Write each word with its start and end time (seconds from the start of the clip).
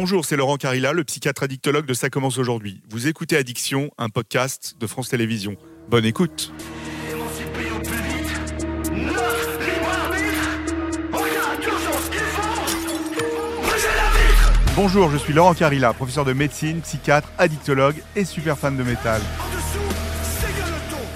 Bonjour, 0.00 0.24
c'est 0.24 0.36
Laurent 0.36 0.58
Carilla, 0.58 0.92
le 0.92 1.02
psychiatre 1.02 1.42
addictologue 1.42 1.84
de 1.84 1.92
Ça 1.92 2.08
commence 2.08 2.38
aujourd'hui. 2.38 2.80
Vous 2.88 3.08
écoutez 3.08 3.36
Addiction, 3.36 3.90
un 3.98 4.10
podcast 4.10 4.76
de 4.78 4.86
France 4.86 5.08
Télévisions. 5.08 5.56
Bonne 5.88 6.04
écoute. 6.04 6.52
Bonjour, 14.76 15.10
je 15.10 15.16
suis 15.16 15.32
Laurent 15.32 15.54
Carilla, 15.54 15.92
professeur 15.92 16.24
de 16.24 16.32
médecine, 16.32 16.80
psychiatre, 16.80 17.32
addictologue 17.36 17.96
et 18.14 18.24
super 18.24 18.56
fan 18.56 18.76
de 18.76 18.84
métal. 18.84 19.20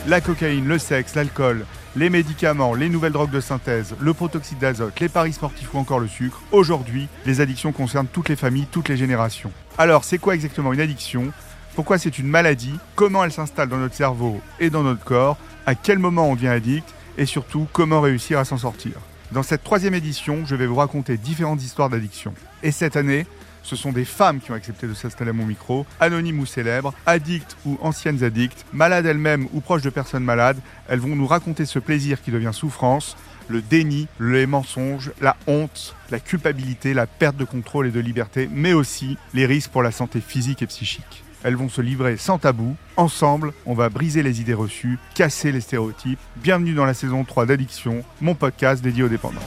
La 0.08 0.20
cocaïne, 0.20 0.66
le 0.66 0.78
sexe, 0.78 1.14
l'alcool, 1.14 1.66
les 1.96 2.10
médicaments, 2.10 2.74
les 2.74 2.88
nouvelles 2.88 3.12
drogues 3.12 3.30
de 3.30 3.40
synthèse, 3.40 3.94
le 4.00 4.14
protoxyde 4.14 4.58
d'azote, 4.58 4.98
les 5.00 5.08
paris 5.08 5.32
sportifs 5.32 5.74
ou 5.74 5.78
encore 5.78 6.00
le 6.00 6.08
sucre, 6.08 6.40
aujourd'hui, 6.52 7.08
les 7.26 7.40
addictions 7.40 7.72
concernent 7.72 8.06
toutes 8.06 8.28
les 8.28 8.36
familles, 8.36 8.66
toutes 8.70 8.88
les 8.88 8.96
générations. 8.96 9.52
Alors, 9.78 10.04
c'est 10.04 10.18
quoi 10.18 10.34
exactement 10.34 10.72
une 10.72 10.80
addiction? 10.80 11.32
Pourquoi 11.74 11.98
c'est 11.98 12.18
une 12.18 12.28
maladie? 12.28 12.78
Comment 12.94 13.24
elle 13.24 13.32
s'installe 13.32 13.68
dans 13.68 13.78
notre 13.78 13.94
cerveau 13.94 14.40
et 14.60 14.70
dans 14.70 14.82
notre 14.82 15.04
corps? 15.04 15.36
À 15.66 15.74
quel 15.74 15.98
moment 15.98 16.28
on 16.28 16.34
devient 16.34 16.48
addict? 16.48 16.88
Et 17.18 17.26
surtout, 17.26 17.66
comment 17.72 18.00
réussir 18.00 18.38
à 18.38 18.44
s'en 18.44 18.58
sortir? 18.58 18.92
Dans 19.32 19.42
cette 19.42 19.64
troisième 19.64 19.94
édition, 19.94 20.44
je 20.46 20.54
vais 20.54 20.66
vous 20.66 20.76
raconter 20.76 21.16
différentes 21.16 21.62
histoires 21.62 21.88
d'addiction. 21.88 22.34
Et 22.62 22.72
cette 22.72 22.96
année, 22.96 23.26
ce 23.62 23.76
sont 23.76 23.92
des 23.92 24.04
femmes 24.04 24.40
qui 24.40 24.50
ont 24.50 24.54
accepté 24.54 24.86
de 24.86 24.94
s'installer 24.94 25.30
à 25.30 25.34
mon 25.34 25.46
micro, 25.46 25.86
anonymes 26.00 26.40
ou 26.40 26.46
célèbres, 26.46 26.94
addictes 27.06 27.56
ou 27.64 27.78
anciennes 27.80 28.22
addictes, 28.24 28.64
malades 28.72 29.06
elles-mêmes 29.06 29.48
ou 29.52 29.60
proches 29.60 29.82
de 29.82 29.90
personnes 29.90 30.24
malades. 30.24 30.58
Elles 30.88 31.00
vont 31.00 31.16
nous 31.16 31.26
raconter 31.26 31.66
ce 31.66 31.78
plaisir 31.78 32.22
qui 32.22 32.30
devient 32.30 32.52
souffrance, 32.52 33.16
le 33.48 33.60
déni, 33.60 34.08
les 34.20 34.46
mensonges, 34.46 35.12
la 35.20 35.36
honte, 35.46 35.94
la 36.10 36.20
culpabilité, 36.20 36.94
la 36.94 37.06
perte 37.06 37.36
de 37.36 37.44
contrôle 37.44 37.86
et 37.86 37.90
de 37.90 38.00
liberté, 38.00 38.48
mais 38.52 38.72
aussi 38.72 39.16
les 39.34 39.46
risques 39.46 39.70
pour 39.70 39.82
la 39.82 39.90
santé 39.90 40.20
physique 40.20 40.62
et 40.62 40.66
psychique. 40.66 41.24
Elles 41.44 41.56
vont 41.56 41.68
se 41.68 41.80
livrer 41.80 42.16
sans 42.16 42.38
tabou. 42.38 42.76
Ensemble, 42.96 43.52
on 43.66 43.74
va 43.74 43.88
briser 43.88 44.22
les 44.22 44.40
idées 44.40 44.54
reçues, 44.54 44.98
casser 45.14 45.50
les 45.50 45.60
stéréotypes. 45.60 46.20
Bienvenue 46.36 46.74
dans 46.74 46.84
la 46.84 46.94
saison 46.94 47.24
3 47.24 47.46
d'Addiction, 47.46 48.04
mon 48.20 48.34
podcast 48.34 48.82
dédié 48.82 49.02
aux 49.02 49.08
dépendants. 49.08 49.40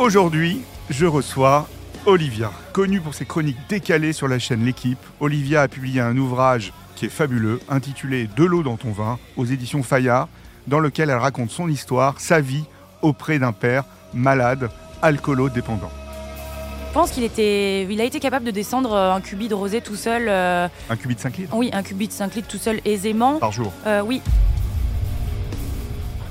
Aujourd'hui, 0.00 0.62
je 0.88 1.04
reçois 1.04 1.68
Olivia. 2.06 2.50
Connue 2.72 3.02
pour 3.02 3.12
ses 3.12 3.26
chroniques 3.26 3.58
décalées 3.68 4.14
sur 4.14 4.28
la 4.28 4.38
chaîne 4.38 4.64
L'équipe, 4.64 4.96
Olivia 5.20 5.60
a 5.60 5.68
publié 5.68 6.00
un 6.00 6.16
ouvrage 6.16 6.72
qui 6.96 7.04
est 7.04 7.10
fabuleux, 7.10 7.60
intitulé 7.68 8.26
De 8.34 8.44
l'eau 8.44 8.62
dans 8.62 8.78
ton 8.78 8.92
vin, 8.92 9.18
aux 9.36 9.44
éditions 9.44 9.82
Fayard, 9.82 10.28
dans 10.68 10.78
lequel 10.80 11.10
elle 11.10 11.18
raconte 11.18 11.50
son 11.50 11.68
histoire, 11.68 12.18
sa 12.18 12.40
vie 12.40 12.64
auprès 13.02 13.38
d'un 13.38 13.52
père 13.52 13.84
malade, 14.14 14.70
alcoolo-dépendant. 15.02 15.90
Je 16.88 16.94
pense 16.94 17.10
qu'il 17.10 17.22
était, 17.22 17.82
il 17.84 18.00
a 18.00 18.04
été 18.04 18.20
capable 18.20 18.46
de 18.46 18.52
descendre 18.52 18.94
euh, 18.94 19.12
un 19.12 19.20
cubi 19.20 19.48
de 19.48 19.54
rosé 19.54 19.82
tout 19.82 19.96
seul. 19.96 20.28
euh, 20.30 20.66
Un 20.88 20.96
cubi 20.96 21.14
de 21.14 21.20
5 21.20 21.36
litres? 21.36 21.54
oui, 21.54 21.68
un 21.74 21.82
cubi 21.82 22.08
de 22.08 22.12
5 22.14 22.36
litres 22.36 22.48
tout 22.48 22.56
seul 22.56 22.80
aisément. 22.86 23.38
par 23.38 23.52
jour? 23.52 23.70
Euh, 23.86 24.00
oui, 24.00 24.22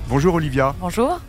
Bonjour 0.09 0.33
Olivia, 0.33 0.73
bonjour. 0.79 1.21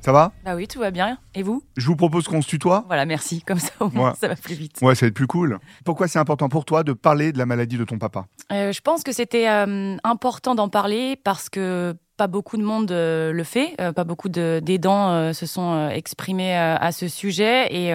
Ça 0.00 0.12
va? 0.12 0.32
Bah 0.44 0.54
oui, 0.56 0.66
tout 0.66 0.78
va 0.78 0.90
bien. 0.90 1.18
Et 1.34 1.42
vous? 1.42 1.62
Je 1.76 1.86
vous 1.86 1.96
propose 1.96 2.26
qu'on 2.26 2.42
se 2.42 2.48
tutoie 2.48 2.84
Voilà, 2.86 3.06
merci. 3.06 3.42
Comme 3.46 3.58
ça, 3.58 3.72
au 3.80 3.90
moins, 3.90 4.10
Ouais. 4.10 4.16
ça 4.20 4.28
va 4.28 4.36
plus 4.36 4.54
vite. 4.54 4.78
Ouais, 4.82 4.94
ça 4.94 5.06
va 5.06 5.08
être 5.08 5.14
plus 5.14 5.26
cool. 5.26 5.58
Pourquoi 5.84 6.08
c'est 6.08 6.18
important 6.18 6.48
pour 6.48 6.64
toi 6.64 6.82
de 6.82 6.92
parler 6.92 7.32
de 7.32 7.38
la 7.38 7.46
maladie 7.46 7.76
de 7.78 7.84
ton 7.84 7.98
papa? 7.98 8.26
Euh, 8.52 8.72
je 8.72 8.80
pense 8.80 9.02
que 9.02 9.12
c'était 9.12 9.48
euh, 9.48 9.96
important 10.04 10.54
d'en 10.54 10.68
parler 10.68 11.16
parce 11.22 11.48
que 11.48 11.94
pas 12.20 12.26
beaucoup 12.26 12.58
de 12.58 12.62
monde 12.62 12.92
euh, 12.92 13.32
le 13.32 13.44
fait, 13.44 13.74
euh, 13.80 13.94
pas 13.94 14.04
beaucoup 14.04 14.28
d'aidants 14.28 15.08
euh, 15.08 15.32
se 15.32 15.46
sont 15.46 15.72
euh, 15.72 15.88
exprimés 15.88 16.54
à 16.54 16.92
ce 16.92 17.08
sujet 17.08 17.66
et, 17.72 17.94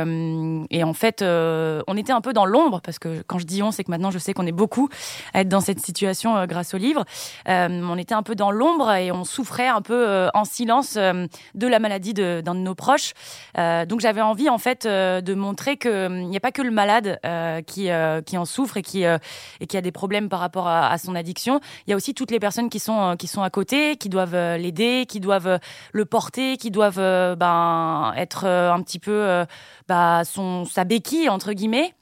et 0.72 0.84
en 0.84 0.94
fait 0.94 1.22
on 1.22 1.98
était 1.98 2.12
un 2.12 2.22
peu 2.22 2.34
dans 2.34 2.46
l'ombre 2.46 2.82
parce 2.82 2.98
que 2.98 3.22
quand 3.28 3.38
je 3.38 3.46
dis 3.46 3.62
on 3.62 3.70
c'est 3.70 3.84
que 3.84 3.92
maintenant 3.92 4.10
je 4.10 4.18
sais 4.18 4.34
qu'on 4.34 4.48
est 4.48 4.52
beaucoup 4.52 4.90
à 5.36 5.42
être 5.42 5.50
dans 5.50 5.60
cette 5.60 5.80
situation 5.80 6.44
grâce 6.48 6.74
au 6.74 6.78
livre. 6.78 7.06
On 7.48 7.98
était 7.98 8.16
un 8.16 8.24
peu 8.24 8.36
dans 8.36 8.52
l'ombre 8.52 8.92
et 8.92 9.12
on 9.12 9.24
souffrait 9.24 9.68
un 9.68 9.82
peu 9.82 10.28
en 10.34 10.46
silence 10.46 10.96
de 10.96 11.68
la 11.68 11.80
maladie 11.80 12.14
d'un 12.14 12.42
de, 12.42 12.60
nos 12.60 12.76
proches. 12.76 13.14
Donc 13.56 14.00
j'avais 14.00 14.22
envie 14.22 14.50
en 14.50 14.58
fait 14.58 14.88
de 14.88 15.34
montrer 15.34 15.78
que 15.78 16.10
il 16.10 16.28
n'y 16.28 16.38
a 16.38 16.42
pas 16.42 16.52
que 16.52 16.62
le 16.62 16.72
malade 16.72 17.20
qui 17.68 17.90
qui 18.26 18.38
en 18.38 18.46
souffre 18.46 18.78
et 18.78 18.82
qui 18.82 19.04
et 19.04 19.68
qui 19.68 19.78
a 19.78 19.82
des 19.82 19.92
problèmes 19.92 20.30
par 20.30 20.40
rapport 20.40 20.68
à, 20.68 20.98
son 20.98 21.16
addiction. 21.16 21.60
Il 21.86 21.92
y 21.92 21.94
a 21.94 21.96
aussi 21.96 22.14
toutes 22.14 22.32
les 22.32 22.40
personnes 22.40 22.70
qui 22.70 22.80
sont 22.80 23.16
qui 23.18 23.28
sont 23.28 23.44
à 23.44 23.50
côté, 23.50 23.98
qui 23.98 24.10
doivent 24.16 24.36
euh, 24.36 24.58
l'aider, 24.58 25.06
qui 25.08 25.20
doivent 25.20 25.48
euh, 25.48 25.58
le 25.92 26.06
porter, 26.06 26.56
qui 26.56 26.72
doivent 26.72 27.00
euh, 27.00 27.36
ben 27.36 28.14
être 28.16 28.46
un 28.46 28.82
petit 28.82 29.00
peu 29.00 29.46
bah, 29.88 30.24
son 30.24 30.66
sa 30.66 30.86
béquille 30.86 31.30
entre 31.30 31.52
guillemets. 31.52 31.94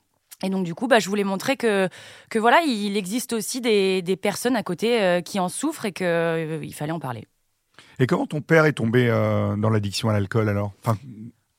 Et 0.43 0.49
donc 0.49 0.65
du 0.65 0.75
coup, 0.75 0.87
bah, 0.87 0.99
je 0.99 1.09
voulais 1.09 1.23
montrer 1.23 1.57
que 1.57 1.89
voilà, 2.35 2.61
il 2.61 2.95
existe 2.97 3.33
aussi 3.33 3.61
des, 3.61 4.17
personnes 4.21 4.55
à 4.55 4.63
côté 4.63 5.21
qui 5.25 5.39
en 5.39 5.49
souffrent 5.49 5.85
et 5.85 5.91
que 5.91 6.03
euh, 6.03 6.59
il 6.63 6.73
fallait 6.73 6.91
en 6.91 6.99
parler. 6.99 7.25
Et 7.99 8.07
comment 8.07 8.27
ton 8.27 8.41
père 8.41 8.65
est 8.65 8.73
tombé 8.73 9.07
dans 9.07 9.69
l'addiction 9.69 10.09
à 10.09 10.13
l'alcool 10.13 10.49
alors? 10.49 10.73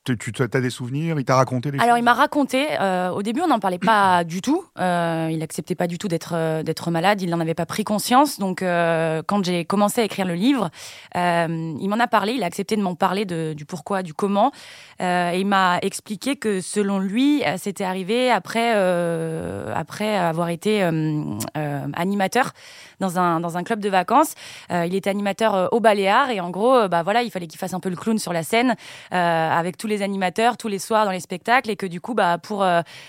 Tu, 0.05 0.17
tu 0.33 0.43
as 0.43 0.47
des 0.49 0.71
souvenirs? 0.71 1.19
Il 1.19 1.25
t'a 1.25 1.37
raconté 1.37 1.71
des 1.71 1.79
Alors 1.79 1.91
choses? 1.93 1.99
il 2.01 2.05
m'a 2.05 2.15
raconté. 2.15 2.67
euh, 2.81 3.11
au 3.11 3.23
début, 3.23 3.41
on 3.41 3.47
n'en 3.47 3.59
parlait 3.59 3.79
pas 3.79 4.23
du 4.25 4.43
tout. 4.43 4.65
Euh, 4.79 5.29
il 5.33 5.43
acceptait 5.43 5.75
pas 5.75 5.87
du 5.87 5.99
tout 5.99 6.09
d'être 6.09 6.33
euh, 6.35 6.63
d'être 6.63 6.91
malade. 6.91 7.23
Il 7.23 7.31
n'en 7.31 7.41
avait 7.41 7.55
pas 7.55 7.67
pris 7.67 7.85
conscience. 7.85 8.39
Donc 8.39 8.63
euh, 8.63 9.23
quand 9.27 9.45
j'ai 9.45 9.65
commencé 9.65 10.01
à 10.03 10.05
écrire 10.05 10.27
le 10.27 10.35
livre, 10.35 10.71
il 11.15 11.89
m'en 11.89 11.99
a 11.99 12.07
parlé. 12.07 12.33
Il 12.35 12.43
a 12.43 12.47
accepté 12.47 12.77
de 12.77 12.83
m'en 12.83 12.95
parler 12.95 13.25
de, 13.25 13.55
du 13.55 13.65
pourquoi, 13.65 14.03
du 14.03 14.15
comment. 14.15 14.53
Et 15.01 15.39
il 15.41 15.47
m'a 15.47 15.79
expliqué 15.83 16.37
que 16.37 16.61
selon 16.61 16.99
lui, 16.99 17.43
c'était 17.57 17.85
arrivé 17.85 18.31
après 18.31 18.73
après 19.75 20.17
avoir 20.17 20.49
été 20.49 20.83
animateur 21.95 22.53
dans 23.01 23.19
un 23.19 23.41
dans 23.41 23.57
un 23.57 23.63
club 23.63 23.81
de 23.81 23.89
vacances. 23.89 24.35
Euh, 24.71 24.87
il 24.87 24.95
était 24.95 25.11
animateur 25.11 25.55
euh, 25.55 25.69
au 25.73 25.81
Baléares 25.81 26.31
et 26.31 26.41
en 26.41 26.51
gros, 26.51 26.75
euh, 26.75 26.89
bah 26.89 27.03
voilà, 27.03 27.23
il 27.23 27.31
fallait 27.31 27.47
qu'il 27.47 27.59
fasse 27.59 27.75
un 27.75 27.81
peu 27.81 27.89
le 27.89 27.97
clown 27.97 28.19
sur 28.19 28.33
la 28.33 28.43
scène 28.43 28.75
euh, 29.13 29.51
avec 29.51 29.77
tous 29.77 29.87
les 29.87 30.03
animateurs 30.03 30.57
tous 30.57 30.69
les 30.69 30.79
soirs 30.79 31.05
dans 31.05 31.11
les 31.11 31.21
spectacles 31.21 31.71
et 31.71 31.77
que 31.77 31.87
du 31.87 32.01
coup, 32.01 32.15
bah 32.15 32.39
pour 32.39 32.67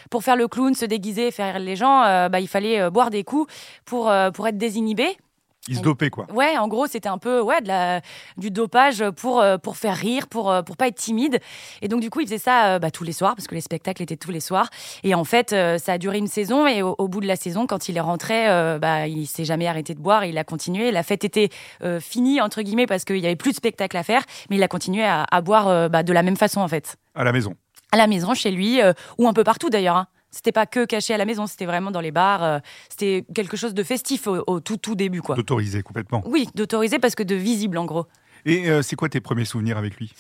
pour 0.10 0.24
faire 0.24 0.36
le 0.36 0.48
clown, 0.48 0.74
se 0.74 0.86
déguiser, 0.86 1.32
faire 1.32 1.60
les 1.60 1.76
gens, 1.76 2.02
bah 2.30 2.40
il 2.40 2.48
fallait 2.48 2.90
boire 2.90 3.10
des 3.10 3.24
coups 3.24 3.52
pour 3.86 4.12
pour 4.34 4.48
être 4.48 4.58
désinhibé. 4.58 5.18
Il 5.68 5.78
se 5.78 5.82
dopait 5.82 6.10
quoi. 6.12 6.28
Ouais, 6.32 6.58
en 6.58 6.68
gros, 6.68 6.86
c'était 6.86 7.10
un 7.10 7.18
peu 7.18 7.42
ouais 7.42 7.60
de 7.62 7.68
la 7.68 8.02
du 8.38 8.52
dopage 8.52 9.04
pour 9.12 9.42
euh, 9.42 9.58
pour 9.58 9.78
faire 9.78 9.96
rire, 9.96 10.28
pour 10.28 10.52
euh, 10.52 10.62
pour 10.62 10.78
pas 10.78 10.88
être 10.88 10.96
timide. 10.98 11.40
Et 11.82 11.88
donc 11.88 12.02
du 12.02 12.10
coup, 12.12 12.20
il 12.20 12.28
faisait 12.28 12.38
ça 12.38 12.76
euh, 12.76 12.80
bah, 12.80 12.92
tous 12.92 13.04
les 13.04 13.14
soirs 13.14 13.36
parce 13.36 13.48
que 13.48 13.56
les 13.56 13.62
spectacles 13.62 14.04
étaient 14.04 14.16
tous 14.18 14.30
les 14.32 14.40
soirs. 14.42 14.70
Et 15.04 15.16
en 15.16 15.24
fait, 15.24 15.50
ça 15.80 15.94
a 15.94 15.98
duré 15.98 16.20
une 16.20 16.28
saison 16.28 16.68
et 16.68 16.82
au, 16.84 16.94
au 17.00 17.08
bout 17.08 17.20
de 17.20 17.28
la 17.28 17.36
saison, 17.36 17.66
quand 17.66 17.90
il 17.90 17.98
est 17.98 18.02
rentré, 18.02 18.48
euh, 18.48 18.78
bah 18.78 19.08
il 19.08 19.26
s'est 19.26 19.46
jamais 19.46 19.68
arrêté 19.68 19.96
de 19.96 20.00
boire. 20.00 20.24
Et 20.24 20.30
il 20.30 20.38
a 20.38 20.44
continué. 20.44 20.92
La 20.92 21.02
fête 21.04 21.24
était 21.24 21.50
euh, 21.84 22.00
finie 22.00 22.42
entre 22.42 22.62
guillemets 22.62 22.86
parce 22.86 23.04
qu'il 23.04 23.18
y 23.18 23.26
avait 23.26 23.36
plus 23.36 23.52
de 23.52 23.58
spectacles 23.58 23.98
à 23.98 24.04
faire, 24.04 24.24
mais 24.50 24.58
il 24.58 24.64
a 24.64 24.68
continué 24.68 25.04
à, 25.04 25.26
à 25.32 25.42
boire 25.42 25.68
euh, 25.68 25.90
bah, 25.90 26.04
de 26.04 26.14
la 26.14 26.22
même 26.22 26.38
façon 26.38 26.62
en 26.62 26.68
fait, 26.68 26.96
À 27.16 27.24
la 27.24 27.32
maison. 27.32 27.56
à 27.92 27.98
la 27.98 28.06
maison, 28.08 28.34
chez 28.36 28.52
lui 28.52 28.80
ou 29.18 29.28
un 29.28 29.34
peu 29.34 29.44
partout 29.44 29.70
d'ailleurs. 29.72 29.96
Hein. 29.98 30.08
C'était 30.36 30.52
pas 30.52 30.66
que 30.66 30.84
caché 30.84 31.14
à 31.14 31.18
la 31.18 31.24
maison, 31.24 31.48
c'était 31.48 31.66
vraiment 31.66 31.92
dans 31.92 32.02
les 32.02 32.12
bars. 32.12 32.44
euh, 32.44 32.60
c'était 32.90 33.24
quelque 33.34 33.56
chose 33.56 33.74
de 33.74 33.84
festif 33.84 34.28
au, 34.28 34.44
au 34.48 34.60
tout 34.60 34.76
tout 34.76 34.94
début 34.94 35.22
quoi. 35.22 35.36
D'autoriser 35.36 35.82
complètement. 35.82 36.22
Oui, 36.26 36.50
d'autoriser 36.56 37.00
parce 37.00 37.16
que 37.16 37.24
de 37.24 37.36
visible 37.36 37.78
en 37.78 37.86
gros. 37.86 38.06
Et 38.46 38.70
euh, 38.70 38.82
c'est 38.84 38.96
quoi 38.96 39.10
tes 39.10 39.22
premiers 39.22 39.46
souvenirs 39.46 39.78
avec 39.78 39.96
lui? 39.98 40.12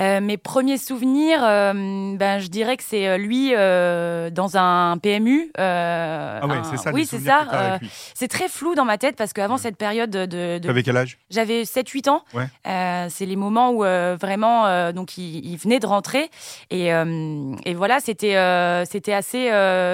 Euh, 0.00 0.20
mes 0.20 0.36
premiers 0.38 0.78
souvenirs, 0.78 1.40
euh, 1.44 2.16
ben, 2.16 2.38
je 2.38 2.46
dirais 2.48 2.76
que 2.76 2.82
c'est 2.82 3.18
lui 3.18 3.50
dans 3.52 4.56
un 4.56 4.96
PMU. 4.98 5.50
Ah 5.56 6.40
ouais, 6.46 6.54
un- 6.56 6.64
c'est 6.64 6.76
ça. 6.78 6.92
Oui, 6.92 7.06
c'est 7.06 7.18
ça. 7.20 7.78
c'est 8.14 8.28
très 8.28 8.48
flou 8.48 8.74
dans 8.74 8.84
ma 8.84 8.98
tête 8.98 9.16
parce 9.16 9.32
qu'avant 9.32 9.58
cette 9.58 9.76
période 9.76 10.10
de, 10.10 10.26
de- 10.26 10.58
T'avais 10.66 10.82
quel 10.82 10.96
âge? 10.96 11.18
J'avais 11.30 11.64
7-8 11.64 12.08
ans. 12.08 12.22
Ouais. 12.32 12.46
C'est 13.10 13.26
les 13.26 13.36
moments 13.36 13.70
où 13.70 13.80
vraiment, 13.80 14.92
donc 14.92 15.18
il, 15.18 15.44
il 15.46 15.56
venait 15.58 15.78
de 15.80 15.86
rentrer 15.86 16.30
et, 16.70 16.88
et 16.88 17.74
voilà, 17.74 18.00
c'était 18.00 18.34
c'était 18.90 19.12
assez 19.12 19.50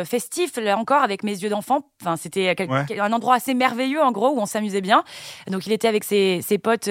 festif 0.07 0.57
là 0.57 0.77
encore 0.79 1.03
avec 1.03 1.23
mes 1.25 1.33
yeux 1.37 1.49
d'enfant. 1.51 1.81
Enfin, 2.03 2.17
c'était 2.17 2.55
Ouais. 2.69 3.01
un 3.01 3.13
endroit 3.13 3.35
assez 3.35 3.55
merveilleux 3.55 4.03
en 4.03 4.13
gros 4.13 4.31
où 4.31 4.39
on 4.41 4.47
s'amusait 4.47 4.81
bien. 4.81 5.03
Donc 5.49 5.67
il 5.67 5.73
était 5.73 5.89
avec 5.89 6.05
ses, 6.05 6.41
ses 6.43 6.59
potes 6.59 6.89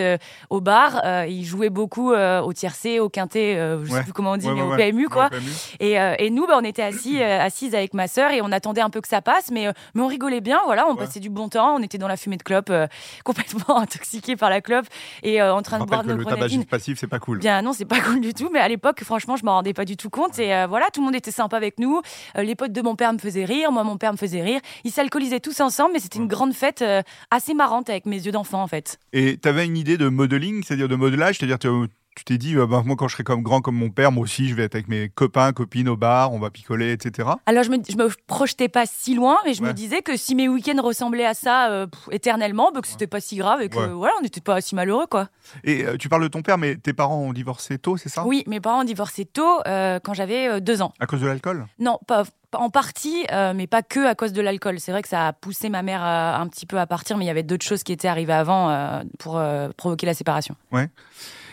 au 0.49 0.61
bar, 0.61 0.88
euh, 1.03 1.25
il 1.27 1.43
jouait 1.45 1.69
beaucoup 1.69 2.11
euh, 2.13 2.41
au 2.41 2.53
tiercé, 2.53 2.99
au 2.99 3.09
quintet, 3.09 3.55
euh, 3.55 3.83
je 3.85 3.91
Ouais. 3.91 3.97
sais 3.99 4.03
plus 4.03 4.13
comment 4.13 4.31
on 4.31 4.37
dit, 4.37 4.47
Ouais, 4.47 4.53
mais 4.53 4.61
ouais, 4.61 4.73
au. 4.73 4.77
PMU 4.91 5.07
quoi. 5.09 5.27
au 5.27 5.29
PMU. 5.29 5.49
Et, 5.79 5.99
euh, 5.99 6.15
et 6.19 6.29
nous, 6.29 6.45
bah, 6.47 6.55
on 6.57 6.63
était 6.63 6.81
assis, 6.83 7.21
assises 7.21 7.75
avec 7.75 7.93
ma 7.93 8.07
sœur 8.07 8.31
et 8.31 8.41
on 8.41 8.51
attendait 8.51 8.81
un 8.81 8.89
peu 8.89 9.01
que 9.01 9.07
ça 9.07 9.21
passe, 9.21 9.51
mais, 9.51 9.67
mais 9.95 10.01
on 10.01 10.07
rigolait 10.07 10.41
bien, 10.41 10.59
voilà, 10.65 10.87
on 10.89 10.95
passait 10.95 11.19
du 11.19 11.29
bon 11.29 11.49
temps, 11.49 11.75
on 11.75 11.81
était 11.83 11.97
dans 11.97 12.07
la 12.07 12.17
fumée 12.17 12.37
de 12.37 12.43
clope, 12.43 12.71
complètement 13.23 13.77
intoxiqués 13.79 14.35
par 14.35 14.49
la 14.49 14.61
clope 14.61 14.85
et 15.23 15.41
en 15.41 15.61
train 15.61 15.77
Je 15.79 15.83
de 15.83 15.87
boire 15.89 16.03
que 16.03 16.07
nos 16.09 16.15
le 16.17 16.25
tabagisme 16.25 16.63
passif, 16.65 16.99
c'est 16.99 17.07
pas 17.07 17.19
cool. 17.19 17.39
Bien 17.39 17.61
non, 17.61 17.73
c'est 17.73 17.85
pas 17.85 17.99
cool 18.01 18.21
du 18.21 18.33
tout, 18.33 18.49
mais 18.51 18.59
à 18.59 18.67
l'époque, 18.67 19.03
franchement, 19.03 19.35
je 19.35 19.45
m'en 19.45 19.53
rendais 19.53 19.73
pas 19.73 19.85
du 19.85 19.97
tout 19.97 20.09
compte. 20.09 20.39
Et 20.39 20.49
voilà, 20.67 20.87
tout 20.93 21.01
le 21.01 21.05
monde 21.05 21.15
était 21.15 21.31
sympa 21.31 21.57
avec 21.57 21.79
nous. 21.79 22.01
Les 22.35 22.55
potes 22.55 22.71
de 22.71 22.81
mon 22.81 22.95
père 22.95 23.13
me 23.13 23.17
faisaient 23.19 23.45
rire, 23.45 23.71
moi, 23.71 23.83
mon 23.83 23.97
père 23.97 24.11
me 24.11 24.17
faisait 24.17 24.41
rire. 24.41 24.59
Ils 24.83 24.91
s'alcoolisaient 24.91 25.39
tous 25.39 25.59
ensemble, 25.61 25.91
mais 25.93 25.99
c'était 25.99 26.19
une 26.19 26.27
grande 26.27 26.53
fête 26.53 26.83
assez 27.31 27.53
marrante 27.53 27.89
avec 27.89 28.05
mes 28.05 28.17
yeux 28.17 28.31
d'enfant, 28.31 28.61
en 28.61 28.67
fait. 28.67 28.99
Et 29.13 29.37
t'avais 29.37 29.65
une 29.65 29.77
idée 29.77 29.97
de 29.97 30.07
modeling, 30.09 30.63
c'est-à-dire 30.79 30.97
de 30.97 31.01
modelage, 31.01 31.37
c'est-à-dire 31.37 31.59
tu 31.59 32.25
t'es 32.25 32.37
dit, 32.37 32.55
bah, 32.55 32.81
moi, 32.85 32.95
quand 32.97 33.07
je 33.07 33.13
serai 33.13 33.23
comme 33.23 33.43
grand 33.43 33.61
comme 33.61 33.75
mon 33.75 33.89
père, 33.89 34.11
moi 34.11 34.23
aussi, 34.23 34.49
je 34.49 34.55
vais 34.55 34.63
être 34.63 34.75
avec 34.75 34.87
mes 34.87 35.09
copains, 35.09 35.53
copines 35.53 35.87
au 35.87 35.95
bar, 35.95 36.33
on 36.33 36.39
va 36.39 36.49
picoler, 36.49 36.91
etc. 36.91 37.29
Alors, 37.45 37.63
je 37.63 37.69
me, 37.69 37.77
je 37.87 37.95
me 37.95 38.09
projetais 38.27 38.67
pas 38.67 38.85
si 38.85 39.13
loin, 39.15 39.37
mais 39.45 39.53
je 39.53 39.61
me 39.61 39.73
disais 39.73 40.01
que 40.01 40.17
si 40.17 40.35
mes 40.35 40.47
week-ends 40.47 40.81
ressemblaient 40.81 41.25
à 41.25 41.33
ça 41.33 41.85
éternellement, 42.11 42.71
bah, 42.73 42.81
que 42.81 42.87
c'était 42.87 43.07
pas 43.07 43.21
si 43.21 43.37
grave 43.37 43.61
et 43.61 43.69
que 43.69 43.79
voilà, 43.91 44.13
on 44.19 44.21
n'était 44.21 44.41
pas 44.41 44.59
si 44.61 44.75
malheureux, 44.75 45.07
quoi. 45.09 45.29
Et 45.63 45.85
tu 45.97 46.09
parles 46.09 46.23
de 46.23 46.27
ton 46.27 46.41
père, 46.41 46.57
mais 46.57 46.75
tes 46.75 46.93
parents 46.93 47.19
ont 47.19 47.33
divorcé 47.33 47.77
tôt, 47.77 47.97
c'est 47.97 48.09
ça? 48.09 48.25
Oui, 48.25 48.43
mes 48.47 48.59
parents 48.59 48.81
ont 48.81 48.85
divorcé 48.85 49.25
tôt 49.25 49.61
quand 49.65 50.13
j'avais 50.13 50.61
deux 50.61 50.81
ans. 50.81 50.93
À 50.99 51.05
cause 51.05 51.21
de 51.21 51.27
l'alcool? 51.27 51.67
Non, 51.77 51.99
pas, 52.07 52.23
en 52.53 52.69
partie, 52.69 53.25
euh, 53.31 53.53
mais 53.55 53.67
pas 53.67 53.81
que 53.83 54.05
à 54.05 54.15
cause 54.15 54.33
de 54.33 54.41
l'alcool. 54.41 54.79
C'est 54.79 54.91
vrai 54.91 55.01
que 55.01 55.07
ça 55.07 55.27
a 55.27 55.33
poussé 55.33 55.69
ma 55.69 55.81
mère 55.83 56.03
un 56.03 56.47
petit 56.47 56.65
peu 56.65 56.79
à 56.79 56.87
partir, 56.87 57.17
mais 57.17 57.25
il 57.25 57.27
y 57.27 57.31
avait 57.31 57.43
d'autres 57.43 57.65
choses 57.65 57.83
qui 57.83 57.91
étaient 57.91 58.07
arrivées 58.07 58.33
avant 58.33 58.69
euh, 58.69 59.01
pour 59.19 59.37
euh, 59.37 59.69
provoquer 59.77 60.05
la 60.05 60.13
séparation. 60.13 60.55
Ouais. 60.71 60.89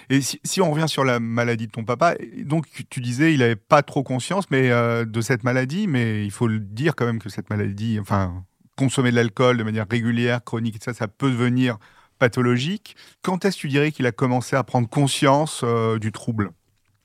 Et 0.08 0.20
si, 0.20 0.60
on 0.60 0.70
revient 0.70 0.88
sur 0.88 1.04
la 1.04 1.18
maladie 1.18 1.66
de 1.66 1.72
ton 1.72 1.84
papa, 1.84 2.14
donc 2.44 2.66
tu 2.90 3.00
disais 3.00 3.34
il 3.34 3.40
n'avait 3.40 3.56
pas 3.56 3.82
trop 3.82 4.04
conscience 4.04 4.48
mais 4.52 4.70
de 4.70 5.20
cette 5.20 5.42
maladie, 5.42 5.88
mais 5.88 6.24
il 6.24 6.30
faut 6.30 6.46
le 6.46 6.60
dire 6.60 6.94
quand 6.94 7.06
même 7.06 7.18
que 7.18 7.28
cette 7.28 7.50
maladie, 7.50 7.98
enfin 8.00 8.44
consommer 8.76 9.10
de 9.10 9.16
l'alcool 9.16 9.56
de 9.56 9.64
manière 9.64 9.86
régulière, 9.90 10.44
chronique, 10.44 10.76
ça, 10.80 10.94
ça 10.94 11.08
peut 11.08 11.30
devenir 11.30 11.78
pathologique. 12.20 12.94
Quand 13.22 13.44
est-ce 13.44 13.56
que 13.56 13.62
tu 13.62 13.68
dirais 13.68 13.90
qu'il 13.90 14.06
a 14.06 14.12
commencé 14.12 14.54
à 14.54 14.62
prendre 14.62 14.88
conscience 14.88 15.64
du 16.00 16.12
trouble? 16.12 16.52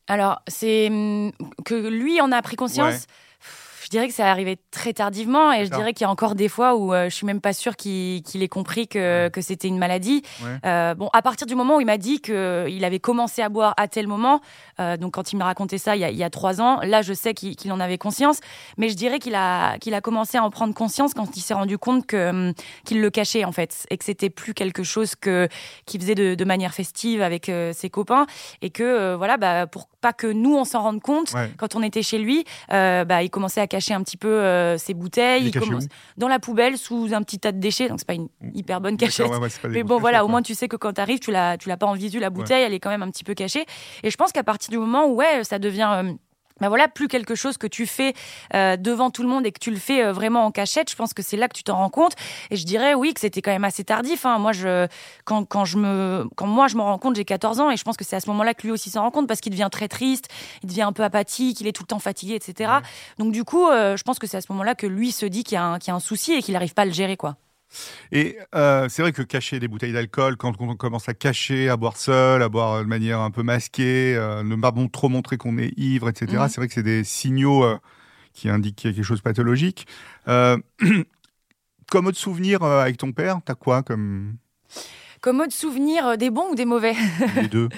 Alors 0.08 0.44
c'est 0.48 0.90
hum, 0.90 1.32
que 1.66 1.90
lui 1.90 2.22
en 2.22 2.32
a 2.32 2.44
pris 2.44 2.56
conscience 2.56 3.08
dirais 3.92 4.08
que 4.08 4.14
ça 4.14 4.32
arrivé 4.32 4.58
très 4.72 4.94
tardivement 4.94 5.52
et 5.52 5.66
je 5.66 5.72
dirais 5.72 5.94
qu'il 5.94 6.06
y 6.06 6.08
a 6.08 6.10
encore 6.10 6.34
des 6.34 6.48
fois 6.48 6.76
où 6.76 6.94
euh, 6.94 7.10
je 7.10 7.16
suis 7.16 7.26
même 7.26 7.42
pas 7.42 7.54
sûre 7.54 7.76
qu'il 7.76 8.24
ait 8.42 8.48
compris 8.48 8.88
que, 8.88 9.28
que 9.28 9.42
c'était 9.42 9.68
une 9.68 9.78
maladie. 9.78 10.24
Euh, 10.66 10.96
bon, 10.96 11.10
à 11.14 11.22
partir 11.22 11.46
du 11.46 11.56
moment 11.56 11.76
où 11.76 11.82
il 11.82 11.86
m'a 11.86 11.98
dit 11.98 12.22
qu'il 12.22 12.84
avait 12.84 13.00
commencé 13.00 13.42
à 13.42 13.50
boire 13.50 13.74
à 13.78 13.88
tel 13.88 14.08
moment, 14.08 14.42
euh, 14.80 14.98
donc 14.98 15.14
quand 15.14 15.34
il 15.34 15.38
me 15.38 15.44
racontait 15.44 15.78
ça 15.78 15.96
il 15.96 16.00
y 16.00 16.06
a, 16.06 16.10
il 16.10 16.18
y 16.18 16.24
a 16.24 16.30
trois 16.30 16.62
ans, 16.62 16.80
là 16.82 17.02
je 17.02 17.14
sais 17.14 17.34
qu'il 17.34 17.72
en 17.72 17.80
avait 17.80 17.98
conscience, 17.98 18.40
mais 18.78 18.90
je 18.90 18.96
dirais 18.96 19.20
qu'il 19.20 19.36
a, 19.36 19.78
qu'il 19.80 19.94
a 19.94 20.02
commencé 20.02 20.38
à 20.38 20.44
en 20.44 20.50
prendre 20.50 20.74
conscience 20.74 21.14
quand 21.14 21.36
il 21.36 21.42
s'est 21.42 21.54
rendu 21.54 21.78
compte 21.78 22.14
hum, 22.14 22.54
qu'il 22.86 23.02
le 23.02 23.10
cachait 23.10 23.44
en 23.44 23.52
fait 23.52 23.86
et 23.90 23.98
que 23.98 24.06
c'était 24.06 24.30
plus 24.30 24.54
quelque 24.54 24.84
chose 24.84 25.16
qu'il 25.16 26.00
faisait 26.00 26.16
de, 26.16 26.36
de, 26.36 26.46
manière 26.46 26.74
festive 26.74 27.22
avec 27.22 27.52
ses 27.74 27.90
copains 27.90 28.26
et 28.62 28.70
que 28.70 29.16
voilà 29.16 29.38
bah 29.38 29.68
pour 29.68 29.88
pas 30.00 30.14
que 30.14 30.28
nous 30.28 30.56
on 30.56 30.66
s'en 30.66 30.82
rende 30.82 31.02
compte 31.02 31.34
quand 31.58 31.76
on 31.76 31.84
était 31.84 32.04
chez 32.04 32.18
lui, 32.18 32.46
bah 32.70 33.22
il 33.22 33.30
commençait 33.30 33.62
à 33.62 33.68
cacher 33.68 33.81
un 33.90 34.04
petit 34.04 34.18
peu 34.18 34.30
euh, 34.30 34.78
ses 34.78 34.94
bouteilles. 34.94 35.48
Il 35.48 35.60
commence 35.60 35.86
dans 36.18 36.28
la 36.28 36.40
poubelle 36.40 36.78
sous 36.78 37.10
un 37.14 37.22
petit 37.24 37.40
tas 37.40 37.52
de 37.52 37.60
déchets. 37.60 37.90
Donc 37.90 38.00
c'est 38.00 38.08
pas 38.08 38.14
une 38.14 38.30
hyper 38.54 38.82
bonne 38.82 38.98
cachette. 38.98 39.28
mais 39.70 39.84
bon 39.84 40.00
voilà, 40.00 40.24
au 40.24 40.28
moins 40.28 40.42
tu 40.42 40.56
sais 40.56 40.68
que 40.68 40.76
quand 40.76 40.94
tu 40.94 41.02
arrives, 41.02 41.20
tu 41.20 41.32
l'as 41.32 41.58
tu 41.58 41.70
l'as 41.70 41.78
pas 41.78 41.88
en 41.88 41.94
visu 41.94 42.20
la 42.20 42.30
bouteille, 42.30 42.64
elle 42.64 42.74
est 42.74 42.80
quand 42.80 42.90
même 42.90 43.04
un 43.04 43.10
petit 43.10 43.24
peu 43.24 43.34
cachée. 43.34 43.66
Et 44.04 44.12
je 44.12 44.18
pense 44.18 44.32
qu'à 44.32 44.44
partir 44.44 44.70
du 44.70 44.78
moment 44.78 45.06
où 45.08 45.16
ouais, 45.16 45.44
ça 45.44 45.60
devient 45.60 45.90
euh, 45.92 46.14
ben 46.62 46.70
voilà, 46.70 46.88
plus 46.88 47.08
quelque 47.08 47.36
chose 47.36 47.58
que 47.58 47.68
tu 47.68 47.86
fais 47.86 48.14
euh, 48.54 48.78
devant 48.78 49.10
tout 49.10 49.24
le 49.24 49.30
monde 49.30 49.46
et 49.46 49.52
que 49.52 49.60
tu 49.60 49.72
le 49.72 49.78
fais 49.78 50.04
euh, 50.04 50.14
vraiment 50.14 50.46
en 50.46 50.52
cachette. 50.52 50.90
Je 50.90 50.96
pense 50.96 51.14
que 51.14 51.22
c'est 51.24 51.38
là 51.38 51.48
que 51.48 51.56
tu 51.56 51.64
t'en 51.64 51.78
rends 51.78 51.90
compte. 51.90 52.14
Et 52.52 52.56
je 52.56 52.66
dirais 52.66 52.94
oui 52.94 53.14
que 53.14 53.20
c'était 53.20 53.42
quand 53.42 53.52
même 53.52 53.64
assez 53.64 53.84
tardif. 53.84 54.26
Hein. 54.26 54.38
Moi, 54.38 54.52
je, 54.54 54.88
quand, 55.26 55.44
quand, 55.46 55.66
je 55.66 55.78
me, 55.78 56.30
quand 56.36 56.48
moi 56.48 56.68
je 56.68 56.78
me 56.78 56.82
rends 56.82 57.00
compte, 57.00 57.16
j'ai 57.16 57.26
14 57.26 57.60
ans 57.60 57.72
et 57.72 57.78
je 57.78 57.84
pense 57.84 57.98
que 57.98 58.06
c'est 58.06 58.16
à 58.16 58.20
ce 58.20 58.30
moment-là 58.30 58.54
que 58.54 58.62
lui 58.64 58.72
aussi 58.72 58.92
s'en 58.92 59.02
rend 59.02 59.12
compte 59.12 59.28
parce 59.28 59.42
qu'il 59.42 59.52
devient 59.52 59.70
très 59.72 59.88
triste, 59.88 60.28
il 60.64 60.70
devient 60.70 60.84
un 60.84 60.94
peu 60.94 61.04
apathique, 61.04 61.60
il 61.62 61.68
est 61.68 61.72
tout 61.72 61.84
le 61.84 61.88
temps 61.88 62.00
fatigué, 62.00 62.36
etc. 62.36 62.72
Donc 63.18 63.32
du 63.32 63.44
coup, 63.44 63.68
euh, 63.68 63.98
je 63.98 64.04
pense 64.04 64.20
que 64.20 64.28
c'est 64.28 64.38
à 64.38 64.42
ce 64.42 64.52
moment-là 64.52 64.76
que 64.76 64.88
lui 64.88 65.12
se 65.12 65.26
dit 65.26 65.44
qu'il 65.44 65.56
y, 65.56 65.58
a 65.58 65.64
un, 65.64 65.80
qu'il 65.80 65.90
y 65.90 65.92
a 65.92 65.96
un 65.96 66.00
souci 66.00 66.34
et 66.34 66.42
qu'il 66.42 66.54
n'arrive 66.54 66.74
pas 66.74 66.84
à 66.84 66.86
le 66.86 66.92
gérer, 66.92 67.18
quoi. 67.18 67.38
Et 68.12 68.38
euh, 68.56 68.88
c'est 68.90 69.02
vrai 69.02 69.12
que 69.12 69.22
cacher 69.22 69.60
des 69.60 69.68
bouteilles 69.68 69.94
d'alcool, 69.94 70.38
quand 70.38 70.60
on 70.60 70.76
commence 70.76 71.08
à 71.10 71.14
cacher, 71.14 71.70
à 71.70 71.78
boire 71.78 71.98
seul, 71.98 72.42
à 72.44 72.50
boire 72.50 72.82
de 72.84 72.88
manière 72.88 73.20
un 73.20 73.32
peu 73.32 73.44
masquée, 73.44 74.16
euh, 74.16 74.44
ne 74.44 74.56
pas 74.56 74.74
trop 74.92 75.10
montrer 75.10 75.38
qu'on 75.38 75.58
est 75.58 75.78
ivre, 75.78 76.10
etc., 76.10 76.28
mhm. 76.34 76.50
c'est 76.50 76.58
vrai 76.58 76.68
que 76.68 76.74
c'est 76.74 76.84
des 76.84 77.04
signaux 77.04 77.64
euh, 77.64 77.78
qui 78.34 78.50
indiquent 78.50 78.76
qu'il 78.76 78.92
y 78.92 78.94
a 78.94 78.96
quelque 78.96 79.06
chose 79.06 79.20
de 79.20 79.24
pathologique. 79.24 79.88
comme 80.26 82.06
autre 82.06 82.18
souvenir 82.18 82.64
avec 82.64 82.98
ton 82.98 83.12
père, 83.12 83.40
t'as 83.44 83.56
quoi 83.56 83.84
comme... 83.84 84.38
Comme 85.22 85.46
souvenir, 85.52 86.18
des 86.18 86.30
bons 86.30 86.50
ou 86.52 86.56
des 86.56 86.66
mauvais 86.66 86.96
Les 87.36 87.48
deux. 87.48 87.70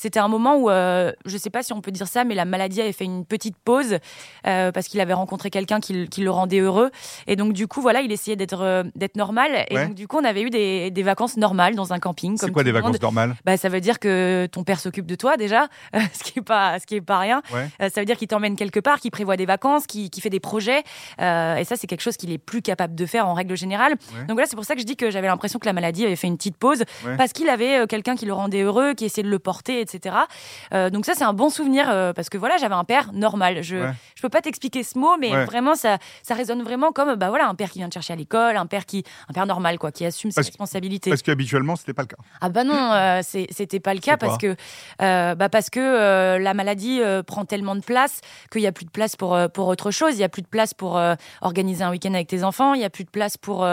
C'était 0.00 0.18
un 0.18 0.28
moment 0.28 0.56
où, 0.56 0.70
euh, 0.70 1.12
je 1.26 1.34
ne 1.34 1.38
sais 1.38 1.50
pas 1.50 1.62
si 1.62 1.74
on 1.74 1.82
peut 1.82 1.90
dire 1.90 2.08
ça, 2.08 2.24
mais 2.24 2.34
la 2.34 2.46
maladie 2.46 2.80
avait 2.80 2.94
fait 2.94 3.04
une 3.04 3.26
petite 3.26 3.58
pause 3.62 3.98
euh, 4.46 4.72
parce 4.72 4.88
qu'il 4.88 4.98
avait 4.98 5.12
rencontré 5.12 5.50
quelqu'un 5.50 5.78
qui, 5.78 5.92
le 5.92 6.30
rendait 6.30 6.60
heureux. 6.60 6.90
Et 7.26 7.36
donc, 7.36 7.52
du 7.52 7.66
coup, 7.66 7.82
voilà, 7.82 8.00
il 8.00 8.10
essayait 8.10 8.34
d'être 8.34 8.62
euh, 8.62 8.82
d'être 8.94 9.16
normal. 9.16 9.66
Et 9.68 9.74
donc, 9.74 9.92
du 9.92 10.08
coup, 10.08 10.16
on 10.18 10.24
avait 10.24 10.40
eu 10.40 10.48
des, 10.48 10.90
des 10.90 11.02
vacances 11.02 11.36
normales 11.36 11.74
dans 11.74 11.92
un 11.92 11.98
camping. 11.98 12.38
C'est 12.38 12.50
quoi 12.50 12.64
des 12.64 12.72
vacances 12.72 12.98
normales? 13.02 13.34
Bah, 13.44 13.58
Ça 13.58 13.68
veut 13.68 13.82
dire 13.82 13.98
que 13.98 14.48
ton 14.50 14.64
père 14.64 14.80
s'occupe 14.80 15.04
de 15.04 15.16
toi 15.16 15.36
déjà, 15.36 15.68
ce 16.14 16.24
qui 16.24 16.38
n'est 16.38 16.44
pas, 16.44 16.78
ce 16.78 16.86
qui 16.86 16.94
est 16.94 17.02
pas 17.02 17.18
rien. 17.18 17.42
ça 17.78 18.00
veut 18.00 18.06
dire 18.06 18.16
qu'il 18.16 18.28
t'emmène 18.28 18.56
quelque 18.56 18.80
part, 18.80 19.00
qu'il 19.00 19.10
prévoit 19.10 19.36
des 19.36 19.44
vacances, 19.44 19.86
qu'il 19.86 20.08
fait 20.22 20.30
des 20.30 20.40
projets. 20.40 20.78
et 21.18 21.64
ça, 21.64 21.76
c'est 21.76 21.86
quelque 21.86 22.00
chose 22.00 22.16
qu'il 22.16 22.32
est 22.32 22.38
plus 22.38 22.62
capable 22.62 22.94
de 22.94 23.04
faire 23.04 23.28
en 23.28 23.34
règle 23.34 23.54
générale. 23.54 23.96
Donc 24.20 24.30
voilà, 24.30 24.46
c'est 24.46 24.56
pour 24.56 24.64
ça 24.64 24.74
que 24.74 24.80
je 24.80 24.86
dis 24.86 24.96
que 24.96 25.10
j'avais 25.10 25.26
l'impression 25.26 25.58
que 25.58 25.66
la 25.66 25.74
maladie 25.74 26.06
avait 26.06 26.16
fait 26.16 26.26
une 26.26 26.38
petite 26.38 26.56
pause 26.56 26.84
parce 27.16 27.32
qu'il 27.32 27.48
avait 27.48 27.86
quelqu'un 27.86 28.16
qui 28.16 28.26
le 28.26 28.32
rendait 28.32 28.62
heureux, 28.62 28.94
qui 28.94 29.04
essayait 29.04 29.24
de 29.24 29.30
le 29.30 29.38
porter, 29.38 29.80
etc. 29.80 30.16
Euh, 30.72 30.90
donc 30.90 31.06
ça, 31.06 31.14
c'est 31.14 31.24
un 31.24 31.32
bon 31.32 31.50
souvenir 31.50 31.86
euh, 31.88 32.12
parce 32.12 32.28
que 32.28 32.38
voilà, 32.38 32.56
j'avais 32.56 32.74
un 32.74 32.84
père 32.84 33.12
normal. 33.12 33.62
Je 33.62 33.76
ne 33.76 33.92
peux 34.20 34.28
pas 34.28 34.40
t'expliquer 34.40 34.82
ce 34.82 34.98
mot, 34.98 35.16
mais 35.18 35.44
vraiment, 35.44 35.74
ça, 35.74 35.98
ça 36.22 36.34
résonne 36.34 36.62
vraiment 36.62 36.92
comme 36.92 37.14
bah 37.14 37.28
voilà, 37.28 37.48
un 37.48 37.54
père 37.54 37.70
qui 37.70 37.78
vient 37.78 37.88
te 37.88 37.94
chercher 37.94 38.12
à 38.12 38.16
l'école, 38.16 38.56
un 38.56 38.66
père 38.66 38.86
qui, 38.86 39.04
un 39.28 39.32
père 39.32 39.46
normal 39.46 39.78
quoi, 39.78 39.92
qui 39.92 40.04
assume 40.04 40.30
ses 40.30 40.40
responsabilités. 40.40 41.10
Parce 41.10 41.22
qu'habituellement, 41.22 41.76
c'était 41.76 41.94
pas 41.94 42.02
le 42.02 42.08
cas. 42.08 42.16
Ah 42.40 42.48
bah 42.48 42.64
non, 42.64 42.92
euh, 42.92 43.20
c'était 43.22 43.80
pas 43.80 43.94
le 43.94 44.00
cas 44.00 44.16
parce 44.16 44.38
que, 44.38 44.56
bah 44.98 45.48
parce 45.48 45.70
que 45.70 46.38
la 46.38 46.54
maladie 46.54 47.00
prend 47.26 47.44
tellement 47.44 47.74
de 47.74 47.80
place 47.80 48.20
qu'il 48.50 48.62
y 48.62 48.66
a 48.66 48.72
plus 48.72 48.84
de 48.84 48.90
place 48.90 49.16
pour 49.16 49.38
pour 49.52 49.68
autre 49.68 49.90
chose. 49.90 50.14
Il 50.14 50.20
y 50.20 50.24
a 50.24 50.28
plus 50.28 50.42
de 50.42 50.48
place 50.48 50.74
pour 50.74 51.00
organiser 51.40 51.84
un 51.84 51.90
week-end 51.90 52.14
avec 52.14 52.28
tes 52.28 52.44
enfants. 52.44 52.74
Il 52.74 52.80
y 52.80 52.84
a 52.84 52.90
plus 52.90 53.04
de 53.04 53.10
place 53.10 53.36
pour 53.36 53.66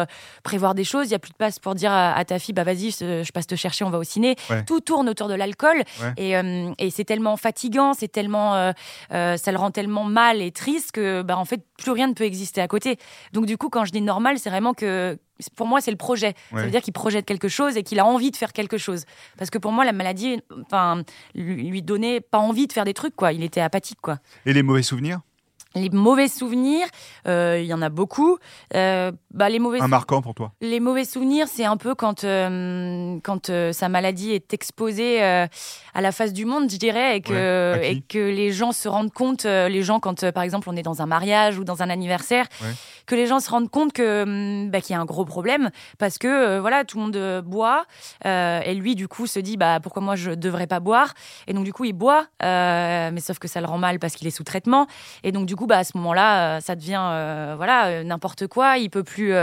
prévoir 0.43 0.75
des 0.75 0.83
choses. 0.83 1.07
Il 1.07 1.11
y 1.11 1.15
a 1.15 1.19
plus 1.19 1.31
de 1.31 1.37
place 1.37 1.59
pour 1.59 1.75
dire 1.75 1.91
à, 1.91 2.23
ta 2.25 2.39
fille, 2.39 2.53
bah 2.53 2.63
vas-y, 2.63 2.91
je, 3.23 3.31
passe 3.31 3.47
te 3.47 3.55
chercher, 3.55 3.83
on 3.83 3.89
va 3.89 3.97
au 3.97 4.03
ciné. 4.03 4.35
Tout 4.65 4.81
tourne 4.81 5.09
autour 5.09 5.27
de 5.27 5.33
l'alcool 5.33 5.83
et 6.17 6.37
euh, 6.37 6.73
et 6.77 6.89
c'est 6.89 7.03
tellement 7.03 7.37
fatigant, 7.37 7.93
c'est 7.93 8.07
tellement, 8.07 8.55
euh, 8.55 8.71
euh, 9.13 9.37
ça 9.37 9.51
le 9.51 9.57
rend 9.57 9.71
tellement 9.71 10.03
mal 10.03 10.41
et 10.41 10.51
triste 10.51 10.91
que, 10.91 11.21
bah, 11.21 11.37
en 11.37 11.45
fait, 11.45 11.61
plus 11.77 11.91
rien 11.91 12.07
ne 12.07 12.13
peut 12.13 12.23
exister 12.23 12.61
à 12.61 12.67
côté. 12.67 12.97
Donc 13.33 13.45
du 13.45 13.57
coup, 13.57 13.69
quand 13.69 13.85
je 13.85 13.91
dis 13.91 14.01
normal, 14.01 14.39
c'est 14.39 14.49
vraiment 14.49 14.73
que 14.73 15.17
pour 15.55 15.67
moi, 15.67 15.81
c'est 15.81 15.91
le 15.91 15.97
projet. 15.97 16.33
Ça 16.51 16.63
veut 16.63 16.71
dire 16.71 16.81
qu'il 16.81 16.93
projette 16.93 17.25
quelque 17.25 17.47
chose 17.47 17.77
et 17.77 17.83
qu'il 17.83 17.99
a 17.99 18.05
envie 18.05 18.31
de 18.31 18.35
faire 18.35 18.53
quelque 18.53 18.79
chose. 18.79 19.05
Parce 19.37 19.51
que 19.51 19.59
pour 19.59 19.71
moi, 19.71 19.85
la 19.85 19.91
maladie, 19.91 20.39
enfin, 20.65 21.03
lui 21.35 21.83
donnait 21.83 22.21
pas 22.21 22.39
envie 22.39 22.65
de 22.65 22.73
faire 22.73 22.85
des 22.85 22.95
trucs, 22.95 23.15
quoi. 23.15 23.33
Il 23.33 23.43
était 23.43 23.61
apathique, 23.61 23.99
quoi. 24.01 24.17
Et 24.47 24.53
les 24.53 24.63
mauvais 24.63 24.81
souvenirs? 24.81 25.19
Les 25.77 25.89
mauvais 25.89 26.27
souvenirs, 26.27 26.87
euh, 27.27 27.59
il 27.61 27.67
y 27.67 27.73
en 27.73 27.81
a 27.81 27.89
beaucoup. 27.89 28.37
Euh, 28.75 29.11
bah, 29.31 29.49
les 29.49 29.59
mauvais 29.59 29.79
un 29.79 29.87
marquant 29.87 30.21
pour 30.21 30.33
toi. 30.33 30.51
Les 30.61 30.79
mauvais 30.79 31.05
souvenirs, 31.05 31.47
c'est 31.47 31.65
un 31.65 31.77
peu 31.77 31.95
quand, 31.95 32.23
euh, 32.23 33.17
quand 33.23 33.51
sa 33.71 33.89
maladie 33.89 34.31
est 34.31 34.53
exposée 34.53 35.21
à 35.21 36.01
la 36.01 36.11
face 36.11 36.33
du 36.33 36.45
monde, 36.45 36.69
je 36.69 36.77
dirais, 36.77 37.17
et 37.17 37.21
que, 37.21 37.81
et 37.81 38.01
que 38.01 38.17
les 38.17 38.51
gens 38.51 38.71
se 38.71 38.87
rendent 38.87 39.13
compte, 39.13 39.45
les 39.45 39.83
gens, 39.83 39.99
quand 39.99 40.29
par 40.31 40.43
exemple 40.43 40.69
on 40.69 40.75
est 40.75 40.83
dans 40.83 41.01
un 41.01 41.05
mariage 41.05 41.57
ou 41.57 41.63
dans 41.63 41.81
un 41.81 41.89
anniversaire, 41.89 42.45
que 43.07 43.15
les 43.15 43.25
gens 43.25 43.39
se 43.39 43.49
rendent 43.49 43.69
compte 43.69 43.93
que 43.93 44.67
bah, 44.67 44.81
qu'il 44.81 44.93
y 44.93 44.97
a 44.97 45.01
un 45.01 45.05
gros 45.05 45.25
problème 45.25 45.71
parce 45.97 46.17
que 46.17 46.59
voilà, 46.59 46.85
tout 46.85 46.97
le 46.97 47.03
monde 47.03 47.41
boit 47.45 47.85
et 48.25 48.73
lui, 48.75 48.95
du 48.95 49.07
coup, 49.07 49.27
se 49.27 49.39
dit 49.39 49.57
bah, 49.57 49.79
pourquoi 49.81 50.01
moi 50.01 50.15
je 50.15 50.31
devrais 50.31 50.67
pas 50.67 50.79
boire? 50.79 51.13
Et 51.47 51.53
donc, 51.53 51.65
du 51.65 51.73
coup, 51.73 51.85
il 51.85 51.93
boit, 51.93 52.27
mais 52.41 53.19
sauf 53.19 53.39
que 53.39 53.47
ça 53.47 53.61
le 53.61 53.67
rend 53.67 53.77
mal 53.77 53.99
parce 53.99 54.15
qu'il 54.15 54.27
est 54.27 54.31
sous 54.31 54.43
traitement. 54.43 54.87
Et 55.23 55.31
donc, 55.31 55.45
du 55.45 55.55
coup, 55.55 55.65
bah, 55.65 55.77
à 55.77 55.83
ce 55.83 55.97
moment-là, 55.97 56.57
euh, 56.57 56.59
ça 56.59 56.75
devient 56.75 57.01
euh, 57.01 57.53
voilà 57.55 57.87
euh, 57.87 58.03
n'importe 58.03 58.47
quoi. 58.47 58.77
Il 58.77 58.89
peut 58.89 59.03
plus, 59.03 59.33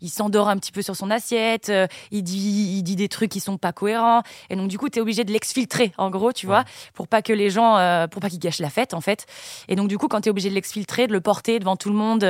il 0.00 0.08
s'endort 0.08 0.48
un 0.48 0.56
petit 0.56 0.72
peu 0.72 0.82
sur 0.82 0.96
son 0.96 1.10
assiette. 1.10 1.72
il 2.10 2.22
dit, 2.22 2.76
il 2.78 2.82
dit 2.82 2.96
des 2.96 3.08
trucs 3.08 3.30
qui 3.30 3.40
sont 3.40 3.58
pas 3.58 3.72
cohérents. 3.72 4.22
Et 4.50 4.56
donc 4.56 4.68
du 4.68 4.78
coup, 4.78 4.88
tu 4.88 4.98
es 4.98 5.02
obligé 5.02 5.24
de 5.24 5.32
l'exfiltrer, 5.32 5.92
en 5.98 6.10
gros, 6.10 6.32
tu 6.32 6.46
vois, 6.46 6.64
pour 6.94 7.08
pas 7.08 7.22
que 7.22 7.32
les 7.32 7.50
gens, 7.50 8.06
pour 8.08 8.20
pas 8.20 8.28
qu'ils 8.28 8.38
gâchent 8.38 8.60
la 8.60 8.70
fête, 8.70 8.94
en 8.94 9.00
fait. 9.00 9.26
Et 9.68 9.76
donc 9.76 9.88
du 9.88 9.98
coup, 9.98 10.08
quand 10.08 10.22
tu 10.22 10.28
es 10.28 10.30
obligé 10.30 10.50
de 10.50 10.54
l'exfiltrer, 10.54 11.06
de 11.06 11.12
le 11.12 11.20
porter 11.20 11.58
devant 11.58 11.76
tout 11.76 11.90
le 11.90 11.96
monde 11.96 12.24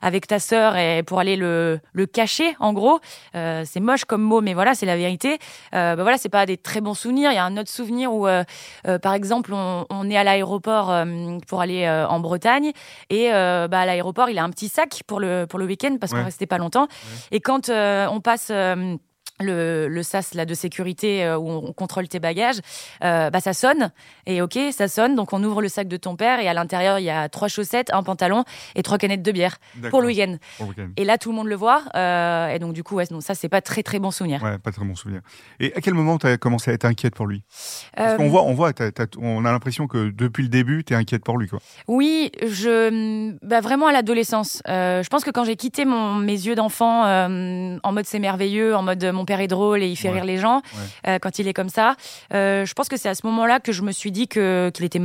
avec 0.00 0.21
ta 0.26 0.38
sœur 0.38 0.76
et 0.76 1.02
pour 1.02 1.20
aller 1.20 1.36
le, 1.36 1.80
le 1.92 2.06
cacher, 2.06 2.54
en 2.60 2.72
gros, 2.72 3.00
c'est 3.32 3.80
moche 3.80 4.04
comme 4.04 4.22
mot, 4.22 4.40
mais 4.40 4.54
voilà, 4.54 4.74
c'est 4.74 4.86
la 4.86 4.96
vérité. 4.96 5.38
bah 5.72 5.94
voilà, 5.96 6.18
c'est 6.18 6.28
pas 6.28 6.46
des 6.46 6.56
très 6.56 6.80
bons 6.80 6.94
souvenirs. 6.94 7.30
Il 7.32 7.34
y 7.34 7.38
a 7.38 7.44
un 7.44 7.56
autre 7.56 7.70
souvenir 7.70 8.12
où, 8.12 8.26
par 9.02 9.14
exemple, 9.14 9.52
on, 9.52 9.86
on 9.90 10.10
est 10.10 10.16
à 10.16 10.24
l'aéroport 10.24 10.94
pour 11.46 11.60
aller 11.60 11.88
en 11.88 12.20
Bretagne 12.20 12.72
et 13.10 13.32
euh, 13.32 13.68
bah, 13.68 13.80
à 13.80 13.86
l'aéroport, 13.86 14.30
il 14.30 14.38
a 14.38 14.44
un 14.44 14.50
petit 14.50 14.68
sac 14.68 15.02
pour 15.06 15.20
le, 15.20 15.46
pour 15.46 15.58
le 15.58 15.66
week-end 15.66 15.96
parce 16.00 16.12
qu'on 16.12 16.24
restait 16.24 16.46
pas 16.46 16.58
longtemps. 16.58 16.88
Et 17.30 17.40
quand 17.40 17.68
euh, 17.68 18.06
on 18.10 18.20
passe 18.20 18.48
euh, 18.50 18.96
le, 19.42 19.88
le, 19.88 20.02
sas 20.02 20.34
là, 20.34 20.44
de 20.44 20.54
sécurité 20.54 21.24
euh, 21.24 21.38
où 21.38 21.48
on 21.50 21.72
contrôle 21.72 22.08
tes 22.08 22.20
bagages, 22.20 22.60
euh, 23.04 23.30
bah, 23.30 23.40
ça 23.40 23.52
sonne. 23.52 23.90
Et 24.26 24.42
ok, 24.42 24.58
ça 24.72 24.88
sonne. 24.88 25.14
Donc 25.14 25.32
on 25.32 25.42
ouvre 25.42 25.62
le 25.62 25.68
sac 25.68 25.88
de 25.88 25.96
ton 25.96 26.16
père 26.16 26.40
et 26.40 26.48
à 26.48 26.54
l'intérieur, 26.54 26.98
il 26.98 27.04
y 27.04 27.10
a 27.10 27.28
trois 27.28 27.48
chaussettes, 27.48 27.92
un 27.92 28.02
pantalon 28.02 28.44
et 28.74 28.82
trois 28.82 28.98
canettes 28.98 29.22
de 29.22 29.32
bière 29.32 29.58
pour 29.90 30.00
le 30.00 30.08
week-end. 30.08 30.36
et 30.96 31.04
là, 31.04 31.18
tout 31.18 31.30
le 31.30 31.36
monde 31.36 31.48
le 31.48 31.56
voit. 31.56 31.82
Euh, 31.96 32.48
et 32.48 32.58
donc 32.58 32.72
du 32.72 32.82
coup, 32.82 32.96
ouais, 32.96 33.04
non, 33.10 33.20
ça, 33.20 33.34
c'est 33.34 33.48
pas 33.48 33.60
très 33.60 33.82
très 33.82 33.98
bon 33.98 34.10
souvenir. 34.10 34.42
Ouais, 34.42 34.58
pas 34.58 34.72
très 34.72 34.84
bon 34.84 34.94
souvenir. 34.94 35.20
Et 35.60 35.72
à 35.74 35.80
quel 35.80 35.94
moment 35.94 36.18
tu 36.18 36.26
as 36.26 36.36
commencé 36.36 36.70
à 36.70 36.74
être 36.74 36.84
inquiète 36.84 37.14
pour 37.14 37.26
lui? 37.26 37.42
Parce 37.96 38.16
qu'on 38.16 38.28
voit, 38.28 38.42
on, 38.42 38.54
voit 38.54 38.72
on 39.18 39.44
a 39.44 39.52
l'impression 39.52 39.86
que 39.86 40.10
depuis 40.10 40.42
le 40.42 40.48
début, 40.48 40.84
tu 40.84 40.94
es 40.94 40.96
inquiète 40.96 41.24
pour 41.24 41.38
lui. 41.38 41.48
Quoi. 41.48 41.60
Oui, 41.88 42.30
je, 42.42 43.32
bah, 43.44 43.60
vraiment 43.60 43.86
à 43.86 43.92
l'adolescence. 43.92 44.62
je 44.66 45.08
pense 45.08 45.24
que 45.24 45.30
quand 45.30 45.44
j'ai 45.44 45.56
quitté 45.56 45.84
mon, 45.84 46.14
mes 46.14 46.32
yeux 46.32 46.54
d'enfant 46.54 47.02
en 47.02 47.92
mode 47.92 48.06
c'est 48.06 48.18
merveilleux, 48.18 48.74
en 48.74 48.82
mode 48.82 49.04
mon 49.04 49.24
père 49.24 49.31
est 49.40 49.48
drôle 49.48 49.82
et 49.82 49.88
il 49.88 49.96
fait 49.96 50.10
rire 50.10 50.24
les 50.24 50.38
gens 50.38 50.62
euh, 51.06 51.18
quand 51.18 51.38
il 51.38 51.48
est 51.48 51.54
comme 51.54 51.68
ça. 51.68 51.96
Euh, 52.34 52.64
je 52.64 52.72
pense 52.74 52.88
que 52.88 52.96
c'est 52.96 53.08
à 53.08 53.14
ce 53.14 53.26
moment-là 53.26 53.60
que 53.60 53.72
je 53.72 53.82
me 53.82 53.92
suis 53.92 54.12
dit 54.12 54.28
que 54.28 54.70
qu'il 54.74 54.84
était 54.84 55.00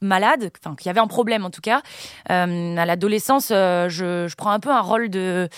malade, 0.00 0.50
enfin 0.64 0.74
qu'il 0.76 0.86
y 0.86 0.90
avait 0.90 1.00
un 1.00 1.06
problème 1.06 1.44
en 1.44 1.50
tout 1.50 1.60
cas. 1.60 1.82
Euh, 2.30 2.76
à 2.76 2.86
l'adolescence, 2.86 3.48
je, 3.48 4.26
je, 4.28 4.34
prends 4.36 4.50
un 4.50 4.60
peu 4.60 4.70
un 4.70 4.80
rôle 4.80 5.10
de 5.10 5.48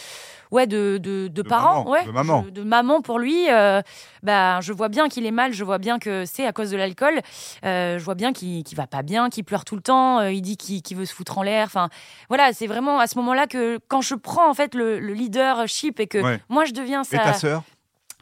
ouais 0.52 0.67
de, 0.67 0.99
de, 0.99 1.26
de, 1.29 1.43
parents 1.43 1.91
ouais. 1.91 2.05
de 2.05 2.11
maman. 2.12 2.45
De 2.49 2.62
maman 2.62 3.00
pour 3.00 3.19
lui 3.19 3.50
euh, 3.50 3.83
bah 4.23 4.61
je 4.61 4.73
vois 4.73 4.88
bien 4.88 5.09
qu'il 5.09 5.26
est 5.26 5.33
mal 5.33 5.52
je 5.52 5.64
vois 5.64 5.79
bien 5.79 5.99
que 5.99 6.25
c'est 6.26 6.47
à 6.47 6.52
cause 6.52 6.71
de 6.71 6.76
l'alcool. 6.76 7.21
Euh, 7.64 7.99
je 7.99 8.05
vois 8.05 8.14
bien 8.14 8.33
qu'il 8.33 8.62
qu 8.62 8.76
va 8.76 8.87
pas 8.87 9.02
bien 9.02 9.31
qu'il 9.31 9.45
pleure 9.45 9.64
tout 9.64 9.76
le 9.76 9.83
temps 9.83 10.21
euh, 10.21 10.31
il 10.31 10.43
dit 10.43 10.57
qu'il 10.57 10.97
veut 10.97 11.07
se 11.07 11.14
foutre 11.14 11.38
en 11.38 11.43
l'air 11.43 11.64
enfin 11.67 11.88
voilà 12.29 12.52
c'est 12.52 12.67
vraiment 12.67 13.00
à 13.00 13.07
ce 13.07 13.17
moment 13.17 13.35
là 13.35 13.47
que 13.47 13.79
quand 13.88 14.02
je 14.02 14.14
prends 14.14 14.49
en 14.49 14.55
fait 14.55 14.75
le, 14.75 15.00
le 15.00 15.14
leadership 15.14 15.99
et 15.99 16.07
que 16.07 16.38
moi 16.49 16.67
je 16.67 16.73
deviens 16.73 17.02
ça 17.02 17.17
et 17.17 17.21
ta 17.21 17.33
sœur? 17.33 17.62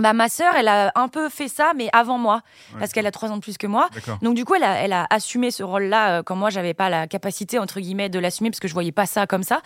Bah, 0.00 0.12
ma 0.12 0.28
sœur, 0.28 0.54
elle 0.56 0.68
a 0.68 0.92
un 0.94 1.08
peu 1.08 1.28
fait 1.28 1.48
ça, 1.48 1.72
mais 1.76 1.88
avant 1.92 2.18
moi, 2.18 2.42
parce 2.78 2.92
qu'elle 2.92 3.06
a 3.06 3.10
trois 3.10 3.30
ans 3.30 3.36
de 3.36 3.42
plus 3.42 3.58
que 3.58 3.66
moi. 3.66 3.88
Donc 4.22 4.34
du 4.34 4.44
coup, 4.44 4.54
elle 4.54 4.64
a, 4.64 4.76
elle 4.76 4.92
a 4.92 5.06
assumé 5.10 5.50
ce 5.50 5.62
rôle-là 5.62 6.18
euh, 6.18 6.22
quand 6.22 6.36
moi, 6.36 6.50
j'avais 6.50 6.74
pas 6.74 6.88
la 6.88 7.06
capacité 7.06 7.58
entre 7.58 7.80
guillemets 7.80 8.08
de 8.08 8.18
l'assumer 8.18 8.50
parce 8.50 8.60
que 8.60 8.68
je 8.68 8.74
voyais 8.74 8.92
pas 8.92 9.06
ça 9.06 9.26
comme 9.26 9.42
ça. 9.42 9.60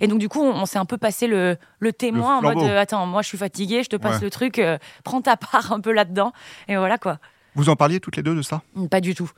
Et 0.00 0.06
donc 0.06 0.18
du 0.18 0.28
coup, 0.28 0.42
on, 0.42 0.66
s'est 0.66 0.78
un 0.78 0.84
peu 0.84 0.98
passé 0.98 1.26
le, 1.26 1.56
le 1.78 1.92
témoin 1.92 2.38
en 2.38 2.42
mode 2.42 2.58
euh, 2.58 2.80
attends, 2.80 3.06
moi, 3.06 3.22
je 3.22 3.28
suis 3.28 3.38
fatiguée, 3.38 3.82
je 3.82 3.88
te 3.88 3.96
passe 3.96 4.20
le 4.22 4.30
truc, 4.30 4.58
euh, 4.58 4.78
prends 5.04 5.20
ta 5.20 5.36
part 5.52 5.72
un 5.72 5.80
peu 5.80 5.92
là-dedans. 5.92 6.32
Et 6.68 6.76
voilà 6.76 6.98
quoi. 6.98 7.18
Vous 7.54 7.68
en 7.68 7.76
parliez 7.76 8.00
toutes 8.00 8.16
les 8.16 8.22
deux 8.22 8.34
de 8.34 8.42
ça? 8.42 8.62
Pas 8.90 9.00
du 9.00 9.14
tout. 9.14 9.30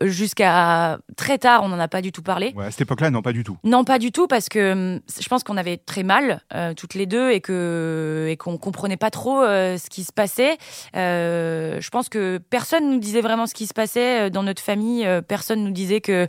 Jusqu'à 0.00 0.98
très 1.16 1.38
tard, 1.38 1.62
on 1.62 1.68
n'en 1.68 1.78
a 1.78 1.88
pas 1.88 2.00
du 2.00 2.12
tout 2.12 2.22
parlé. 2.22 2.52
Ouais, 2.56 2.66
à 2.66 2.70
cette 2.70 2.82
époque-là, 2.82 3.10
non, 3.10 3.20
pas 3.20 3.32
du 3.32 3.44
tout. 3.44 3.58
Non, 3.62 3.84
pas 3.84 3.98
du 3.98 4.10
tout, 4.10 4.26
parce 4.26 4.48
que 4.48 4.72
hum, 4.72 5.00
je 5.20 5.28
pense 5.28 5.44
qu'on 5.44 5.56
avait 5.56 5.76
très 5.76 6.02
mal, 6.02 6.40
euh, 6.54 6.72
toutes 6.74 6.94
les 6.94 7.06
deux, 7.06 7.30
et 7.30 7.40
que 7.40 8.26
et 8.28 8.36
qu'on 8.36 8.56
comprenait 8.56 8.96
pas 8.96 9.10
trop 9.10 9.42
euh, 9.42 9.76
ce 9.76 9.90
qui 9.90 10.04
se 10.04 10.12
passait. 10.12 10.56
Euh, 10.96 11.80
je 11.80 11.90
pense 11.90 12.08
que 12.08 12.38
personne 12.38 12.90
nous 12.90 12.98
disait 12.98 13.20
vraiment 13.20 13.46
ce 13.46 13.54
qui 13.54 13.66
se 13.66 13.74
passait 13.74 14.30
dans 14.30 14.42
notre 14.42 14.62
famille. 14.62 15.06
personne 15.28 15.62
nous 15.62 15.72
disait 15.72 16.00
que 16.00 16.26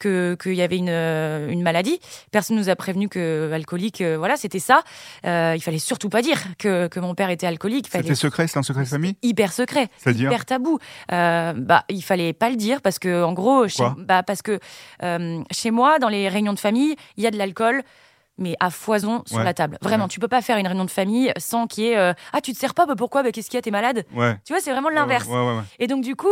qu'il 0.00 0.54
y 0.54 0.62
avait 0.62 0.76
une, 0.76 0.88
une 0.88 1.62
maladie. 1.62 2.00
Personne 2.32 2.56
nous 2.56 2.68
a 2.68 2.76
prévenu 2.76 3.08
que 3.08 3.50
alcoolique, 3.52 4.02
voilà, 4.02 4.36
c'était 4.36 4.58
ça. 4.58 4.82
il 5.24 5.60
fallait 5.62 5.78
surtout 5.78 6.08
pas 6.08 6.22
dire 6.22 6.38
que, 6.58 6.88
que 6.88 7.00
mon 7.00 7.14
père 7.14 7.30
était 7.30 7.46
alcoolique. 7.46 7.88
C'était 7.90 8.14
secret, 8.14 8.46
c'est 8.48 8.58
un 8.58 8.62
secret 8.62 8.82
de 8.82 8.88
famille? 8.88 9.16
Hyper 9.22 9.52
secret, 9.52 9.88
hyper 10.06 10.44
tabou. 10.44 10.63
Euh, 11.12 11.52
bah, 11.56 11.84
il 11.88 12.02
fallait 12.02 12.32
pas 12.32 12.50
le 12.50 12.56
dire 12.56 12.80
parce 12.82 12.98
que, 12.98 13.22
en 13.22 13.32
gros, 13.32 13.68
chez, 13.68 13.84
bah, 13.98 14.22
parce 14.22 14.42
que 14.42 14.58
euh, 15.02 15.42
chez 15.50 15.70
moi, 15.70 15.98
dans 15.98 16.08
les 16.08 16.28
réunions 16.28 16.52
de 16.52 16.58
famille, 16.58 16.96
il 17.16 17.24
y 17.24 17.26
a 17.26 17.30
de 17.30 17.36
l'alcool 17.38 17.82
mais 18.36 18.56
à 18.58 18.70
foison 18.70 19.22
sur 19.26 19.38
la 19.44 19.54
table. 19.54 19.78
Vraiment, 19.80 20.08
tu 20.08 20.18
peux 20.18 20.26
pas 20.26 20.42
faire 20.42 20.56
une 20.58 20.66
réunion 20.66 20.84
de 20.84 20.90
famille 20.90 21.32
sans 21.38 21.68
qu'il 21.68 21.84
y 21.84 21.88
ait 21.90 21.96
euh, 21.96 22.12
ah 22.32 22.40
tu 22.40 22.52
te 22.52 22.58
sers 22.58 22.74
pas 22.74 22.84
bah, 22.84 22.94
pourquoi 22.96 23.22
bah, 23.22 23.30
qu'est-ce 23.30 23.48
qu'il 23.48 23.56
y 23.56 23.58
a 23.58 23.62
t'es 23.62 23.70
malade? 23.70 24.04
Tu 24.44 24.52
vois 24.52 24.60
c'est 24.60 24.72
vraiment 24.72 24.88
l'inverse. 24.88 25.28
Et 25.78 25.86
donc 25.86 26.02
du 26.02 26.16
coup 26.16 26.26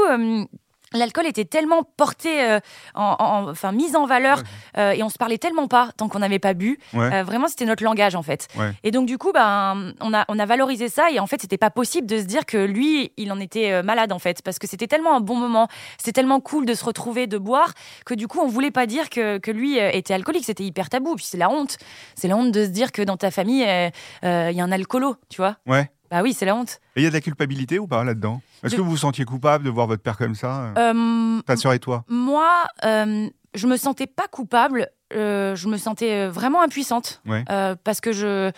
L'alcool 0.94 1.26
était 1.26 1.44
tellement 1.44 1.82
porté, 1.82 2.42
euh, 2.42 2.60
en, 2.94 3.48
enfin 3.50 3.72
mise 3.72 3.96
en 3.96 4.06
valeur, 4.06 4.42
euh, 4.78 4.92
et 4.92 5.02
on 5.02 5.08
se 5.08 5.18
parlait 5.18 5.38
tellement 5.38 5.68
pas 5.68 5.90
tant 5.96 6.08
qu'on 6.08 6.20
n'avait 6.20 6.38
pas 6.38 6.54
bu. 6.54 6.78
Euh, 6.94 7.22
vraiment, 7.22 7.48
c'était 7.48 7.64
notre 7.64 7.84
langage 7.84 8.14
en 8.14 8.22
fait. 8.22 8.48
Et 8.82 8.90
donc 8.90 9.06
du 9.06 9.18
coup, 9.18 9.32
ben, 9.32 9.92
on 10.00 10.14
a 10.14 10.24
on 10.28 10.38
a 10.38 10.46
valorisé 10.46 10.88
ça, 10.88 11.10
et 11.10 11.18
en 11.18 11.26
fait, 11.26 11.40
c'était 11.40 11.58
pas 11.58 11.70
possible 11.70 12.06
de 12.06 12.18
se 12.18 12.24
dire 12.24 12.46
que 12.46 12.58
lui, 12.58 13.12
il 13.16 13.32
en 13.32 13.40
était 13.40 13.82
malade 13.82 14.12
en 14.12 14.18
fait, 14.18 14.42
parce 14.42 14.58
que 14.58 14.66
c'était 14.66 14.86
tellement 14.86 15.16
un 15.16 15.20
bon 15.20 15.36
moment, 15.36 15.68
c'était 15.98 16.12
tellement 16.12 16.40
cool 16.40 16.66
de 16.66 16.74
se 16.74 16.84
retrouver, 16.84 17.26
de 17.26 17.38
boire, 17.38 17.72
que 18.06 18.14
du 18.14 18.28
coup, 18.28 18.40
on 18.40 18.48
voulait 18.48 18.70
pas 18.70 18.86
dire 18.86 19.10
que, 19.10 19.38
que 19.38 19.50
lui 19.50 19.78
était 19.78 20.14
alcoolique. 20.14 20.44
C'était 20.44 20.64
hyper 20.64 20.88
tabou. 20.88 21.14
Puis 21.16 21.24
c'est 21.24 21.38
la 21.38 21.50
honte, 21.50 21.78
c'est 22.14 22.28
la 22.28 22.36
honte 22.36 22.52
de 22.52 22.64
se 22.64 22.70
dire 22.70 22.92
que 22.92 23.02
dans 23.02 23.16
ta 23.16 23.30
famille, 23.30 23.62
il 23.62 24.56
y 24.56 24.60
a 24.60 24.64
un 24.64 24.72
alcoolo, 24.72 25.16
tu 25.28 25.36
vois. 25.38 25.56
Ouais. 25.66 25.90
Bah 26.12 26.20
oui, 26.22 26.34
c'est 26.34 26.44
la 26.44 26.54
honte. 26.54 26.78
Et 26.94 27.00
il 27.00 27.04
y 27.04 27.06
a 27.06 27.08
de 27.08 27.14
la 27.14 27.22
culpabilité 27.22 27.78
ou 27.78 27.86
pas 27.86 28.04
là-dedans? 28.04 28.42
Est-ce 28.62 28.76
que 28.76 28.82
vous 28.82 28.90
vous 28.90 28.96
sentiez 28.98 29.24
coupable 29.24 29.64
de 29.64 29.70
voir 29.70 29.86
votre 29.86 30.02
père 30.02 30.18
comme 30.18 30.34
ça 30.34 30.74
euh, 30.76 31.40
Ta 31.46 31.56
soeur 31.56 31.72
et 31.72 31.78
toi? 31.78 32.04
Moi, 32.06 32.50
euh, 32.84 33.30
je 33.54 33.66
me 33.66 33.78
sentais 33.78 34.06
pas 34.06 34.28
coupable. 34.30 34.90
Euh, 35.14 35.56
je 35.56 35.68
me 35.68 35.78
sentais 35.78 36.26
vraiment 36.28 36.60
impuissante. 36.62 37.22
parce 37.82 38.02
que 38.02 38.12
je. 38.12 38.52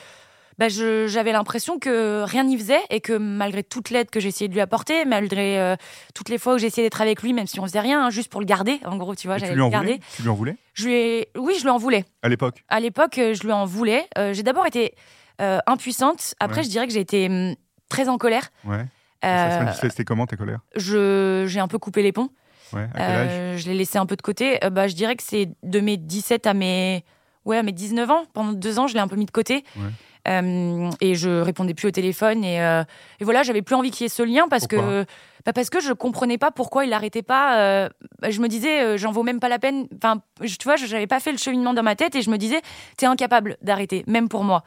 Bah, 0.59 0.69
j'avais 0.69 1.33
l'impression 1.33 1.81
que 1.81 2.23
rien 2.23 2.45
n'y 2.45 2.57
faisait 2.57 2.81
et 2.91 3.01
que 3.01 3.13
malgré 3.13 3.65
toute 3.65 3.91
l'aide 3.91 4.09
que 4.11 4.21
j'essayais 4.21 4.47
de 4.49 4.55
lui 4.55 4.61
apporter, 4.61 5.05
malgré 5.05 5.77
toutes 6.15 6.29
les 6.29 6.39
fois 6.39 6.55
où 6.55 6.59
j'essayais 6.59 6.87
d'être 6.87 7.01
avec 7.01 7.23
lui, 7.23 7.33
même 7.33 7.49
si 7.49 7.59
on 7.59 7.65
faisait 7.67 7.81
rien, 7.81 8.07
hein, 8.07 8.11
juste 8.11 8.31
pour 8.31 8.41
le 8.41 8.47
garder, 8.47 8.79
en 8.85 8.97
gros, 8.97 9.15
tu 9.17 9.27
vois, 9.29 9.39
j'allais 9.39 9.55
le 9.55 9.69
garder. 9.69 10.01
Tu 10.17 10.23
lui 10.23 10.29
en 10.29 10.35
voulais? 10.35 10.57
Je 10.75 10.87
lui 10.89 11.27
Oui, 11.37 11.55
je 11.59 11.63
lui 11.63 11.71
en 11.71 11.79
voulais. 11.79 12.05
À 12.23 12.29
l'époque? 12.29 12.65
À 12.69 12.81
l'époque, 12.81 13.15
je 13.17 13.43
lui 13.43 13.53
en 13.53 13.65
voulais. 13.65 14.09
j'ai 14.33 14.43
d'abord 14.43 14.67
été 14.67 14.95
euh, 15.41 15.59
impuissante. 15.67 16.35
Après, 16.41 16.63
je 16.63 16.69
dirais 16.69 16.87
que 16.87 16.93
j'ai 16.93 17.01
été 17.01 17.27
hum, 17.29 17.55
très 17.89 18.09
en 18.09 18.19
colère. 18.19 18.51
Ouais. 18.65 18.85
Euh, 19.25 19.73
C'était 19.81 20.05
comment 20.05 20.27
ta 20.27 20.37
colère? 20.37 20.61
J'ai 20.77 21.59
un 21.61 21.69
peu 21.69 21.79
coupé 21.79 22.03
les 22.03 22.13
ponts. 22.13 22.29
Ouais, 22.73 22.89
à 22.95 22.99
quel 22.99 23.03
âge? 23.03 23.29
euh, 23.31 23.57
je 23.57 23.67
l'ai 23.69 23.75
laissé 23.75 23.99
un 23.99 24.07
peu 24.07 24.17
de 24.17 24.23
côté. 24.23 24.59
bah, 24.73 24.89
je 24.89 24.95
dirais 24.95 25.17
que 25.17 25.23
c'est 25.23 25.51
de 25.63 25.81
mes 25.81 25.97
17 25.97 26.47
à 26.47 26.55
mes, 26.55 27.05
ouais, 27.45 27.57
à 27.59 27.63
mes 27.63 27.73
19 27.73 28.11
ans. 28.11 28.25
Pendant 28.33 28.53
deux 28.53 28.79
ans, 28.79 28.87
je 28.87 28.95
l'ai 28.95 29.01
un 29.01 29.09
peu 29.09 29.17
mis 29.17 29.27
de 29.27 29.31
côté. 29.31 29.65
Ouais. 29.77 30.93
et 31.01 31.15
je 31.15 31.41
répondais 31.41 31.75
plus 31.75 31.89
au 31.89 31.91
téléphone. 31.91 32.43
Et, 32.45 32.57
et 32.57 33.25
voilà, 33.25 33.43
j'avais 33.43 33.63
plus 33.63 33.75
envie 33.77 33.91
qu'il 33.91 34.05
y 34.05 34.07
ait 34.07 34.09
ce 34.09 34.23
lien 34.23 34.47
parce 34.49 34.67
que 34.67 35.05
bah 35.45 35.53
parce 35.53 35.69
que 35.69 35.81
je 35.81 35.93
comprenais 35.93 36.39
pas 36.39 36.51
pourquoi 36.51 36.85
il 36.85 36.91
n'arrêtait 36.91 37.23
pas. 37.23 37.59
Euh, 37.59 37.89
bah, 38.21 38.31
je 38.31 38.41
me 38.41 38.49
disais, 38.49 38.83
euh, 38.83 38.97
j'en 38.97 39.13
vaux 39.13 39.23
même 39.23 39.41
pas 39.41 39.49
la 39.49 39.59
peine. 39.59 39.87
Enfin, 39.97 40.23
tu 40.41 40.57
vois, 40.65 40.77
je 40.77 40.87
n'avais 40.87 41.07
pas 41.07 41.21
fait 41.21 41.33
le 41.33 41.39
cheminement 41.39 41.75
dans 41.75 41.83
ma 41.83 41.97
tête 41.97 42.15
et 42.15 42.23
je 42.23 42.31
me 42.31 42.39
disais, 42.39 42.63
tu 42.97 43.05
es 43.05 43.09
incapable 43.09 43.59
d'arrêter, 43.61 44.05
même 44.07 44.29
pour 44.29 44.43
moi. 44.43 44.65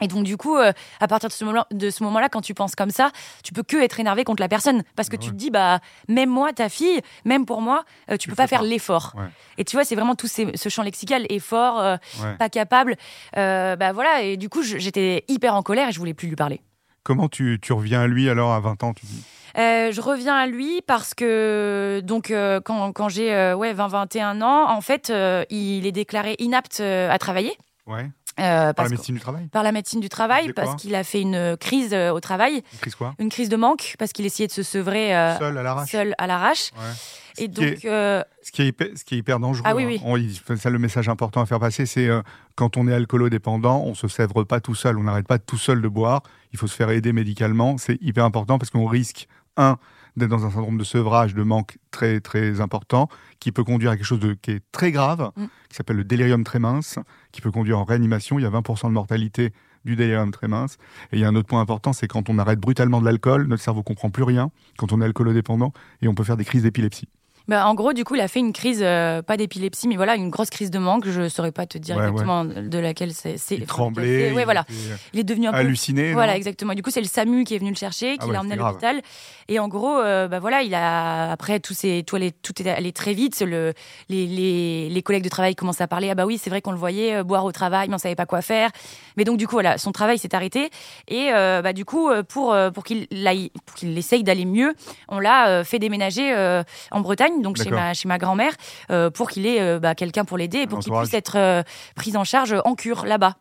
Et 0.00 0.08
donc, 0.08 0.24
du 0.24 0.36
coup, 0.36 0.56
euh, 0.56 0.72
à 1.00 1.08
partir 1.08 1.28
de 1.28 1.34
ce 1.34 1.44
moment-là, 1.44 1.66
de 1.70 1.90
ce 1.90 2.02
moment-là, 2.04 2.28
quand 2.30 2.40
tu 2.40 2.54
penses 2.54 2.74
comme 2.74 2.90
ça, 2.90 3.10
tu 3.42 3.52
peux 3.52 3.62
que 3.62 3.76
être 3.76 4.00
énervé 4.00 4.24
contre 4.24 4.42
la 4.42 4.48
personne 4.48 4.82
parce 4.96 5.08
que 5.08 5.16
tu 5.16 5.30
te 5.30 5.34
dis, 5.34 5.50
bah, 5.50 5.80
même 6.08 6.30
moi, 6.30 6.52
ta 6.52 6.68
fille, 6.68 7.00
même 7.24 7.44
pour 7.44 7.60
moi, 7.60 7.84
tu 8.18 8.28
peux 8.28 8.34
pas 8.34 8.46
faire 8.46 8.62
l'effort. 8.62 9.14
Et 9.58 9.64
tu 9.64 9.76
vois, 9.76 9.84
c'est 9.84 9.94
vraiment 9.94 10.14
tout 10.14 10.28
ce 10.28 10.68
champ 10.68 10.82
lexical, 10.82 11.26
effort, 11.28 11.98
pas 12.38 12.48
capable. 12.48 12.96
bah 13.34 13.92
voilà, 13.92 14.22
et 14.22 14.36
du 14.36 14.48
coup, 14.48 14.62
j'étais 14.62 15.24
hyper 15.28 15.54
en 15.54 15.62
colère 15.62 15.88
et 15.88 15.92
je 15.92 15.98
voulais 15.98 16.14
plus 16.14 16.28
lui 16.28 16.36
parler. 16.36 16.60
Comment 17.06 17.28
tu, 17.28 17.60
tu 17.62 17.72
reviens 17.72 18.00
à 18.00 18.08
lui 18.08 18.28
alors 18.28 18.52
à 18.52 18.58
20 18.58 18.82
ans, 18.82 18.92
tu 18.92 19.06
dis? 19.06 19.22
Euh, 19.56 19.92
je 19.92 20.00
reviens 20.00 20.34
à 20.34 20.48
lui 20.48 20.82
parce 20.88 21.14
que 21.14 22.00
donc 22.02 22.32
euh, 22.32 22.60
quand, 22.60 22.92
quand 22.92 23.08
j'ai 23.08 23.32
euh, 23.32 23.54
ouais 23.54 23.72
20-21 23.72 24.42
ans, 24.42 24.68
en 24.68 24.80
fait, 24.80 25.12
il 25.48 25.86
est 25.86 25.92
déclaré 25.92 26.34
inapte 26.40 26.80
à 26.80 27.16
travailler. 27.18 27.56
Ouais. 27.86 28.10
par 28.36 28.74
la 28.76 28.88
médecine 28.88 29.14
du 29.14 29.20
travail? 29.20 29.46
Par 29.46 29.62
la 29.62 29.70
médecine 29.70 30.00
du 30.00 30.08
travail, 30.08 30.52
parce 30.52 30.74
qu'il 30.74 30.96
a 30.96 31.04
fait 31.04 31.20
une 31.20 31.56
crise 31.56 31.94
au 31.94 32.18
travail. 32.18 32.64
Une 32.72 32.78
crise 32.80 32.96
quoi? 32.96 33.14
Une 33.20 33.28
crise 33.28 33.48
de 33.50 33.56
manque, 33.56 33.94
parce 34.00 34.10
qu'il 34.10 34.26
essayait 34.26 34.48
de 34.48 34.52
se 34.52 34.64
sevrer 34.64 35.10
seul 35.38 35.56
à 35.56 35.62
l'arrache? 35.62 35.90
Seul 35.90 36.12
à 36.18 36.26
l'arrache. 36.26 36.70
Ouais. 36.76 36.92
Et 37.38 37.48
donc, 37.48 37.78
ce, 37.82 38.52
qui 38.52 38.62
est 38.62 38.68
hyper, 38.68 38.88
ce 38.94 39.04
qui 39.04 39.14
est 39.14 39.18
hyper 39.18 39.40
dangereux, 39.40 39.64
ah, 39.66 39.74
oui, 39.74 39.84
oui. 39.84 40.00
Hein. 40.48 40.56
ça, 40.56 40.70
le 40.70 40.78
message 40.78 41.08
important 41.08 41.40
à 41.40 41.46
faire 41.46 41.60
passer, 41.60 41.86
c'est 41.86 42.08
quand 42.54 42.76
on 42.76 42.88
est 42.88 42.94
alcoolodépendant, 42.94 43.82
on 43.84 43.94
se 43.94 44.08
sèvre 44.08 44.44
pas 44.44 44.60
tout 44.60 44.74
seul, 44.74 44.98
on 44.98 45.04
n'arrête 45.04 45.26
pas 45.26 45.38
tout 45.38 45.58
seul 45.58 45.82
de 45.82 45.88
boire. 45.88 46.22
Il 46.52 46.58
faut 46.58 46.66
se 46.66 46.74
faire 46.74 46.90
aider 46.90 47.12
médicalement. 47.12 47.78
C'est 47.78 48.00
hyper 48.00 48.24
important 48.24 48.58
parce 48.58 48.70
qu'on 48.70 48.86
risque 48.86 49.28
un, 49.56 49.78
d'être 50.16 50.30
dans 50.30 50.44
un 50.46 50.50
syndrome 50.50 50.78
de 50.78 50.84
sevrage, 50.84 51.34
de 51.34 51.42
manque 51.42 51.78
très 51.90 52.20
très 52.20 52.60
important, 52.60 53.08
qui 53.40 53.52
peut 53.52 53.64
conduire 53.64 53.90
à 53.90 53.96
quelque 53.96 54.06
chose 54.06 54.20
de, 54.20 54.34
qui 54.34 54.52
est 54.52 54.62
très 54.72 54.92
grave, 54.92 55.30
mm. 55.36 55.44
qui 55.68 55.76
s'appelle 55.76 55.96
le 55.96 56.04
délirium 56.04 56.44
très 56.44 56.58
mince, 56.58 56.98
qui 57.32 57.40
peut 57.40 57.50
conduire 57.50 57.78
en 57.78 57.84
réanimation. 57.84 58.38
Il 58.38 58.42
y 58.42 58.46
a 58.46 58.50
20% 58.50 58.88
de 58.88 58.92
mortalité 58.92 59.52
du 59.84 59.96
délirium 59.96 60.30
très 60.30 60.48
mince. 60.48 60.78
Et 61.12 61.16
il 61.16 61.20
y 61.20 61.24
a 61.24 61.28
un 61.28 61.36
autre 61.36 61.48
point 61.48 61.60
important, 61.60 61.92
c'est 61.92 62.08
quand 62.08 62.28
on 62.28 62.38
arrête 62.38 62.58
brutalement 62.58 63.00
de 63.00 63.04
l'alcool, 63.04 63.46
notre 63.46 63.62
cerveau 63.62 63.82
comprend 63.82 64.10
plus 64.10 64.24
rien, 64.24 64.50
quand 64.78 64.92
on 64.92 65.00
est 65.00 65.04
alcoolodépendant, 65.04 65.72
et 66.02 66.08
on 66.08 66.14
peut 66.14 66.24
faire 66.24 66.36
des 66.36 66.44
crises 66.44 66.62
d'épilepsie. 66.62 67.08
Bah, 67.48 67.66
En 67.66 67.74
gros, 67.74 67.92
du 67.92 68.04
coup, 68.04 68.14
il 68.14 68.20
a 68.20 68.28
fait 68.28 68.40
une 68.40 68.52
crise, 68.52 68.80
euh, 68.82 69.22
pas 69.22 69.36
d'épilepsie, 69.36 69.88
mais 69.88 69.96
voilà, 69.96 70.16
une 70.16 70.30
grosse 70.30 70.50
crise 70.50 70.70
de 70.70 70.78
manque. 70.78 71.06
Je 71.06 71.28
saurais 71.28 71.52
pas 71.52 71.66
te 71.66 71.78
dire 71.78 71.96
Ouais, 71.96 72.08
exactement 72.08 72.44
de 72.44 72.78
laquelle 72.78 73.12
c'est. 73.12 73.36
Il 73.50 73.66
tremblait. 73.66 74.32
Ouais, 74.32 74.42
il 74.42 74.44
voilà. 74.44 74.62
était 74.62 74.72
Il 75.14 75.20
est 75.20 75.24
devenu 75.24 75.46
un 75.48 75.52
peu 75.52 75.58
halluciné. 75.58 76.12
Voilà, 76.12 76.36
exactement. 76.36 76.74
Du 76.74 76.82
coup, 76.82 76.90
c'est 76.90 77.00
le 77.00 77.06
SAMU 77.06 77.44
qui 77.44 77.54
est 77.54 77.58
venu 77.58 77.70
le 77.70 77.76
chercher, 77.76 78.12
qui 78.14 78.18
Ah 78.22 78.26
ouais, 78.26 78.32
l'a 78.32 78.40
emmené 78.40 78.54
à 78.54 78.56
l'hôpital. 78.56 79.00
Et 79.48 79.58
en 79.60 79.68
gros, 79.68 79.98
euh, 79.98 80.26
bah 80.28 80.40
voilà, 80.40 80.62
il 80.62 80.74
a 80.74 81.30
après 81.30 81.60
tous 81.60 81.74
ces, 81.74 82.02
tout, 82.04 82.16
allait, 82.16 82.32
tout 82.32 82.60
est 82.60 82.68
allé 82.68 82.92
très 82.92 83.12
vite. 83.14 83.40
Le, 83.40 83.72
les, 84.08 84.26
les, 84.26 84.88
les 84.88 85.02
collègues 85.02 85.22
de 85.24 85.28
travail 85.28 85.54
commencent 85.54 85.80
à 85.80 85.86
parler. 85.88 86.10
Ah 86.10 86.14
bah 86.14 86.26
oui, 86.26 86.38
c'est 86.38 86.50
vrai 86.50 86.60
qu'on 86.60 86.72
le 86.72 86.78
voyait 86.78 87.16
euh, 87.16 87.22
boire 87.24 87.44
au 87.44 87.52
travail, 87.52 87.88
mais 87.88 87.94
on 87.94 87.98
savait 87.98 88.16
pas 88.16 88.26
quoi 88.26 88.42
faire. 88.42 88.70
Mais 89.16 89.24
donc 89.24 89.36
du 89.38 89.46
coup, 89.46 89.54
voilà, 89.54 89.78
son 89.78 89.92
travail 89.92 90.18
s'est 90.18 90.34
arrêté. 90.34 90.70
Et 91.08 91.28
euh, 91.32 91.62
bah 91.62 91.72
du 91.72 91.84
coup, 91.84 92.10
euh, 92.10 92.22
pour 92.22 92.52
euh, 92.52 92.70
pour 92.70 92.82
qu'il 92.84 93.06
aille- 93.26 93.52
essaye 93.82 94.24
d'aller 94.24 94.44
mieux, 94.44 94.74
on 95.08 95.20
l'a 95.20 95.48
euh, 95.48 95.64
fait 95.64 95.78
déménager 95.78 96.34
euh, 96.34 96.62
en 96.90 97.00
Bretagne, 97.00 97.35
donc 97.42 97.56
chez 97.62 97.70
ma 97.70 97.94
chez 97.94 98.08
ma 98.08 98.18
grand-mère, 98.18 98.52
euh, 98.90 99.10
pour 99.10 99.28
qu'il 99.30 99.46
ait 99.46 99.60
euh, 99.60 99.78
bah, 99.78 99.94
quelqu'un 99.94 100.24
pour 100.24 100.38
l'aider 100.38 100.58
et 100.58 100.66
pour 100.66 100.78
qu'il 100.80 100.92
puisse 100.92 101.14
être 101.14 101.36
euh, 101.36 101.62
pris 101.94 102.16
en 102.16 102.24
charge 102.24 102.54
en 102.64 102.74
cure 102.74 103.04
là-bas. 103.06 103.36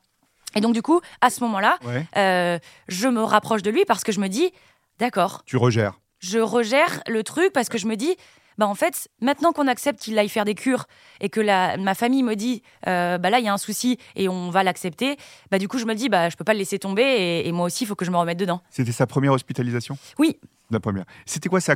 Et 0.56 0.62
donc 0.62 0.74
du 0.74 0.82
coup, 0.82 1.02
à 1.22 1.30
ce 1.30 1.42
moment-là, 1.44 1.78
Ouais. 1.86 2.60
je 2.88 3.08
me 3.08 3.22
rapproche 3.24 3.62
de 3.62 3.70
lui 3.72 3.84
parce 3.86 4.04
que 4.04 4.12
je 4.12 4.20
me 4.20 4.28
dis, 4.30 4.52
d'accord, 5.00 5.44
Tu 5.46 5.58
regères. 5.58 6.00
je 6.20 6.40
regère 6.40 7.02
le 7.08 7.24
truc 7.24 7.52
parce 7.54 7.68
que 7.70 7.78
je 7.78 7.88
me 7.88 7.96
dis, 7.96 8.16
bah 8.58 8.66
en 8.68 8.74
fait, 8.76 9.10
maintenant 9.20 9.52
qu'on 9.52 9.68
accepte 9.68 10.00
qu'il 10.00 10.18
aille 10.18 10.30
faire 10.30 10.46
des 10.46 10.56
cures 10.56 10.86
et 11.20 11.28
que 11.28 11.42
la, 11.42 11.76
ma 11.76 11.94
famille 11.94 12.24
me 12.24 12.36
dit, 12.38 12.64
euh, 12.88 13.18
bah 13.18 13.30
là 13.30 13.40
il 13.40 13.46
y 13.46 13.50
a 13.50 13.54
un 13.54 13.58
souci 13.58 13.98
et 14.16 14.30
on 14.30 14.50
va 14.50 14.64
l'accepter, 14.64 15.18
bah 15.52 15.58
du 15.60 15.68
coup 15.68 15.78
je 15.78 15.86
me 15.86 15.94
dis, 15.94 16.08
bah 16.08 16.30
je 16.30 16.38
peux 16.38 16.46
pas 16.46 16.54
le 16.54 16.60
laisser 16.60 16.80
tomber 16.80 17.04
et, 17.04 17.48
et 17.50 17.52
moi 17.52 17.66
aussi 17.66 17.84
il 17.84 17.88
faut 17.88 17.96
que 17.96 18.06
je 18.06 18.12
me 18.12 18.18
remette 18.18 18.38
dedans. 18.38 18.62
C'était 18.70 18.94
sa 18.94 19.08
première 19.08 19.34
hospitalisation? 19.34 19.98
Oui. 20.18 20.40
La 20.72 20.80
première. 20.80 21.04
C'était 21.26 21.50
quoi 21.50 21.60
sa, 21.60 21.76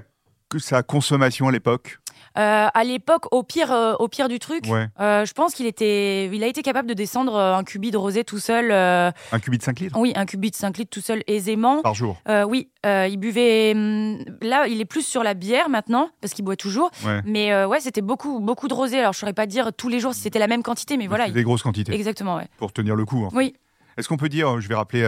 sa 0.58 0.82
consommation 0.82 1.48
à 1.48 1.52
l'époque 1.52 2.00
Euh, 2.38 2.68
à 2.72 2.84
l'époque, 2.84 3.26
au 3.34 3.42
pire, 3.44 3.72
euh, 3.72 3.96
au 3.98 4.08
pire 4.08 4.30
du 4.30 4.38
truc, 4.40 4.64
Ouais. 4.68 4.88
euh, 5.00 5.26
je 5.26 5.34
pense 5.34 5.54
qu'il 5.56 5.66
était, 5.66 6.28
il 6.28 6.44
a 6.44 6.48
été 6.48 6.62
capable 6.62 6.88
de 6.88 6.94
descendre 6.94 7.36
un 7.36 7.64
cubi 7.64 7.90
de 7.92 7.98
rosé 7.98 8.24
tout 8.24 8.38
seul. 8.38 8.72
Un 8.72 9.40
cubit 9.42 9.58
de 9.58 9.64
5 9.64 9.80
litres 9.80 9.98
oui, 10.00 10.14
un 10.16 10.26
cubi 10.26 10.52
de 10.52 10.56
5 10.56 10.78
litres 10.78 10.92
tout 10.92 11.02
seul 11.02 11.24
aisément. 11.28 11.82
par 11.82 11.96
jour. 11.96 12.22
Oui, 12.48 12.70
il 12.86 13.18
buvait. 13.18 13.74
hum, 13.76 14.20
Là, 14.42 14.68
il 14.68 14.80
est 14.80 14.86
plus 14.86 15.02
sur 15.06 15.24
la 15.24 15.34
bière 15.34 15.70
maintenant 15.70 16.12
parce 16.22 16.34
qu'il 16.34 16.46
boit 16.46 16.56
toujours. 16.56 16.92
Ouais. 17.06 17.20
Mais 17.26 17.66
ouais, 17.66 17.80
c'était 17.80 18.02
beaucoup, 18.02 18.40
beaucoup 18.40 18.68
de 18.68 18.74
rosé. 18.76 19.00
Alors, 19.00 19.14
je 19.14 19.20
saurais 19.20 19.34
pas 19.34 19.48
dire 19.48 19.72
tous 19.74 19.90
les 19.90 20.00
jours 20.00 20.14
si 20.14 20.22
c'était 20.22 20.40
la 20.40 20.48
même 20.48 20.64
quantité, 20.64 20.98
mais 20.98 21.08
voilà. 21.08 21.30
Des 21.32 21.44
grosses 21.44 21.64
quantités 21.64 21.94
Exactement, 21.94 22.36
ouais. 22.38 22.48
pour 22.58 22.72
tenir 22.74 22.96
le 22.96 23.06
coup. 23.06 23.26
hein. 23.26 23.30
Oui. 23.34 23.56
Est-ce 23.98 24.08
qu'on 24.08 24.18
peut 24.18 24.30
dire, 24.30 24.62
je 24.62 24.68
vais 24.70 24.76
rappeler 24.76 25.04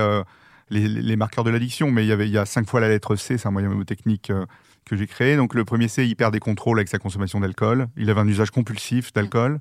les, 0.72 0.88
les 0.88 1.16
marqueurs 1.16 1.44
de 1.44 1.52
l'addiction, 1.52 1.92
mais 1.92 2.04
il 2.04 2.08
y 2.08 2.12
avait 2.12 2.26
il 2.28 2.32
y 2.34 2.38
a 2.40 2.46
cinq 2.46 2.68
fois 2.68 2.80
la 2.80 2.90
lettre 2.90 3.16
C, 3.16 3.38
c'est 3.38 3.48
un 3.48 3.52
moyen 3.52 3.68
mnémotechnique 3.70 4.32
euh, 4.32 4.46
que 4.86 4.96
j'ai 4.96 5.08
créé. 5.08 5.36
Donc 5.38 5.54
le 5.54 5.64
premier 5.66 5.88
C, 5.88 6.06
il 6.06 6.16
perd 6.16 6.34
des 6.34 6.40
contrôles 6.40 6.80
avec 6.80 6.88
sa 6.90 6.98
consommation 6.98 7.40
d'alcool. 7.40 7.88
Il 7.98 8.10
avait 8.10 8.22
un 8.22 8.28
usage 8.28 8.52
compulsif 8.52 9.14
d'alcool. 9.14 9.60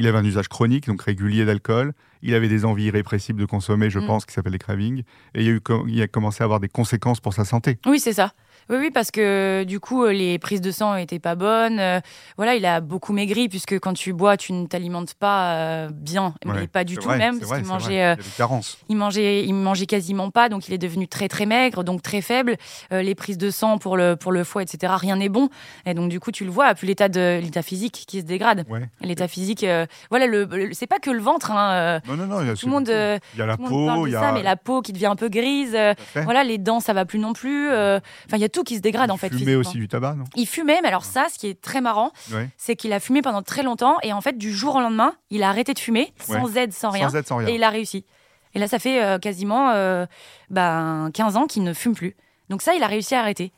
Il 0.00 0.06
avait 0.06 0.18
un 0.18 0.24
usage 0.24 0.48
chronique, 0.48 0.86
donc 0.86 1.02
régulier 1.02 1.44
d'alcool. 1.44 1.92
Il 2.22 2.34
avait 2.34 2.48
des 2.48 2.64
envies 2.64 2.84
irrépressibles 2.84 3.40
de 3.40 3.46
consommer, 3.46 3.90
je 3.90 3.98
Mm. 3.98 4.06
pense, 4.06 4.26
qui 4.26 4.32
s'appelle 4.32 4.52
les 4.52 4.58
cravings. 4.58 5.00
Et 5.34 5.40
il, 5.40 5.42
y 5.44 5.48
a 5.48 5.52
eu, 5.52 5.60
co- 5.60 5.84
il 5.88 6.00
a 6.02 6.06
commencé 6.06 6.42
à 6.42 6.44
avoir 6.44 6.60
des 6.60 6.68
conséquences 6.68 7.20
pour 7.20 7.34
sa 7.34 7.44
santé. 7.44 7.78
Oui, 7.86 7.98
c'est 7.98 8.12
ça. 8.12 8.32
Oui, 8.70 8.76
oui, 8.78 8.90
parce 8.92 9.10
que 9.10 9.64
du 9.64 9.80
coup, 9.80 10.04
euh, 10.04 10.12
les 10.12 10.38
prises 10.38 10.60
de 10.60 10.70
sang 10.70 10.94
étaient 10.96 11.18
pas 11.18 11.34
bonnes. 11.34 11.78
Euh, 11.80 12.00
voilà, 12.36 12.54
il 12.54 12.66
a 12.66 12.80
beaucoup 12.80 13.12
maigri 13.12 13.48
puisque 13.48 13.78
quand 13.78 13.94
tu 13.94 14.12
bois, 14.12 14.36
tu 14.36 14.52
ne 14.52 14.66
t'alimentes 14.66 15.14
pas 15.14 15.54
euh, 15.54 15.88
bien, 15.92 16.34
mais 16.44 16.66
pas 16.66 16.84
du 16.84 16.96
tout 16.96 17.08
vrai, 17.08 17.18
même, 17.18 17.38
parce 17.40 17.52
qu'il 17.54 17.64
mangeait. 17.66 18.14
Il 18.88 18.94
euh, 18.94 18.98
mangeait, 18.98 19.44
il 19.44 19.54
mangeait 19.54 19.86
quasiment 19.86 20.30
pas, 20.30 20.48
donc 20.48 20.68
il 20.68 20.74
est 20.74 20.78
devenu 20.78 21.08
très 21.08 21.28
très 21.28 21.46
maigre, 21.46 21.82
donc 21.84 22.02
très 22.02 22.20
faible. 22.20 22.56
Les 22.90 23.14
prises 23.14 23.38
de 23.38 23.50
sang 23.50 23.78
pour 23.78 23.96
le 23.96 24.16
pour 24.16 24.32
le 24.32 24.44
foie, 24.44 24.62
etc. 24.62 24.92
Rien 24.96 25.16
n'est 25.16 25.28
bon. 25.28 25.48
Et 25.86 25.94
donc 25.94 26.08
du 26.10 26.20
coup, 26.20 26.30
tu 26.32 26.44
le 26.44 26.50
vois, 26.50 26.74
plus 26.74 26.86
l'état 26.86 27.08
de 27.08 27.40
l'état 27.42 27.62
physique 27.62 28.04
qui 28.06 28.20
se 28.20 28.24
dégrade. 28.26 28.64
Ouais. 28.68 28.82
L'état 29.00 29.28
physique, 29.28 29.64
voilà, 30.10 30.26
le, 30.26 30.44
le- 30.44 30.72
c'est 30.74 30.86
pas 30.86 30.98
que 30.98 31.10
le 31.10 31.20
ventre. 31.20 31.50
Hein, 31.52 32.00
Non, 32.06 32.16
non, 32.16 32.26
non. 32.26 32.40
il 32.42 32.48
y 32.48 32.50
a 32.50 32.54
tout 32.54 32.66
le 32.66 32.72
monde, 32.72 32.88
Il 32.88 33.38
y 33.38 33.42
a 33.42 33.46
la 33.46 33.56
peau, 33.56 34.06
il 34.06 34.12
y 34.12 34.16
a. 34.16 34.20
ça, 34.20 34.32
mais 34.32 34.42
la 34.42 34.56
peau 34.56 34.82
qui 34.82 34.92
devient 34.92 35.06
un 35.06 35.16
peu 35.16 35.28
grise. 35.28 35.76
voilà, 36.16 36.44
les 36.44 36.58
dents, 36.58 36.80
ça 36.80 36.92
va 36.92 37.04
plus 37.04 37.18
non 37.18 37.32
plus. 37.32 37.68
Enfin, 37.68 38.00
il 38.34 38.40
y 38.40 38.44
a 38.44 38.48
tout 38.48 38.57
qui 38.64 38.76
se 38.76 38.80
dégrade 38.80 39.10
en 39.10 39.16
fait. 39.16 39.28
Fumer 39.28 39.40
physiquement. 39.44 39.60
aussi 39.60 39.78
du 39.78 39.88
tabac, 39.88 40.14
non? 40.14 40.24
Il 40.36 40.46
fumait, 40.46 40.80
mais 40.82 40.88
alors 40.88 41.04
ça, 41.04 41.26
ce 41.32 41.38
qui 41.38 41.46
est 41.48 41.60
très 41.60 41.80
marrant, 41.80 42.12
Ouais. 42.32 42.48
c'est 42.56 42.76
qu'il 42.76 42.92
a 42.92 43.00
fumé 43.00 43.22
pendant 43.22 43.42
très 43.42 43.62
longtemps 43.62 43.96
et 44.02 44.12
en 44.12 44.20
fait, 44.20 44.36
du 44.38 44.52
jour 44.52 44.76
au 44.76 44.80
lendemain, 44.80 45.14
il 45.30 45.42
a 45.42 45.48
arrêté 45.48 45.74
de 45.74 45.78
fumer 45.78 46.12
sans 46.20 46.56
aide, 46.56 46.72
sans 46.72 46.90
rien. 46.90 47.08
Sans 47.08 47.16
aide, 47.16 47.26
sans 47.26 47.36
rien. 47.36 47.48
Et 47.48 47.54
il 47.54 47.62
a 47.62 47.70
réussi. 47.70 48.04
Et 48.54 48.58
là, 48.58 48.66
ça 48.68 48.78
fait 48.78 49.02
euh, 49.04 49.18
quasiment 49.18 49.70
euh, 49.70 50.06
ben, 50.50 51.10
15 51.14 51.36
ans 51.36 51.46
qu'il 51.46 51.62
ne 51.64 51.72
fume 51.74 51.94
plus. 51.94 52.16
Donc 52.48 52.62
ça, 52.62 52.74
il 52.74 52.82
a 52.82 52.86
réussi 52.86 53.14
à 53.14 53.20
arrêter. 53.20 53.52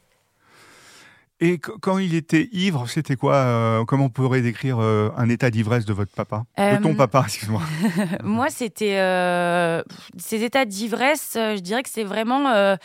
Et 1.42 1.58
qu- 1.58 1.70
quand 1.80 1.96
il 1.98 2.14
était 2.14 2.48
ivre, 2.52 2.86
c'était 2.86 3.16
quoi 3.16 3.34
euh, 3.36 3.84
Comment 3.86 4.06
on 4.06 4.08
pourrait 4.10 4.42
décrire 4.42 4.78
euh, 4.78 5.08
un 5.16 5.28
état 5.30 5.50
d'ivresse 5.50 5.86
de 5.86 5.92
votre 5.94 6.12
papa? 6.12 6.44
De 6.58 6.82
ton 6.82 6.90
Euh, 6.90 6.94
papa, 6.94 7.22
excuse-moi. 7.26 7.62
Moi, 8.22 8.50
c'était 8.50 8.98
euh, 8.98 9.82
ces 10.18 10.42
états 10.42 10.66
d'ivresse. 10.66 11.34
euh, 11.36 11.56
je 11.56 11.60
dirais 11.60 11.82
que 11.82 11.88
c'est 11.88 12.04
vraiment 12.04 12.48
euh, 12.50 12.76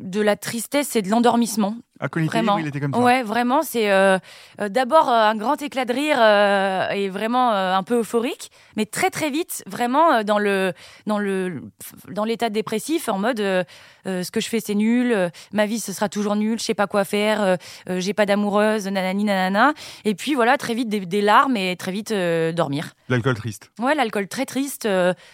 de 0.00 0.20
la 0.20 0.36
tristesse 0.36 0.96
et 0.96 1.02
de 1.02 1.08
l'endormissement. 1.10 1.76
Quand 2.00 2.20
il 2.20 2.26
était 2.26 2.78
il 2.78 2.80
comme 2.80 2.94
ça. 2.94 3.00
Ouais, 3.00 3.24
vraiment, 3.24 3.62
c'est 3.62 3.90
euh, 3.90 4.18
euh, 4.60 4.68
d'abord 4.68 5.08
euh, 5.08 5.30
un 5.30 5.34
grand 5.34 5.60
éclat 5.60 5.84
de 5.84 5.92
rire 5.92 6.16
euh, 6.20 6.88
et 6.90 7.08
vraiment 7.08 7.52
euh, 7.52 7.74
un 7.74 7.82
peu 7.82 7.98
euphorique, 7.98 8.52
mais 8.76 8.86
très 8.86 9.10
très 9.10 9.30
vite, 9.30 9.64
vraiment 9.66 10.22
dans 10.22 10.38
le 10.38 10.72
dans 11.06 11.18
le 11.18 11.60
dans 12.08 12.22
l'état 12.24 12.50
dépressif, 12.50 13.08
en 13.08 13.18
mode 13.18 13.38
ce 13.38 14.30
que 14.30 14.40
je 14.40 14.48
fais 14.48 14.60
c'est 14.60 14.76
nul, 14.76 15.30
ma 15.52 15.66
vie 15.66 15.80
ce 15.80 15.92
sera 15.92 16.08
toujours 16.08 16.36
nul, 16.36 16.60
je 16.60 16.64
sais 16.64 16.74
pas 16.74 16.86
quoi 16.86 17.02
faire, 17.04 17.56
j'ai 17.88 18.14
pas 18.14 18.26
d'amoureuse, 18.26 18.86
nanani 18.86 19.24
nanana, 19.24 19.74
et 20.04 20.14
puis 20.14 20.34
voilà 20.34 20.56
très 20.56 20.74
vite 20.74 20.88
des, 20.88 21.00
des 21.00 21.20
larmes 21.20 21.56
et 21.56 21.74
très 21.76 21.90
vite 21.90 22.14
dormir. 22.54 22.94
L'alcool 23.08 23.34
triste. 23.34 23.72
Ouais, 23.80 23.96
l'alcool 23.96 24.28
très 24.28 24.46
triste, 24.46 24.88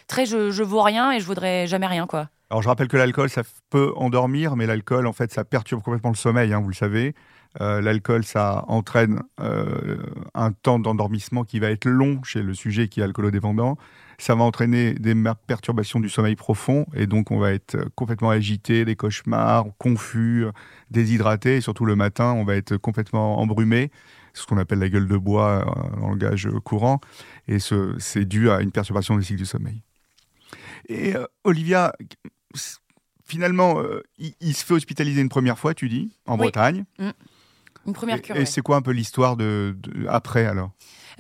très 0.09 0.25
je 0.25 0.51
je 0.51 0.63
vaux 0.63 0.81
rien 0.83 1.13
et 1.13 1.21
je 1.21 1.27
voudrais 1.27 1.67
jamais 1.67 1.87
rien 1.87 2.07
quoi. 2.07 2.29
Alors, 2.51 2.63
je 2.63 2.69
rappelle 2.69 2.89
que 2.89 2.97
l'alcool, 2.97 3.31
ça 3.31 3.43
peut 3.71 3.93
endormir, 3.97 4.55
mais 4.57 4.67
l'alcool, 4.67 5.07
en 5.07 5.13
fait, 5.13 5.33
ça 5.33 5.45
perturbe 5.45 5.83
complètement 5.83 6.11
le 6.11 6.17
sommeil, 6.17 6.53
hein, 6.53 6.61
vous 6.61 6.69
le 6.69 6.75
savez. 6.75 7.15
Euh, 7.61 7.81
l'alcool, 7.81 8.25
ça 8.25 8.65
entraîne 8.69 9.23
euh, 9.41 9.97
un 10.35 10.53
temps 10.53 10.79
d'endormissement 10.79 11.45
qui 11.45 11.59
va 11.61 11.71
être 11.71 11.87
long 11.87 12.23
chez 12.23 12.43
le 12.43 12.53
sujet 12.53 12.89
qui 12.89 13.01
est 13.01 13.05
alcoolodépendant. 13.05 13.77
Ça 14.19 14.35
va 14.35 14.45
entraîner 14.45 14.95
des 14.95 15.15
perturbations 15.47 16.01
du 16.01 16.09
sommeil 16.09 16.37
profond, 16.37 16.87
et 16.95 17.07
donc 17.07 17.31
on 17.31 17.39
va 17.39 17.53
être 17.53 17.77
euh, 17.77 17.85
complètement 17.95 18.31
agité, 18.31 18.85
des 18.85 18.97
cauchemars, 18.97 19.67
confus, 19.79 20.47
déshydraté, 20.91 21.57
et 21.57 21.61
surtout 21.61 21.85
le 21.85 21.97
matin, 21.97 22.33
on 22.33 22.45
va 22.45 22.57
être 22.57 22.77
complètement 22.77 23.41
embrumé. 23.41 23.91
Ce 24.33 24.45
qu'on 24.47 24.59
appelle 24.59 24.81
la 24.81 24.89
gueule 24.89 25.07
de 25.07 25.17
bois 25.17 25.65
en 26.03 26.09
langage 26.09 26.49
courant, 26.65 27.01
et 27.47 27.61
ce- 27.61 27.95
c'est 28.01 28.25
dû 28.25 28.51
à 28.51 28.61
une 28.63 28.73
perturbation 28.73 29.17
du 29.17 29.23
cycle 29.23 29.39
du 29.39 29.47
sommeil. 29.47 29.83
Et 30.89 31.15
Olivia, 31.45 31.95
finalement, 33.25 33.81
euh, 33.81 34.03
il, 34.19 34.35
il 34.41 34.55
se 34.55 34.65
fait 34.65 34.75
hospitaliser 34.75 35.21
une 35.21 35.29
première 35.29 35.59
fois, 35.59 35.75
tu 35.75 35.89
dis, 35.89 36.11
en 36.27 36.33
Oui. 36.35 36.39
Bretagne. 36.41 36.85
Une 37.87 37.93
première 37.93 38.23
cure. 38.23 38.37
Et, 38.37 38.41
ouais. 38.41 38.47
c'est 38.47 38.63
quoi 38.63 38.77
un 38.77 38.83
peu 38.83 38.93
l'histoire 38.93 39.37
de, 39.37 39.77
de- 39.79 40.07
après 40.09 40.47
alors? 40.47 40.71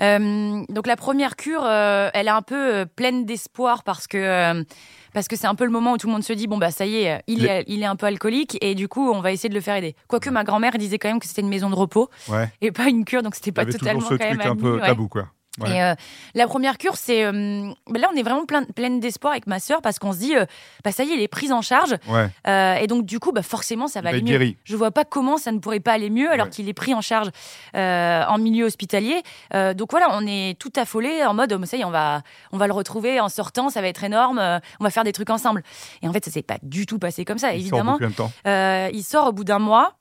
Euh, 0.00 0.64
donc 0.70 0.86
la 0.88 0.96
première 0.96 1.36
cure, 1.36 1.62
euh, 1.64 2.08
elle 2.14 2.26
est 2.26 2.30
un 2.30 2.42
peu 2.42 2.74
euh, 2.74 2.84
pleine 2.84 3.26
d'espoir 3.26 3.84
parce 3.84 4.08
que 4.08 4.64
parce 5.12 5.28
que 5.28 5.36
c'est 5.36 5.46
un 5.46 5.54
peu 5.54 5.64
le 5.64 5.70
moment 5.70 5.92
où 5.92 5.98
tout 5.98 6.08
le 6.08 6.12
monde 6.12 6.24
se 6.24 6.32
dit 6.32 6.48
bon 6.48 6.58
bah 6.58 6.72
ça 6.72 6.84
y 6.84 6.96
est, 6.96 7.22
il 7.28 7.46
est 7.46 7.62
il 7.68 7.80
est 7.80 7.86
un 7.86 7.94
peu 7.94 8.06
alcoolique 8.06 8.58
et 8.60 8.74
du 8.74 8.88
coup 8.88 9.08
on 9.12 9.20
va 9.20 9.30
essayer 9.30 9.48
de 9.48 9.54
le 9.54 9.60
faire 9.60 9.76
aider. 9.76 9.94
Quoique 10.08 10.28
ma 10.30 10.42
grand-mère 10.42 10.72
disait 10.78 10.98
quand 10.98 11.06
même 11.08 11.20
que 11.20 11.26
c'était 11.28 11.42
une 11.42 11.48
maison 11.48 11.70
de 11.70 11.76
repos 11.76 12.10
Ouais. 12.28 12.50
et 12.60 12.72
pas 12.72 12.88
une 12.88 13.04
cure, 13.04 13.22
donc 13.22 13.36
c'était 13.36 13.52
pas 13.52 13.66
totalement 13.66 14.00
ce 14.00 14.14
quand 14.14 14.26
truc 14.26 14.38
même 14.38 14.50
un 14.50 14.56
peu 14.56 14.80
ouais. 14.80 14.86
tabou, 14.86 15.06
quoi. 15.06 15.28
Ouais. 15.60 15.76
Et 15.76 15.82
euh, 15.82 15.94
la 16.34 16.46
première 16.48 16.78
cure, 16.78 16.96
c'est 16.96 17.24
euh, 17.24 17.70
bah 17.88 18.00
là 18.00 18.08
on 18.12 18.16
est 18.16 18.24
vraiment 18.24 18.44
plein, 18.44 18.64
pleine 18.64 18.98
d'espoir 18.98 19.32
avec 19.34 19.46
ma 19.46 19.60
sœur 19.60 19.82
parce 19.82 20.00
qu'on 20.00 20.12
se 20.12 20.18
dit 20.18 20.34
euh, 20.36 20.46
bah 20.84 20.90
ça 20.90 21.04
y 21.04 21.10
est, 21.10 21.14
elle 21.14 21.20
est 21.20 21.28
prise 21.28 21.52
en 21.52 21.62
charge 21.62 21.94
Ouais. 22.08 22.26
euh, 22.48 22.74
et 22.74 22.88
donc 22.88 23.06
du 23.06 23.20
coup 23.20 23.30
bah 23.30 23.42
forcément 23.42 23.86
ça 23.86 24.00
va 24.00 24.08
aller 24.08 24.18
mieux. 24.22 24.32
guéri. 24.32 24.56
Je 24.64 24.74
vois 24.74 24.90
pas 24.90 25.04
comment 25.04 25.36
ça 25.36 25.52
ne 25.52 25.58
pourrait 25.60 25.78
pas 25.78 25.92
aller 25.92 26.10
mieux 26.10 26.28
alors 26.30 26.46
Ouais. 26.46 26.50
qu'il 26.52 26.68
est 26.68 26.72
pris 26.74 26.92
en 26.92 27.00
charge 27.00 27.28
euh, 27.76 28.24
en 28.26 28.38
milieu 28.38 28.64
hospitalier. 28.64 29.22
Euh, 29.54 29.74
donc 29.74 29.92
voilà, 29.92 30.08
on 30.10 30.26
est 30.26 30.58
tout 30.58 30.72
affolé 30.76 31.24
en 31.24 31.34
mode 31.34 31.52
oh, 31.60 31.64
ça 31.66 31.76
y 31.76 31.82
est, 31.82 31.84
on 31.84 31.90
va 31.90 32.22
on 32.50 32.58
va 32.58 32.66
le 32.66 32.72
retrouver 32.72 33.20
en 33.20 33.28
sortant, 33.28 33.70
ça 33.70 33.80
va 33.80 33.86
être 33.86 34.02
énorme, 34.02 34.40
euh, 34.40 34.58
on 34.80 34.84
va 34.84 34.90
faire 34.90 35.04
des 35.04 35.12
trucs 35.12 35.30
ensemble. 35.30 35.62
Et 36.02 36.08
en 36.08 36.12
fait, 36.12 36.24
ça 36.24 36.30
s'est 36.32 36.42
pas 36.42 36.58
du 36.62 36.84
tout 36.86 36.98
passé 36.98 37.24
comme 37.24 37.38
ça, 37.38 37.54
Il 37.54 37.68
sort 37.68 37.78
au 37.78 37.82
bout 37.84 37.90
évidemment. 37.92 38.10
de 38.10 38.14
temps? 38.16 38.32
Euh, 38.48 38.90
il 38.92 39.04
sort 39.04 39.28
au 39.28 39.32
bout 39.32 39.44
d'un 39.44 39.60
mois. 39.60 39.94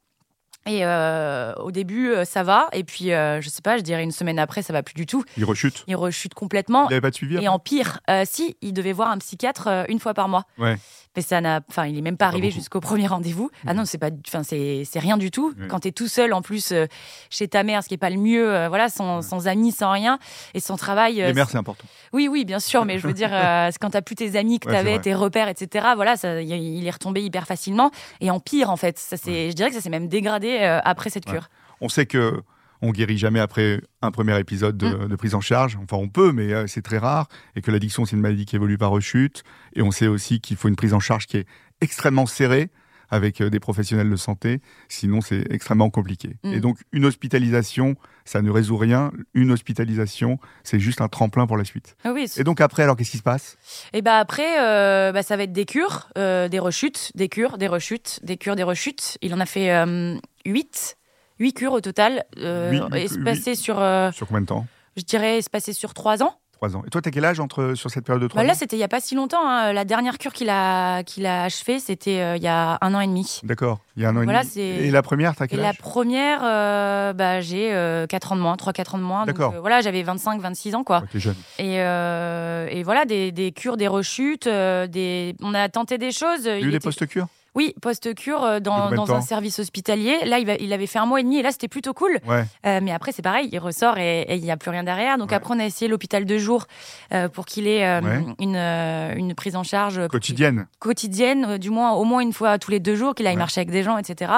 Et 0.65 0.85
euh, 0.85 1.53
au 1.55 1.71
début, 1.71 2.09
euh, 2.09 2.25
ça 2.25 2.43
va. 2.43 2.69
Et 2.71 2.83
puis, 2.83 3.11
euh, 3.11 3.41
je 3.41 3.49
sais 3.49 3.61
pas, 3.61 3.77
je 3.77 3.83
dirais 3.83 4.03
une 4.03 4.11
semaine 4.11 4.39
après, 4.39 4.61
ça 4.61 4.71
va 4.71 4.81
plus 4.81 4.93
du 4.93 5.05
tout. 5.05 5.23
Il 5.37 5.43
rechute. 5.43 5.83
Il 5.87 5.95
rechute 5.95 6.33
complètement. 6.33 6.85
Il 6.85 6.89
n'avait 6.91 7.01
pas 7.01 7.09
de 7.09 7.15
suivi 7.15 7.37
Et 7.37 7.47
en 7.47 7.59
pire, 7.59 7.99
euh, 8.09 8.23
si, 8.25 8.55
il 8.61 8.73
devait 8.73 8.93
voir 8.93 9.09
un 9.09 9.17
psychiatre 9.17 9.67
une 9.89 9.99
fois 9.99 10.13
par 10.13 10.29
mois. 10.29 10.45
Ouais. 10.57 10.77
Mais 11.15 11.21
ça 11.21 11.41
n'a, 11.41 11.61
enfin, 11.69 11.85
il 11.85 11.97
est 11.97 12.01
même 12.01 12.17
pas 12.17 12.25
arrivé 12.27 12.49
jusqu'au 12.51 12.79
premier 12.79 13.05
rendez-vous. 13.07 13.51
Ah 13.67 13.73
non, 13.73 13.85
c'est 13.85 13.97
pas, 13.97 14.09
enfin, 14.27 14.41
c'est, 14.43 14.83
rien 14.95 15.17
du 15.17 15.29
tout. 15.31 15.53
Quand 15.69 15.81
tu 15.81 15.89
es 15.89 15.91
tout 15.91 16.07
seul, 16.07 16.33
en 16.33 16.41
plus, 16.41 16.71
euh, 16.71 16.87
chez 17.29 17.47
ta 17.47 17.63
mère, 17.63 17.83
ce 17.83 17.87
qui 17.87 17.93
est 17.93 17.97
pas 17.97 18.09
le 18.09 18.17
mieux, 18.17 18.51
euh, 18.51 18.67
voilà, 18.67 18.89
sans, 18.89 19.21
sans 19.21 19.47
amis, 19.47 19.71
sans 19.71 19.91
rien, 19.91 20.17
et 20.53 20.59
sans 20.59 20.75
travail. 20.75 21.21
euh, 21.21 21.27
Les 21.27 21.33
mères, 21.33 21.49
c'est 21.49 21.57
important. 21.57 21.85
oui, 22.13 22.27
oui, 22.27 22.45
bien 22.45 22.59
sûr, 22.59 22.85
mais 22.85 22.97
je 22.97 23.07
veux 23.07 23.13
dire, 23.13 23.29
euh, 23.31 23.69
c'est 23.71 23.77
quand 23.79 23.91
t'as 23.91 24.01
plus 24.01 24.15
tes 24.15 24.35
amis 24.37 24.59
que 24.59 24.69
t'avais, 24.69 24.99
tes 24.99 25.13
repères, 25.13 25.47
etc. 25.49 25.87
Voilà, 25.95 26.15
ça, 26.17 26.41
il 26.41 26.51
il 26.51 26.87
est 26.87 26.91
retombé 26.91 27.21
hyper 27.23 27.45
facilement. 27.45 27.91
Et 28.21 28.31
en 28.31 28.39
pire, 28.39 28.69
en 28.69 28.77
fait, 28.77 28.97
ça 28.97 29.17
c'est, 29.17 29.49
je 29.51 29.55
dirais 29.55 29.69
que 29.69 29.75
ça 29.75 29.81
s'est 29.81 29.89
même 29.89 30.07
dégradé 30.07 30.57
après 30.83 31.09
cette 31.09 31.27
Ouais. 31.27 31.33
cure. 31.33 31.49
On 31.81 31.89
sait 31.89 32.05
que 32.05 32.41
on 32.85 32.91
guérit 32.91 33.17
jamais 33.17 33.39
après 33.39 33.81
un 34.01 34.11
premier 34.11 34.37
épisode 34.39 34.77
de, 34.77 34.87
Mm. 34.87 35.07
de 35.07 35.15
prise 35.15 35.33
en 35.35 35.41
charge. 35.41 35.77
Enfin, 35.81 35.97
on 35.97 36.09
peut, 36.09 36.31
mais 36.31 36.53
euh, 36.53 36.67
c'est 36.67 36.81
très 36.81 36.97
rare. 36.97 37.27
Et 37.55 37.61
que 37.61 37.71
l'addiction, 37.71 38.05
c'est 38.05 38.15
une 38.15 38.21
maladie 38.21 38.45
qui 38.45 38.55
évolue 38.55 38.77
par 38.77 38.91
rechute. 38.91 39.43
Et 39.75 39.81
on 39.81 39.89
sait 39.91 40.07
aussi 40.07 40.39
qu'il 40.41 40.57
faut 40.57 40.67
une 40.67 40.75
prise 40.75 40.93
en 40.93 40.99
charge 40.99 41.25
qui 41.25 41.37
est 41.37 41.45
extrêmement 41.81 42.25
serrée 42.25 42.69
avec 43.09 43.41
euh, 43.41 43.49
des 43.49 43.59
professionnels 43.59 44.09
de 44.09 44.15
santé. 44.15 44.59
Sinon, 44.89 45.21
c'est 45.21 45.45
extrêmement 45.51 45.89
compliqué. 45.89 46.35
Mm. 46.43 46.53
Et 46.53 46.59
donc, 46.59 46.77
une 46.91 47.05
hospitalisation, 47.05 47.95
ça 48.25 48.41
ne 48.41 48.49
résout 48.49 48.77
rien. 48.77 49.11
Une 49.33 49.51
hospitalisation, 49.51 50.39
c'est 50.63 50.79
juste 50.79 50.99
un 50.99 51.07
tremplin 51.09 51.45
pour 51.47 51.57
la 51.57 51.63
suite. 51.63 51.95
Ah 52.03 52.11
oui, 52.13 52.25
Et 52.37 52.43
donc 52.43 52.59
après, 52.59 52.83
alors 52.83 52.95
qu'est-ce 52.97 53.11
qui 53.11 53.17
se 53.17 53.23
passe? 53.23 53.57
Et 53.93 54.01
bah 54.01 54.17
après, 54.17 54.59
euh, 54.59 55.11
bah, 55.11 55.23
ça 55.23 55.37
va 55.37 55.43
être 55.43 55.53
des 55.53 55.65
cures, 55.65 56.09
euh, 56.17 56.47
des 56.49 56.59
rechutes, 56.59 57.11
des 57.15 57.29
cures, 57.29 57.57
des 57.57 57.67
rechutes, 57.67 58.19
des 58.23 58.37
cures, 58.37 58.55
des 58.55 58.63
rechutes. 58.63 59.17
Il 59.21 59.33
en 59.33 59.39
a 59.39 59.45
fait 59.45 59.71
euh, 59.71 60.17
8. 60.45 60.97
8 61.39 61.53
cures 61.53 61.73
au 61.73 61.81
total, 61.81 62.23
euh, 62.37 62.71
Huit- 62.71 62.83
huit- 62.91 63.03
espacées 63.03 63.55
sur, 63.55 63.79
euh, 63.79 64.11
Sur 64.11 64.27
combien 64.27 64.41
de 64.41 64.45
temps 64.47 64.65
je 64.95 65.01
dirais, 65.03 65.39
espacées 65.39 65.73
sur 65.73 65.93
3 65.95 66.21
ans. 66.21 66.35
Trois 66.51 66.75
ans. 66.77 66.83
Et 66.85 66.89
toi, 66.91 67.01
t'as 67.01 67.09
quel 67.09 67.25
âge 67.25 67.39
entre, 67.39 67.73
sur 67.73 67.89
cette 67.89 68.05
période 68.05 68.21
de 68.21 68.27
trois 68.27 68.41
Bah 68.41 68.45
là, 68.47 68.53
ans 68.53 68.55
c'était 68.55 68.77
il 68.77 68.79
y 68.79 68.83
a 68.83 68.87
pas 68.87 69.01
si 69.01 69.15
longtemps. 69.15 69.45
hein. 69.45 69.73
La 69.73 69.83
dernière 69.85 70.17
cure 70.19 70.31
qu'il 70.31 70.49
a, 70.49 71.01
qu'il 71.03 71.25
a 71.25 71.43
achevée, 71.45 71.79
c'était 71.79 72.21
euh, 72.21 72.37
il 72.37 72.43
y 72.43 72.47
a 72.47 72.77
un 72.79 72.93
an 72.93 73.01
et 73.01 73.07
demi. 73.07 73.41
D'accord. 73.43 73.79
Il 73.97 74.03
y 74.03 74.05
a 74.05 74.09
un 74.09 74.15
an 74.15 74.23
Voilà, 74.23 74.43
et 74.43 74.45
demi. 74.75 74.87
Et 74.87 74.91
la 74.91 75.01
première, 75.01 75.35
t'as 75.35 75.45
Et 75.45 75.47
quel 75.49 75.59
la 75.61 75.69
âge 75.69 75.77
première, 75.79 76.39
euh, 76.43 77.11
bah, 77.13 77.41
j'ai 77.41 77.69
4 78.07 78.31
ans 78.31 78.35
de 78.37 78.41
moins, 78.41 78.55
3-4 78.55 78.93
ans 78.95 78.97
de 78.99 79.03
moins. 79.03 79.25
D'accord. 79.25 79.55
voilà, 79.59 79.81
j'avais 79.81 80.03
25-26 80.03 80.75
ans, 80.75 80.83
quoi. 80.85 80.99
Ouais, 80.99 81.07
T'es 81.11 81.19
jeune. 81.19 81.35
Et, 81.59 81.77
et 81.77 82.83
voilà, 82.83 83.05
des, 83.05 83.31
des 83.33 83.51
cures, 83.51 83.75
des 83.75 83.87
rechutes, 83.87 84.47
des... 84.47 85.35
on 85.41 85.53
a 85.55 85.67
tenté 85.69 85.97
des 85.97 86.11
choses. 86.11 86.41
Il 86.45 86.47
y 86.47 86.49
a 86.49 86.57
Il 86.59 86.67
eu 86.67 86.69
des 86.69 86.77
était- 86.77 86.83
post-cures 86.85 87.27
Oui, 87.55 87.73
post-cure 87.81 88.43
euh, 88.43 88.59
dans, 88.59 89.11
un 89.13 89.21
service 89.21 89.59
hospitalier. 89.59 90.17
Là, 90.25 90.39
il, 90.39 90.45
va- 90.45 90.55
il 90.55 90.73
avait 90.73 90.87
fait 90.87 90.99
un 90.99 91.05
mois 91.05 91.19
et 91.19 91.23
demi 91.23 91.37
et 91.37 91.41
là, 91.43 91.51
c'était 91.51 91.67
plutôt 91.67 91.93
cool. 91.93 92.19
Ouais. 92.27 92.43
Euh, 92.65 92.79
mais 92.81 92.91
après, 92.91 93.11
c'est 93.11 93.21
pareil, 93.21 93.49
il 93.51 93.59
ressort 93.59 93.97
et 93.97 94.25
il 94.35 94.41
n'y 94.41 94.51
a 94.51 94.57
plus 94.57 94.71
rien 94.71 94.83
derrière. 94.83 95.17
Donc 95.17 95.29
Ouais. 95.29 95.35
après, 95.35 95.53
on 95.55 95.59
a 95.59 95.65
essayé 95.65 95.87
l'hôpital 95.89 96.25
de 96.25 96.37
jour 96.37 96.65
euh, 97.13 97.29
pour 97.29 97.45
qu'il 97.45 97.67
ait 97.67 97.85
euh, 97.85 98.01
Ouais. 98.01 98.23
une, 98.39 98.55
une 98.55 99.35
prise 99.35 99.55
en 99.55 99.63
charge 99.63 100.07
Quotidienne. 100.07 100.65
quotidienne, 100.79 101.57
du 101.57 101.69
moins 101.69 101.91
au 101.93 102.03
moins 102.05 102.21
une 102.21 102.33
fois 102.33 102.57
tous 102.57 102.71
les 102.71 102.79
deux 102.79 102.95
jours, 102.95 103.13
qu'il 103.13 103.27
aille 103.27 103.35
marcher 103.37 103.61
avec 103.61 103.69
des 103.71 103.83
gens, 103.83 103.97
etc. 103.97 104.31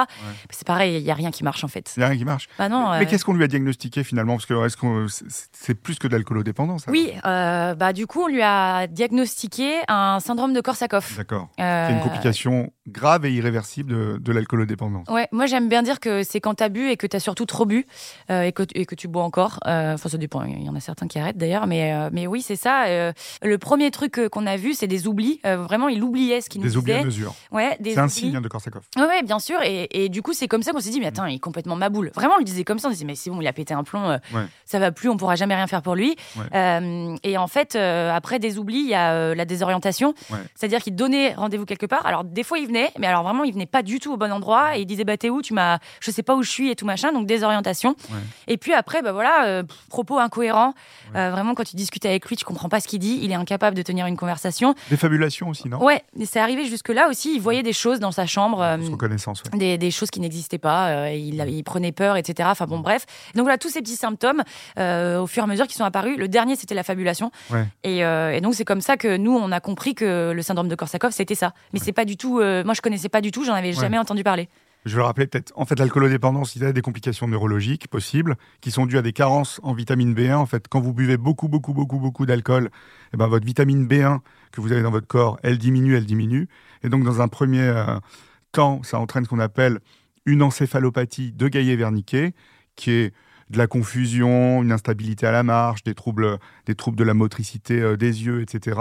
C'est 0.50 0.66
pareil, 0.66 0.98
il 0.98 1.02
n'y 1.04 1.10
a 1.10 1.14
rien 1.14 1.30
qui 1.30 1.42
marche 1.42 1.64
en 1.64 1.68
fait. 1.68 1.92
Il 1.96 2.00
n'y 2.00 2.04
a 2.04 2.08
rien 2.08 2.18
qui 2.18 2.24
marche. 2.24 2.48
Bah 2.58 2.68
non, 2.68 2.90
Mais 2.98 3.06
qu'est-ce 3.06 3.24
qu'on 3.24 3.32
lui 3.34 3.44
a 3.44 3.48
diagnostiqué 3.48 4.04
finalement? 4.04 4.34
Parce 4.34 4.46
que 4.46 4.68
c'est 5.08 5.24
c'est 5.52 5.74
plus 5.74 5.98
que 5.98 6.06
de 6.06 6.12
l'alcoolodépendance 6.12 6.84
Oui, 6.88 7.12
bah 7.24 7.92
du 7.94 8.06
coup, 8.06 8.22
on 8.24 8.28
lui 8.28 8.42
a 8.42 8.86
diagnostiqué 8.86 9.78
un 9.88 10.20
syndrome 10.20 10.52
de 10.52 10.60
Korsakoff. 10.60 11.16
D'accord. 11.16 11.48
C'est 11.58 11.92
une 11.92 12.00
complication 12.00 12.70
grave 12.86 13.05
et 13.24 13.30
irréversible 13.32 13.90
de, 13.92 14.18
de 14.18 14.32
l'alcoolodépendance. 14.32 15.08
Ouais, 15.08 15.28
moi 15.32 15.46
j'aime 15.46 15.68
bien 15.68 15.82
dire 15.82 16.00
que 16.00 16.22
c'est 16.22 16.40
quand 16.40 16.54
t'as 16.54 16.68
bu 16.68 16.88
et 16.90 16.96
que 16.96 17.06
t'as 17.06 17.20
surtout 17.20 17.46
trop 17.46 17.64
bu 17.66 17.86
euh, 18.30 18.42
et, 18.42 18.52
que, 18.52 18.62
et 18.74 18.84
que 18.86 18.94
tu 18.94 19.08
bois 19.08 19.22
encore. 19.22 19.60
Euh, 19.66 19.94
Enfin, 19.94 20.08
ça 20.08 20.18
dépend, 20.18 20.42
il 20.42 20.62
y 20.64 20.68
en 20.68 20.74
a 20.74 20.80
certains 20.80 21.06
qui 21.06 21.18
arrêtent 21.18 21.38
d'ailleurs, 21.38 21.66
mais, 21.66 21.92
euh, 21.94 22.10
mais 22.12 22.26
oui, 22.26 22.42
c'est 22.42 22.56
ça. 22.56 22.84
le 23.42 23.58
premier 23.58 23.90
truc 23.90 24.20
qu'on 24.30 24.46
a 24.46 24.56
vu, 24.56 24.74
c'est 24.74 24.86
des 24.86 25.06
oublis. 25.06 25.40
Vraiment, 25.44 25.88
il 25.88 26.02
oubliait 26.02 26.40
ce 26.40 26.48
qu'il 26.50 26.60
nous 26.60 26.66
Des 26.68 26.76
oublis 26.76 26.92
à 26.92 26.96
disait. 26.96 27.06
mesure. 27.06 27.34
Ouais, 27.52 27.78
C'est 27.82 27.98
un 27.98 28.08
signe 28.08 28.36
hein, 28.36 28.40
de 28.40 28.48
Korsakoff. 28.48 28.84
Ouais, 28.96 29.06
ouais, 29.06 29.22
bien 29.22 29.38
sûr. 29.38 29.58
Et, 29.62 29.88
et 30.04 30.08
du 30.08 30.22
coup, 30.22 30.32
c'est 30.32 30.48
comme 30.48 30.62
ça 30.62 30.72
qu'on 30.72 30.80
s'est 30.80 30.90
dit, 30.90 31.00
mais 31.00 31.06
attends, 31.06 31.24
il 31.26 31.36
est 31.36 31.38
complètement 31.38 31.76
maboule. 31.76 32.10
Vraiment, 32.14 32.34
on 32.34 32.38
le 32.38 32.44
disait 32.44 32.64
comme 32.64 32.78
ça. 32.78 32.88
On 32.88 32.90
disait, 32.90 33.04
mais 33.04 33.14
c'est 33.14 33.30
bon, 33.30 33.40
il 33.40 33.46
a 33.46 33.52
pété 33.52 33.74
un 33.74 33.84
plomb, 33.84 34.08
Ouais. 34.34 34.44
ça 34.64 34.78
va 34.78 34.90
plus, 34.92 35.08
on 35.08 35.16
pourra 35.16 35.36
jamais 35.36 35.54
rien 35.54 35.66
faire 35.66 35.82
pour 35.82 35.94
lui. 35.94 36.16
Ouais. 36.36 37.18
Et 37.22 37.38
en 37.38 37.46
fait, 37.46 37.76
après 37.76 38.38
des 38.38 38.58
oublis, 38.58 38.80
il 38.80 38.88
y 38.88 38.94
a 38.94 39.34
la 39.34 39.44
désorientation. 39.44 40.14
C'est-à-dire 40.54 40.80
qu'il 40.82 40.94
donnait 40.94 41.34
rendez-vous 41.34 41.64
quelque 41.66 41.86
part. 41.86 42.04
Alors, 42.06 42.24
des 42.24 42.42
fois, 42.42 42.58
il 42.58 42.66
venait, 42.66 42.90
mais 42.98 43.06
alors 43.06 43.22
vraiment, 43.22 43.44
il 43.44 43.52
venait 43.52 43.66
pas 43.66 43.82
du 43.82 43.98
tout 44.00 44.12
au 44.12 44.16
bon 44.16 44.32
endroit. 44.32 44.76
Et 44.76 44.80
il 44.80 44.86
disait, 44.86 45.04
bah, 45.04 45.16
t'es 45.16 45.30
où? 45.30 45.42
Tu 45.42 45.54
m'as, 45.54 45.78
je 46.00 46.10
sais 46.10 46.22
pas 46.22 46.34
où 46.34 46.42
je 46.42 46.50
suis 46.50 46.70
et 46.70 46.76
tout 46.76 46.86
machin. 46.86 47.12
Donc, 47.12 47.26
désorientation. 47.26 47.90
Ouais. 48.10 48.18
Et 48.48 48.56
puis 48.56 48.72
après, 48.72 49.02
bah 49.02 49.12
voilà, 49.12 49.46
euh, 49.46 49.62
propos 49.88 50.18
incohérents. 50.18 50.74
Euh, 51.14 51.30
vraiment, 51.30 51.54
quand 51.54 51.64
tu 51.64 51.76
discutes 51.76 52.06
avec 52.06 52.26
lui, 52.28 52.36
tu 52.36 52.44
comprends 52.44 52.68
pas 52.68 52.80
ce 52.80 52.88
qu'il 52.88 52.98
dit. 52.98 53.18
Il 53.22 53.30
est 53.30 53.34
incapable 53.36 53.76
de 53.76 53.82
tenir 53.82 54.06
une 54.06 54.16
conversation. 54.16 54.74
Des 54.90 54.96
fabulations 54.96 55.48
aussi, 55.48 55.68
non? 55.68 55.82
Ouais, 55.82 56.02
et 56.18 56.26
c'est 56.26 56.40
arrivé 56.40 56.66
jusque-là 56.66 57.08
aussi. 57.08 57.34
Il 57.34 57.40
voyait 57.40 57.62
des 57.62 57.72
choses 57.72 58.00
dans 58.00 58.12
sa 58.12 58.26
chambre. 58.26 58.60
euh, 58.60 58.76
ouais. 58.76 59.58
des, 59.58 59.78
des 59.78 59.90
choses 59.90 60.10
qui 60.10 60.20
n'existaient 60.20 60.58
pas, 60.58 60.88
euh, 60.88 61.10
il, 61.12 61.34
il 61.48 61.62
prenait 61.64 61.92
peur, 61.92 62.16
etc. 62.16 62.48
Enfin 62.52 62.66
bon, 62.66 62.78
bref. 62.80 63.06
Donc 63.34 63.42
voilà, 63.44 63.58
tous 63.58 63.68
ces 63.70 63.80
petits 63.80 63.96
symptômes, 63.96 64.42
au 64.76 65.26
fur 65.26 65.42
et 65.42 65.44
à 65.44 65.46
mesure 65.46 65.66
qui 65.66 65.74
sont 65.74 65.84
apparus. 65.84 66.16
Le 66.18 66.28
dernier, 66.28 66.56
c'était 66.56 66.74
la 66.74 66.82
fabulation. 66.82 67.30
Et, 67.84 67.98
et 67.98 68.40
donc 68.40 68.54
c'est 68.54 68.64
comme 68.64 68.80
ça 68.80 68.96
que 68.96 69.16
nous, 69.16 69.32
on 69.36 69.52
a 69.52 69.60
compris 69.60 69.94
que 69.94 70.32
le 70.34 70.42
syndrome 70.42 70.68
de 70.68 70.74
Korsakoff, 70.74 71.12
c'était 71.14 71.34
ça. 71.34 71.52
Mais 71.72 71.78
c'est 71.80 71.92
pas 71.92 72.04
du 72.04 72.16
tout. 72.16 72.40
moi, 72.40 72.74
je 72.74 72.80
connaissais 72.86 73.08
pas 73.08 73.20
du 73.20 73.32
tout. 73.32 73.44
J'en 73.44 73.54
avais 73.54 73.72
jamais 73.72 73.98
entendu 73.98 74.22
parler. 74.22 74.48
Je 74.84 74.92
vais 74.92 74.98
le 74.98 75.06
rappeler 75.06 75.26
peut-être. 75.26 75.52
En 75.56 75.64
fait, 75.64 75.76
l'alcoolodépendance, 75.76 76.54
il 76.54 76.62
y 76.62 76.64
a 76.64 76.72
des 76.72 76.80
complications 76.80 77.26
neurologiques 77.26 77.88
possibles 77.88 78.36
qui 78.60 78.70
sont 78.70 78.86
dues 78.86 78.98
à 78.98 79.02
des 79.02 79.12
carences 79.12 79.58
en 79.64 79.74
vitamine 79.74 80.14
B1. 80.14 80.36
En 80.36 80.46
fait, 80.46 80.68
quand 80.68 80.80
vous 80.80 80.92
buvez 80.92 81.16
beaucoup, 81.16 81.48
beaucoup, 81.48 81.74
beaucoup, 81.74 81.98
beaucoup 81.98 82.24
d'alcool, 82.24 82.70
eh 83.12 83.16
ben, 83.16 83.26
votre 83.26 83.44
vitamine 83.44 83.88
B1 83.88 84.20
que 84.52 84.60
vous 84.60 84.70
avez 84.70 84.82
dans 84.82 84.92
votre 84.92 85.08
corps, 85.08 85.40
elle 85.42 85.58
diminue, 85.58 85.96
elle 85.96 86.06
diminue. 86.06 86.48
Et 86.84 86.88
donc, 86.88 87.02
dans 87.02 87.20
un 87.20 87.26
premier 87.26 87.62
euh, 87.62 87.98
temps, 88.52 88.80
ça 88.84 89.00
entraîne 89.00 89.24
ce 89.24 89.28
qu'on 89.28 89.40
appelle 89.40 89.80
une 90.24 90.42
encéphalopathie 90.42 91.32
de 91.32 91.48
Gaillet-Wernicke, 91.48 92.34
qui 92.76 92.90
est 92.92 93.12
de 93.50 93.58
la 93.58 93.66
confusion, 93.66 94.62
une 94.62 94.70
instabilité 94.70 95.26
à 95.26 95.32
la 95.32 95.42
marche, 95.42 95.82
des 95.82 95.94
troubles, 95.94 96.38
des 96.66 96.76
troubles 96.76 96.96
de 96.96 97.04
la 97.04 97.14
motricité 97.14 97.80
euh, 97.80 97.96
des 97.96 98.24
yeux, 98.24 98.40
etc. 98.40 98.78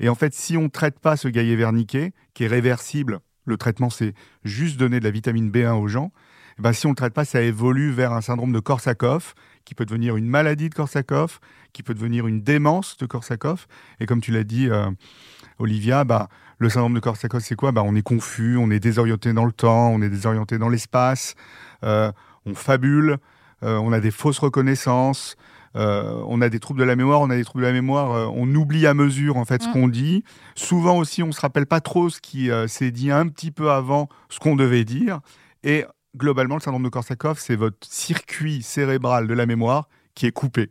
Et 0.00 0.08
en 0.08 0.16
fait, 0.16 0.34
si 0.34 0.56
on 0.56 0.62
ne 0.62 0.68
traite 0.68 0.98
pas 0.98 1.16
ce 1.16 1.28
Gaillet-Wernicke, 1.28 2.12
qui 2.34 2.44
est 2.44 2.48
réversible, 2.48 3.20
le 3.44 3.56
traitement, 3.56 3.90
c'est 3.90 4.14
juste 4.44 4.78
donner 4.78 4.98
de 5.00 5.04
la 5.04 5.10
vitamine 5.10 5.50
B1 5.50 5.72
aux 5.72 5.88
gens. 5.88 6.12
Eh 6.58 6.62
ben, 6.62 6.72
si 6.72 6.86
on 6.86 6.90
ne 6.90 6.92
le 6.92 6.96
traite 6.96 7.14
pas, 7.14 7.24
ça 7.24 7.42
évolue 7.42 7.90
vers 7.90 8.12
un 8.12 8.20
syndrome 8.20 8.52
de 8.52 8.60
Korsakoff, 8.60 9.34
qui 9.64 9.74
peut 9.74 9.84
devenir 9.84 10.16
une 10.16 10.26
maladie 10.26 10.68
de 10.68 10.74
Korsakoff, 10.74 11.40
qui 11.72 11.82
peut 11.82 11.94
devenir 11.94 12.26
une 12.26 12.42
démence 12.42 12.96
de 12.96 13.06
Korsakoff. 13.06 13.66
Et 13.98 14.06
comme 14.06 14.20
tu 14.20 14.30
l'as 14.30 14.44
dit, 14.44 14.68
euh, 14.70 14.90
Olivia, 15.58 16.04
bah, 16.04 16.28
le 16.58 16.68
syndrome 16.68 16.94
de 16.94 17.00
Korsakoff, 17.00 17.42
c'est 17.42 17.56
quoi? 17.56 17.72
Bah, 17.72 17.82
On 17.84 17.94
est 17.96 18.02
confus, 18.02 18.56
on 18.56 18.70
est 18.70 18.80
désorienté 18.80 19.32
dans 19.32 19.44
le 19.44 19.52
temps, 19.52 19.88
on 19.88 20.00
est 20.00 20.08
désorienté 20.08 20.58
dans 20.58 20.68
l'espace, 20.68 21.34
euh, 21.82 22.12
on 22.46 22.54
fabule, 22.54 23.18
euh, 23.62 23.76
on 23.78 23.92
a 23.92 24.00
des 24.00 24.10
fausses 24.10 24.38
reconnaissances, 24.38 25.36
on 25.74 26.40
a 26.40 26.48
des 26.48 26.60
troubles 26.60 26.80
de 26.80 26.84
la 26.84 26.96
mémoire, 26.96 27.20
on 27.20 27.30
a 27.30 27.36
des 27.36 27.44
troubles 27.44 27.62
de 27.62 27.68
la 27.68 27.72
mémoire, 27.72 28.12
euh, 28.12 28.26
on 28.32 28.52
oublie 28.54 28.86
à 28.86 28.94
mesure 28.94 29.36
en 29.36 29.44
fait 29.44 29.62
ce 29.62 29.68
Mm. 29.68 29.72
qu'on 29.72 29.88
dit. 29.88 30.24
Souvent 30.54 30.98
aussi, 30.98 31.22
on 31.22 31.32
se 31.32 31.40
rappelle 31.40 31.66
pas 31.66 31.80
trop 31.80 32.10
ce 32.10 32.20
qui 32.20 32.50
euh, 32.50 32.68
s'est 32.68 32.90
dit 32.90 33.10
un 33.10 33.26
petit 33.28 33.50
peu 33.50 33.70
avant 33.70 34.08
ce 34.28 34.38
qu'on 34.38 34.56
devait 34.56 34.84
dire. 34.84 35.20
Et 35.64 35.84
globalement, 36.16 36.54
le 36.56 36.60
syndrome 36.60 36.84
de 36.84 36.88
Korsakoff, 36.88 37.38
c'est 37.38 37.56
votre 37.56 37.78
circuit 37.88 38.62
cérébral 38.62 39.26
de 39.26 39.34
la 39.34 39.46
mémoire 39.46 39.88
qui 40.14 40.26
est 40.26 40.32
coupé. 40.32 40.70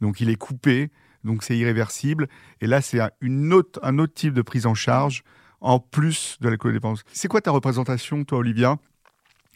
Donc 0.00 0.20
il 0.20 0.30
est 0.30 0.36
coupé, 0.36 0.90
donc 1.22 1.42
c'est 1.44 1.56
irréversible. 1.56 2.28
Et 2.60 2.66
là, 2.66 2.80
c'est 2.80 2.98
un, 3.00 3.10
une 3.20 3.52
autre, 3.52 3.78
un 3.82 3.98
autre 3.98 4.14
type 4.14 4.34
de 4.34 4.42
prise 4.42 4.66
en 4.66 4.74
charge 4.74 5.22
en 5.60 5.78
plus 5.78 6.38
de 6.40 6.48
l'alcoolodépendance. 6.48 7.02
C'est 7.12 7.28
quoi 7.28 7.40
ta 7.40 7.50
représentation, 7.50 8.24
toi, 8.24 8.38
Olivia? 8.38 8.78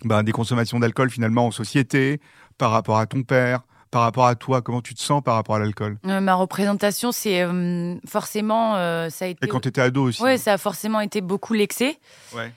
Ben, 0.04 0.22
Des 0.22 0.32
consommations 0.32 0.78
d'alcool 0.78 1.08
finalement 1.10 1.46
en 1.46 1.50
société, 1.50 2.20
par 2.58 2.70
rapport 2.70 2.98
à 2.98 3.06
ton 3.06 3.22
père, 3.22 3.62
par 3.94 4.02
rapport 4.02 4.26
à 4.26 4.34
toi, 4.34 4.60
comment 4.60 4.82
tu 4.82 4.92
te 4.92 5.00
sens 5.00 5.22
par 5.22 5.36
rapport 5.36 5.54
à 5.54 5.60
l'alcool? 5.60 5.98
Euh, 6.04 6.18
ma 6.18 6.34
représentation, 6.34 7.12
c'est 7.12 7.42
euh, 7.42 7.94
forcément, 8.08 8.74
euh, 8.74 9.08
ça 9.08 9.26
a 9.26 9.28
été. 9.28 9.46
Et 9.46 9.48
quand 9.48 9.60
tu 9.60 9.68
étais 9.68 9.80
ado 9.80 10.08
aussi 10.08 10.20
Ouais, 10.20 10.36
ça 10.36 10.54
a 10.54 10.58
forcément 10.58 10.98
été 10.98 11.20
beaucoup 11.20 11.54
l'excès. 11.54 12.00
Ouais. 12.34 12.52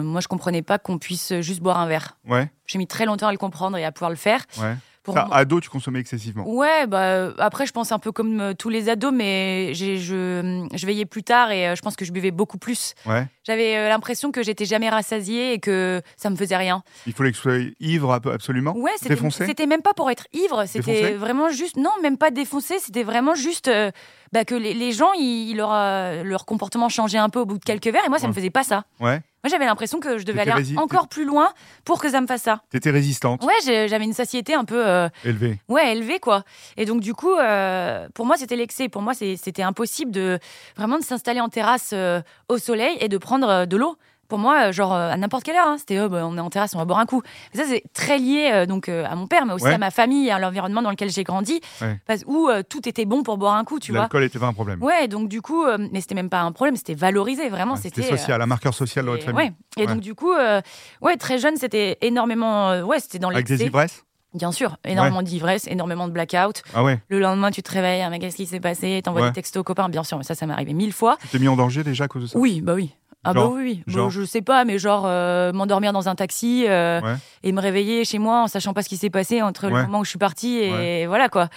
Moi, 0.00 0.20
je 0.20 0.28
comprenais 0.28 0.62
pas 0.62 0.78
qu'on 0.78 0.98
puisse 0.98 1.32
juste 1.40 1.60
boire 1.60 1.80
un 1.80 1.88
verre. 1.88 2.16
Ouais, 2.24 2.52
J'ai 2.66 2.78
mis 2.78 2.86
très 2.86 3.04
longtemps 3.04 3.26
à 3.26 3.32
le 3.32 3.38
comprendre 3.38 3.76
et 3.78 3.84
à 3.84 3.90
pouvoir 3.90 4.10
le 4.10 4.16
faire. 4.16 4.44
ouais. 4.60 4.76
Pour 5.02 5.16
ado, 5.34 5.60
tu 5.60 5.70
consommais 5.70 5.98
excessivement. 5.98 6.46
Ouais, 6.46 6.86
bah 6.86 7.32
après 7.38 7.64
je 7.64 7.72
pense 7.72 7.90
un 7.90 7.98
peu 7.98 8.12
comme 8.12 8.52
tous 8.58 8.68
les 8.68 8.90
ados, 8.90 9.12
mais 9.14 9.72
je, 9.72 9.96
je 9.96 10.86
veillais 10.86 11.06
plus 11.06 11.22
tard 11.22 11.50
et 11.50 11.74
je 11.74 11.80
pense 11.80 11.96
que 11.96 12.04
je 12.04 12.12
buvais 12.12 12.30
beaucoup 12.30 12.58
plus. 12.58 12.94
Ouais. 13.06 13.26
J'avais 13.46 13.76
euh, 13.76 13.88
l'impression 13.88 14.32
que 14.32 14.42
j'étais 14.42 14.66
jamais 14.66 14.90
rassasiée 14.90 15.54
et 15.54 15.58
que 15.60 16.02
ça 16.16 16.28
me 16.30 16.36
faisait 16.36 16.56
rien. 16.58 16.82
Il 17.06 17.12
fallait 17.14 17.30
que 17.32 17.36
tu 17.36 17.42
sois 17.42 17.56
ivre 17.80 18.12
ab- 18.12 18.28
absolument? 18.28 18.76
Ouais, 18.76 18.90
c'était 19.00 19.66
même 19.66 19.82
pas 19.82 19.94
pour 19.94 20.10
être 20.10 20.26
ivre, 20.32 20.64
c'était 20.66 21.12
vraiment 21.14 21.48
juste 21.50 21.76
non, 21.76 21.90
même 22.02 22.18
pas 22.18 22.30
défoncé, 22.30 22.78
c'était 22.78 23.02
vraiment 23.02 23.34
juste 23.34 23.68
euh, 23.68 23.90
bah, 24.32 24.44
que 24.44 24.54
les, 24.54 24.74
les 24.74 24.92
gens 24.92 25.12
ils, 25.14 25.54
leur 25.56 25.72
euh, 25.72 26.22
leur 26.22 26.44
comportement 26.44 26.88
changeait 26.88 27.18
un 27.18 27.30
peu 27.30 27.38
au 27.40 27.46
bout 27.46 27.58
de 27.58 27.64
quelques 27.64 27.86
verres 27.88 28.04
et 28.04 28.08
moi 28.10 28.18
ça 28.18 28.24
Ouais. 28.24 28.28
me 28.28 28.34
faisait 28.34 28.50
pas 28.50 28.62
ça. 28.62 28.84
Ouais. 29.00 29.20
Moi 29.42 29.48
j'avais 29.50 29.64
l'impression 29.64 30.00
que 30.00 30.18
je 30.18 30.26
devais 30.26 30.42
aller 30.42 30.76
encore 30.76 31.08
plus 31.08 31.24
loin 31.24 31.50
pour 31.86 31.98
que 31.98 32.10
ça 32.10 32.20
me 32.20 32.26
fasse 32.26 32.42
ça. 32.42 32.60
T'étais 32.68 32.90
résistante, 32.90 33.42
Ouais, 33.42 33.54
j'avais 33.64 34.04
une 34.04 34.12
satiété 34.12 34.52
un 34.52 34.66
peu 34.66 34.86
euh, 34.86 35.08
élevée. 35.24 35.58
ouais 35.68 35.92
élevé 35.92 36.18
quoi 36.18 36.44
et 36.76 36.84
donc 36.84 37.00
du 37.00 37.14
coup 37.14 37.32
euh, 37.32 38.06
pour 38.14 38.26
moi 38.26 38.36
c'était 38.36 38.56
l'excès 38.56 38.90
pour 38.90 39.00
moi 39.00 39.14
c'était 39.14 39.62
impossible 39.62 40.10
de 40.10 40.38
vraiment 40.76 40.98
de 40.98 41.04
s'installer 41.04 41.40
en 41.40 41.48
terrasse 41.48 41.92
euh, 41.94 42.20
au 42.50 42.58
soleil 42.58 42.98
et 43.00 43.08
de 43.08 43.16
prendre 43.16 43.29
euh, 43.32 43.66
de 43.66 43.76
l'eau 43.76 43.96
pour 44.28 44.38
moi 44.38 44.68
euh, 44.68 44.72
genre 44.72 44.92
euh, 44.94 45.10
à 45.10 45.16
n'importe 45.16 45.42
quelle 45.42 45.56
heure 45.56 45.66
hein. 45.66 45.76
c'était 45.78 45.98
oh, 46.00 46.08
bah, 46.08 46.24
on 46.24 46.36
est 46.36 46.40
en 46.40 46.50
terrasse 46.50 46.72
on 46.76 46.78
va 46.78 46.84
boire 46.84 47.00
un 47.00 47.06
coup 47.06 47.20
mais 47.52 47.60
ça 47.60 47.66
c'est 47.68 47.82
très 47.92 48.16
lié 48.18 48.50
euh, 48.52 48.64
donc 48.66 48.88
euh, 48.88 49.04
à 49.04 49.16
mon 49.16 49.26
père 49.26 49.44
mais 49.44 49.52
aussi 49.54 49.64
Ouais. 49.64 49.74
à 49.74 49.78
ma 49.78 49.90
famille 49.90 50.30
à 50.30 50.38
l'environnement 50.38 50.82
dans 50.82 50.90
lequel 50.90 51.10
j'ai 51.10 51.24
grandi 51.24 51.60
Ouais. 51.82 51.98
parce 52.06 52.22
où 52.26 52.48
euh, 52.48 52.62
tout 52.62 52.88
était 52.88 53.06
bon 53.06 53.24
pour 53.24 53.38
boire 53.38 53.54
un 53.56 53.64
coup 53.64 53.80
tu 53.80 53.90
vois 53.90 54.02
L'alcool 54.02 54.22
n'était 54.22 54.38
pas 54.38 54.46
un 54.46 54.52
problème. 54.52 54.80
ouais 54.82 55.08
donc 55.08 55.28
du 55.28 55.42
coup 55.42 55.64
mais 55.90 56.00
c'était 56.00 56.14
même 56.14 56.30
pas 56.30 56.42
un 56.42 56.52
problème 56.52 56.76
c'était 56.76 56.94
valorisé 56.94 57.48
vraiment 57.48 57.74
Ouais, 57.74 57.80
c'était 57.82 58.02
social, 58.02 58.40
un 58.40 58.46
marqueur 58.46 58.72
social 58.72 59.04
dans 59.04 59.12
votre 59.12 59.24
et- 59.24 59.26
famille. 59.26 59.48
ouais. 59.48 59.52
Et 59.76 59.80
Ouais. 59.80 59.86
donc 59.94 60.00
du 60.00 60.14
coup, 60.14 60.32
ouais, 60.32 61.16
très 61.16 61.38
jeune, 61.38 61.56
c'était 61.56 61.98
énormément, 62.00 62.80
ouais, 62.82 62.98
c'était 63.00 63.18
dans 63.18 63.30
Avec 63.30 63.46
des 63.46 63.62
ivresses? 63.64 64.04
Bien 64.34 64.52
sûr, 64.52 64.76
énormément 64.84 65.22
d'ivresse, 65.22 65.66
énormément 65.66 66.06
de 66.06 66.12
blackout. 66.12 66.62
Ah 66.74 66.84
ouais 66.84 67.00
Le 67.08 67.18
lendemain, 67.20 67.50
tu 67.50 67.62
te 67.62 67.70
réveilles, 67.72 68.02
ah, 68.02 68.10
mais 68.10 68.18
qu'est-ce 68.20 68.36
qui 68.36 68.46
s'est 68.46 68.60
passé? 68.60 69.00
T'envoies 69.02 69.22
Ouais. 69.22 69.28
des 69.28 69.34
textos 69.34 69.60
aux 69.60 69.64
copains, 69.64 69.88
bien 69.88 70.02
sûr, 70.04 70.18
mais 70.18 70.24
ça, 70.24 70.34
ça 70.36 70.46
m'est 70.46 70.52
arrivé 70.52 70.72
mille 70.72 70.92
fois. 70.92 71.16
Tu 71.20 71.28
t'es 71.28 71.38
mis 71.40 71.48
en 71.48 71.56
danger 71.56 71.82
déjà 71.82 72.04
à 72.04 72.08
cause 72.08 72.22
de 72.22 72.26
ça? 72.28 72.38
Oui, 72.38 72.60
bah 72.60 72.74
oui. 72.74 72.94
Ah 73.22 73.34
Genre 73.34 73.50
bah 73.50 73.54
oui, 73.56 73.62
oui. 73.62 73.82
Bon, 73.86 73.92
Genre 73.92 74.10
je 74.10 74.24
sais 74.24 74.40
pas, 74.40 74.64
mais 74.64 74.78
genre 74.78 75.04
euh, 75.06 75.52
m'endormir 75.52 75.92
dans 75.92 76.08
un 76.08 76.14
taxi 76.14 76.64
euh, 76.66 77.02
Ouais. 77.02 77.14
et 77.42 77.52
me 77.52 77.60
réveiller 77.60 78.06
chez 78.06 78.18
moi 78.18 78.42
en 78.44 78.46
sachant 78.48 78.72
pas 78.72 78.82
ce 78.82 78.88
qui 78.88 78.96
s'est 78.96 79.10
passé 79.10 79.42
entre 79.42 79.66
Ouais. 79.66 79.74
le 79.80 79.82
moment 79.86 80.00
où 80.00 80.04
je 80.04 80.08
suis 80.10 80.18
partie 80.18 80.56
et 80.56 81.06
voilà 81.06 81.28
quoi. 81.28 81.48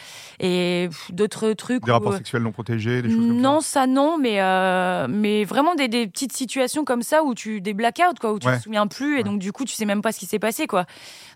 Et 0.41 0.89
d'autres 1.10 1.54
trucs. 1.54 1.84
Des 1.86 1.91
où, 1.91 1.93
rapports 1.93 2.12
euh, 2.13 2.17
sexuels 2.17 2.43
non 2.43 2.52
protégés, 2.52 3.02
des 3.02 3.10
choses 3.10 3.17
comme 3.17 3.39
non, 3.39 3.62
ça 3.62 3.88
non, 3.88 4.17
mais 4.19 4.41
euh, 4.41 5.08
mais 5.10 5.45
vraiment 5.45 5.73
des, 5.76 5.88
des 5.88 6.06
petites 6.08 6.34
situations 6.34 6.84
comme 6.84 7.02
ça 7.02 7.23
où 7.23 7.34
tu 7.34 7.62
des 7.62 7.73
blackouts 7.73 8.15
quoi, 8.19 8.34
où 8.34 8.39
tu 8.39 8.47
te 8.47 8.60
souviens 8.62 8.88
plus 8.88 9.19
et 9.19 9.23
donc 9.23 9.39
du 9.39 9.54
coup 9.54 9.63
tu 9.63 9.73
sais 9.73 9.86
même 9.86 10.02
pas 10.02 10.12
ce 10.12 10.19
qui 10.19 10.26
s'est 10.26 10.39
passé 10.39 10.67
quoi. 10.67 10.86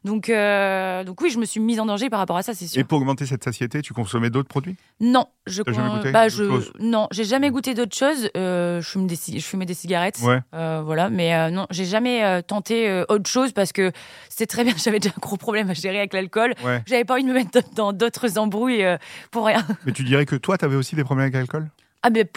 Donc 0.03 0.29
euh, 0.29 1.03
donc 1.03 1.21
oui, 1.21 1.29
je 1.29 1.39
me 1.39 1.45
suis 1.45 1.59
mise 1.59 1.79
en 1.79 1.85
danger 1.85 2.09
par 2.09 2.19
rapport 2.19 2.37
à 2.37 2.43
ça, 2.43 2.53
c'est 2.53 2.67
sûr. 2.67 2.79
Et 2.79 2.83
pour 2.83 2.99
augmenter 2.99 3.25
cette 3.25 3.43
satiété, 3.43 3.81
tu 3.81 3.93
consommais 3.93 4.29
d'autres 4.29 4.47
produits? 4.47 4.75
Non, 4.99 5.25
je 5.45 5.61
T'as 5.63 5.71
jamais 5.73 5.89
goûté 5.97 6.11
bah, 6.11 6.25
d'autres 6.29 6.35
je 6.37 6.49
choses? 6.49 6.73
non, 6.79 7.07
j'ai 7.11 7.23
jamais 7.23 7.49
goûté 7.49 7.73
d'autres 7.73 7.95
choses. 7.95 8.29
Euh, 8.37 8.81
je 8.81 8.89
fume 8.89 9.07
des 9.07 9.15
ci- 9.15 9.39
je 9.39 9.45
fumais 9.45 9.65
des 9.65 9.73
cigarettes. 9.73 10.19
Ouais. 10.21 10.39
Euh, 10.53 10.81
voilà, 10.83 11.09
mais 11.09 11.51
non, 11.51 11.67
j'ai 11.69 11.85
jamais 11.85 12.41
tenté 12.43 13.03
autre 13.09 13.29
chose 13.29 13.51
parce 13.51 13.71
que 13.71 13.91
c'était 14.29 14.45
très 14.47 14.63
bien. 14.63 14.73
J'avais 14.83 14.99
déjà 14.99 15.13
un 15.15 15.19
gros 15.21 15.37
problème 15.37 15.69
à 15.69 15.73
gérer 15.73 15.97
avec 15.99 16.13
l'alcool. 16.13 16.53
Ouais. 16.63 16.81
J'avais 16.85 17.05
pas 17.05 17.15
envie 17.15 17.23
de 17.23 17.29
me 17.29 17.33
mettre 17.33 17.59
dans 17.75 17.93
d'autres 17.93 18.37
embrouilles 18.37 18.85
pour 19.31 19.45
rien. 19.45 19.65
Mais 19.85 19.91
tu 19.91 20.03
dirais 20.03 20.25
que 20.25 20.35
toi, 20.35 20.57
t'avais 20.57 20.75
aussi 20.75 20.95
des 20.95 21.03
problèmes 21.03 21.23
avec 21.25 21.35
l'alcool? 21.35 21.67
Ah 22.03 22.11
mais 22.11 22.29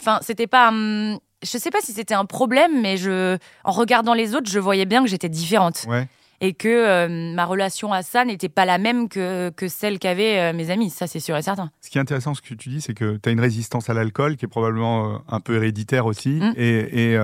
enfin 0.00 0.18
c'était 0.22 0.46
pas 0.46 0.68
hum, 0.70 1.18
je 1.42 1.58
sais 1.58 1.70
pas 1.70 1.80
si 1.82 1.92
c'était 1.92 2.14
un 2.14 2.24
problème 2.24 2.80
mais 2.80 2.96
je 2.96 3.36
en 3.62 3.70
regardant 3.70 4.14
les 4.14 4.34
autres 4.34 4.50
je 4.50 4.58
voyais 4.58 4.86
bien 4.86 5.02
que 5.04 5.08
j'étais 5.08 5.28
différente 5.28 5.84
Ouais. 5.86 6.08
Et 6.44 6.52
que 6.54 6.68
euh, 6.68 7.32
ma 7.34 7.46
relation 7.46 7.92
à 7.92 8.02
ça 8.02 8.24
n'était 8.26 8.48
pas 8.50 8.64
la 8.66 8.76
même 8.76 9.08
que, 9.08 9.50
que 9.50 9.68
celle 9.68 9.98
qu'avaient 9.98 10.38
euh, 10.38 10.52
mes 10.52 10.70
amis 10.70 10.90
ça 10.90 11.06
c'est 11.06 11.20
sûr 11.20 11.36
et 11.36 11.42
certain 11.42 11.70
Ce 11.80 11.88
qui 11.88 11.96
est 11.96 12.00
intéressant, 12.00 12.34
ce 12.34 12.42
que 12.42 12.52
tu 12.54 12.68
dis, 12.68 12.80
c'est 12.82 12.94
que 12.94 13.16
tu 13.16 13.28
as 13.28 13.32
une 13.32 13.40
résistance 13.40 13.88
à 13.88 13.94
l'alcool 13.94 14.36
qui 14.36 14.44
est 14.44 14.48
probablement 14.48 15.14
euh, 15.14 15.18
un 15.28 15.40
peu 15.40 15.54
héréditaire 15.56 16.04
aussi. 16.04 16.40
Mm. 16.40 16.52
Et, 16.56 17.12
et, 17.12 17.18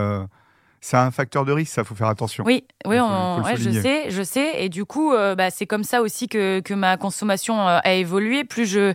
c'est 0.81 0.97
un 0.97 1.11
facteur 1.11 1.45
de 1.45 1.51
risque, 1.51 1.73
ça, 1.75 1.83
faut 1.83 1.97
faire 1.97 2.07
attention. 2.07 2.45
oui 2.47 2.65
oui 2.87 3.01
on- 3.01 3.43
ouais, 3.43 3.57
je 3.57 3.71
sais 3.71 4.11
je 4.11 4.23
sais 4.23 4.63
et 4.65 4.69
du 4.69 4.85
coup 4.85 5.13
euh, 5.13 5.35
bah, 5.35 5.51
c'est 5.51 5.67
comme 5.67 5.83
ça 5.83 6.01
aussi 6.03 6.29
que, 6.29 6.61
que 6.61 6.73
ma 6.73 6.97
consommation 6.97 7.67
euh, 7.69 7.81
a 7.83 7.95
évolué 7.95 8.45
plus 8.45 8.65
je 8.67 8.95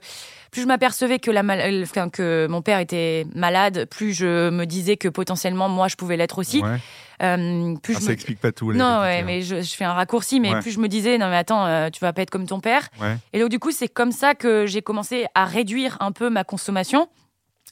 plus 0.49 0.61
je 0.61 0.67
m'apercevais 0.67 1.17
que, 1.19 1.31
la 1.31 1.41
mal- 1.43 1.81
enfin, 1.81 2.09
que 2.09 2.45
mon 2.47 2.61
père 2.61 2.77
était 2.79 3.25
malade, 3.35 3.87
plus 3.89 4.13
je 4.13 4.49
me 4.51 4.65
disais 4.65 4.97
que 4.97 5.07
potentiellement 5.09 5.67
moi 5.67 5.87
je 5.87 5.95
pouvais 5.95 6.15
l'être 6.15 6.37
aussi. 6.37 6.61
Ouais. 6.61 6.77
Euh, 7.23 7.75
plus 7.81 7.95
Ah, 7.95 7.99
ça 8.01 8.07
me- 8.07 8.11
explique 8.13 8.39
pas 8.39 8.51
tout. 8.51 8.71
les 8.71 8.77
Non, 8.79 8.99
ouais, 9.01 9.19
hein. 9.19 9.23
mais 9.25 9.41
je, 9.41 9.61
je 9.61 9.73
fais 9.75 9.85
un 9.85 9.93
raccourci, 9.93 10.39
mais 10.39 10.53
Ouais. 10.53 10.59
plus 10.59 10.71
je 10.71 10.79
me 10.79 10.87
disais, 10.87 11.17
non, 11.17 11.29
mais 11.29 11.37
attends, 11.37 11.65
euh, 11.65 11.89
tu 11.89 11.99
vas 12.01 12.11
pas 12.13 12.21
être 12.21 12.29
comme 12.29 12.45
ton 12.45 12.59
père. 12.59 12.89
Ouais. 13.01 13.15
Et 13.31 13.39
donc, 13.39 13.49
du 13.49 13.59
coup, 13.59 13.71
c'est 13.71 13.87
comme 13.87 14.11
ça 14.11 14.35
que 14.35 14.65
j'ai 14.65 14.81
commencé 14.81 15.25
à 15.33 15.45
réduire 15.45 15.97
un 16.01 16.11
peu 16.11 16.29
ma 16.29 16.43
consommation. 16.43 17.07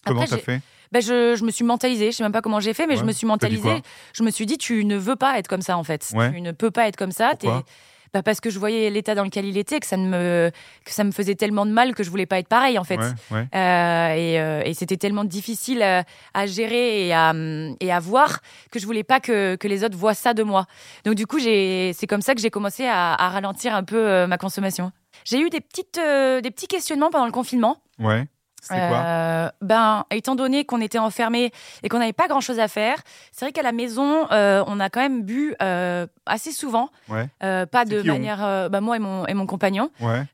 Comment 0.06 0.26
t'as 0.26 0.38
fait? 0.38 0.62
Ben, 0.92 1.02
je, 1.02 1.36
je 1.38 1.44
me 1.46 1.52
suis 1.52 1.64
mentalisée, 1.64 2.12
je 2.12 2.18
sais 2.18 2.24
même 2.24 2.32
pas 2.34 2.42
comment 2.42 2.60
j'ai 2.60 2.74
fait, 2.74 2.86
mais 2.88 2.98
je 2.98 3.04
me 3.06 3.12
suis 3.12 3.28
mentalisée. 3.28 3.82
Je 4.14 4.24
me 4.24 4.32
suis 4.32 4.46
dit, 4.46 4.58
tu 4.58 4.84
ne 4.86 4.98
veux 4.98 5.16
pas 5.16 5.38
être 5.40 5.48
comme 5.48 5.62
ça, 5.62 5.78
en 5.78 5.84
fait. 5.84 6.06
Tu 6.34 6.42
ne 6.42 6.52
peux 6.52 6.72
pas 6.72 6.88
être 6.88 6.98
comme 6.98 7.12
ça. 7.12 7.32
Pourquoi? 7.40 7.64
Bah, 8.14 8.24
parce 8.24 8.42
que 8.42 8.50
je 8.50 8.60
voyais 8.60 8.90
l'état 8.90 9.16
dans 9.16 9.24
lequel 9.24 9.46
il 9.46 9.58
était, 9.58 9.80
que 9.80 9.86
ça, 9.86 9.98
ne 9.98 10.08
me, 10.08 10.52
que 10.86 10.92
ça 10.92 11.04
me 11.04 11.12
faisait 11.12 11.36
tellement 11.36 11.66
de 11.66 11.72
mal 11.72 11.96
que 11.96 12.04
je 12.04 12.10
voulais 12.10 12.26
pas 12.26 12.40
être 12.40 12.48
pareil, 12.48 12.78
en 12.78 12.84
fait. 12.84 12.98
Ouais, 12.98 13.12
ouais. 13.32 13.48
Euh, 13.56 14.14
et 14.16 14.40
euh, 14.40 14.62
et 14.66 14.74
c'était 14.74 14.98
tellement 14.98 15.24
difficile 15.24 15.84
à 15.84 16.46
gérer 16.46 17.08
et 17.08 17.14
à, 17.14 17.34
et 17.80 17.92
à 17.92 18.00
voir 18.00 18.40
que 18.72 18.80
je 18.80 18.86
voulais 18.86 19.04
pas 19.04 19.20
que, 19.20 19.56
que 19.56 19.68
les 19.68 19.84
autres 19.84 19.98
voient 19.98 20.14
ça 20.14 20.34
de 20.34 20.44
moi. 20.44 20.66
Donc 21.04 21.16
du 21.16 21.28
coup, 21.28 21.40
c'est 21.40 22.08
comme 22.08 22.22
ça 22.22 22.36
que 22.36 22.42
j'ai 22.42 22.50
commencé 22.50 22.86
à, 22.86 23.14
à 23.14 23.30
ralentir 23.30 23.76
un 23.76 23.84
peu 23.84 23.98
euh, 23.98 24.28
ma 24.28 24.38
consommation. 24.38 24.92
J'ai 25.26 25.40
eu 25.40 25.50
des, 25.50 25.62
petites, 25.62 25.98
euh, 25.98 26.42
des 26.42 26.52
petits 26.52 26.68
questionnements 26.68 27.10
pendant 27.10 27.26
le 27.26 27.32
confinement. 27.32 27.78
Ouais. 28.00 28.28
Quoi? 28.68 28.78
Euh, 28.78 29.50
Ben, 29.62 30.06
étant 30.12 30.36
donné 30.36 30.66
qu'on 30.66 30.82
était 30.82 31.00
enfermés 31.00 31.52
et 31.84 31.90
qu'on 31.90 32.00
n'avait 32.00 32.14
pas 32.14 32.28
grand-chose 32.28 32.60
à 32.60 32.68
faire, 32.68 32.98
c'est 33.32 33.46
vrai 33.46 33.52
qu'à 33.52 33.64
la 33.64 33.72
maison, 33.72 34.28
euh, 34.32 34.64
on 34.68 34.80
a 34.80 34.90
quand 34.90 35.00
même 35.02 35.24
bu 35.24 35.56
euh, 35.62 36.06
assez 36.26 36.52
souvent. 36.52 36.90
Ouais. 37.10 37.28
Pas 37.40 37.86
de 37.86 38.02
manière... 38.04 38.70
bah, 38.70 38.82
moi 38.82 38.96
et 38.98 39.00
mon, 39.00 39.26
et 39.26 39.34
mon 39.34 39.46
compagnon. 39.48 39.90
Ouais. 40.00 40.26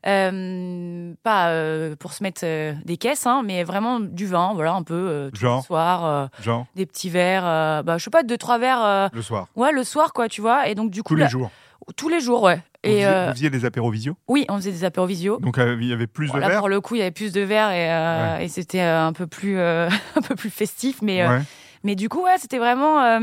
Pas 1.22 1.50
pour 1.98 2.12
se 2.12 2.22
mettre 2.22 2.44
des 2.84 2.96
caisses, 2.96 3.26
hein, 3.26 3.42
mais 3.44 3.64
vraiment 3.64 4.00
du 4.00 4.26
vin, 4.26 4.52
voilà, 4.54 4.72
un 4.74 4.82
peu 4.82 5.30
tous 5.32 5.40
Genre? 5.40 5.58
les 5.58 5.62
soirs, 5.66 6.04
euh, 6.04 6.26
Genre, 6.42 6.66
des 6.74 6.86
petits 6.86 7.10
verres, 7.10 7.82
bah, 7.84 7.98
je 7.98 8.04
sais 8.04 8.10
pas, 8.10 8.22
deux, 8.22 8.38
trois 8.38 8.58
verres, 8.58 9.10
le 9.12 9.22
soir. 9.22 9.46
ouais, 9.56 9.72
le 9.72 9.84
soir, 9.84 10.12
quoi, 10.12 10.28
tu 10.28 10.40
vois. 10.40 10.68
Et 10.68 10.74
donc, 10.74 10.90
du 10.90 11.02
coup, 11.02 11.14
Tous 11.14 11.16
les 11.16 11.22
là- 11.24 11.28
jours. 11.28 11.50
tous 11.96 12.08
les 12.08 12.20
jours, 12.20 12.42
ouais. 12.42 12.60
Vous 12.84 12.90
Et 12.90 12.94
faisiez, 12.94 13.06
euh, 13.06 13.24
vous 13.26 13.32
faisiez 13.32 13.50
des 13.50 13.64
apéros 13.64 13.90
visio 13.90 14.16
oui, 14.28 14.44
on 14.48 14.56
faisait 14.56 14.70
des 14.72 14.84
apéros 14.84 15.06
visio. 15.06 15.38
Donc 15.40 15.58
euh, 15.58 15.76
il 15.80 15.86
y 15.88 15.92
avait 15.92 16.06
plus 16.06 16.28
Bon, 16.28 16.34
de 16.34 16.40
là, 16.40 16.48
verres 16.48 16.58
pour 16.60 16.68
le 16.68 16.80
coup, 16.80 16.94
il 16.94 16.98
y 16.98 17.02
avait 17.02 17.10
plus 17.10 17.32
de 17.32 17.40
verres 17.40 17.70
et, 17.72 17.90
euh, 17.92 18.38
et 18.44 18.48
c'était 18.48 18.80
un 18.80 19.12
peu 19.12 19.26
plus, 19.26 19.58
un 19.60 19.88
peu 20.26 20.36
plus 20.36 20.50
festif, 20.50 21.02
mais, 21.02 21.26
Ouais. 21.26 21.40
mais 21.82 21.96
du 21.96 22.08
coup, 22.08 22.22
ouais, 22.22 22.36
c'était 22.38 22.58
vraiment. 22.58 23.20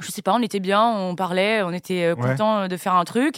Euh, 0.00 0.02
je 0.04 0.10
sais 0.10 0.22
pas, 0.22 0.32
on 0.34 0.42
était 0.42 0.60
bien, 0.60 0.82
on 0.84 1.14
parlait, 1.14 1.62
on 1.62 1.72
était 1.72 2.04
euh, 2.04 2.14
Ouais. 2.14 2.30
content 2.30 2.68
de 2.68 2.76
faire 2.76 2.94
un 2.94 3.04
truc. 3.04 3.36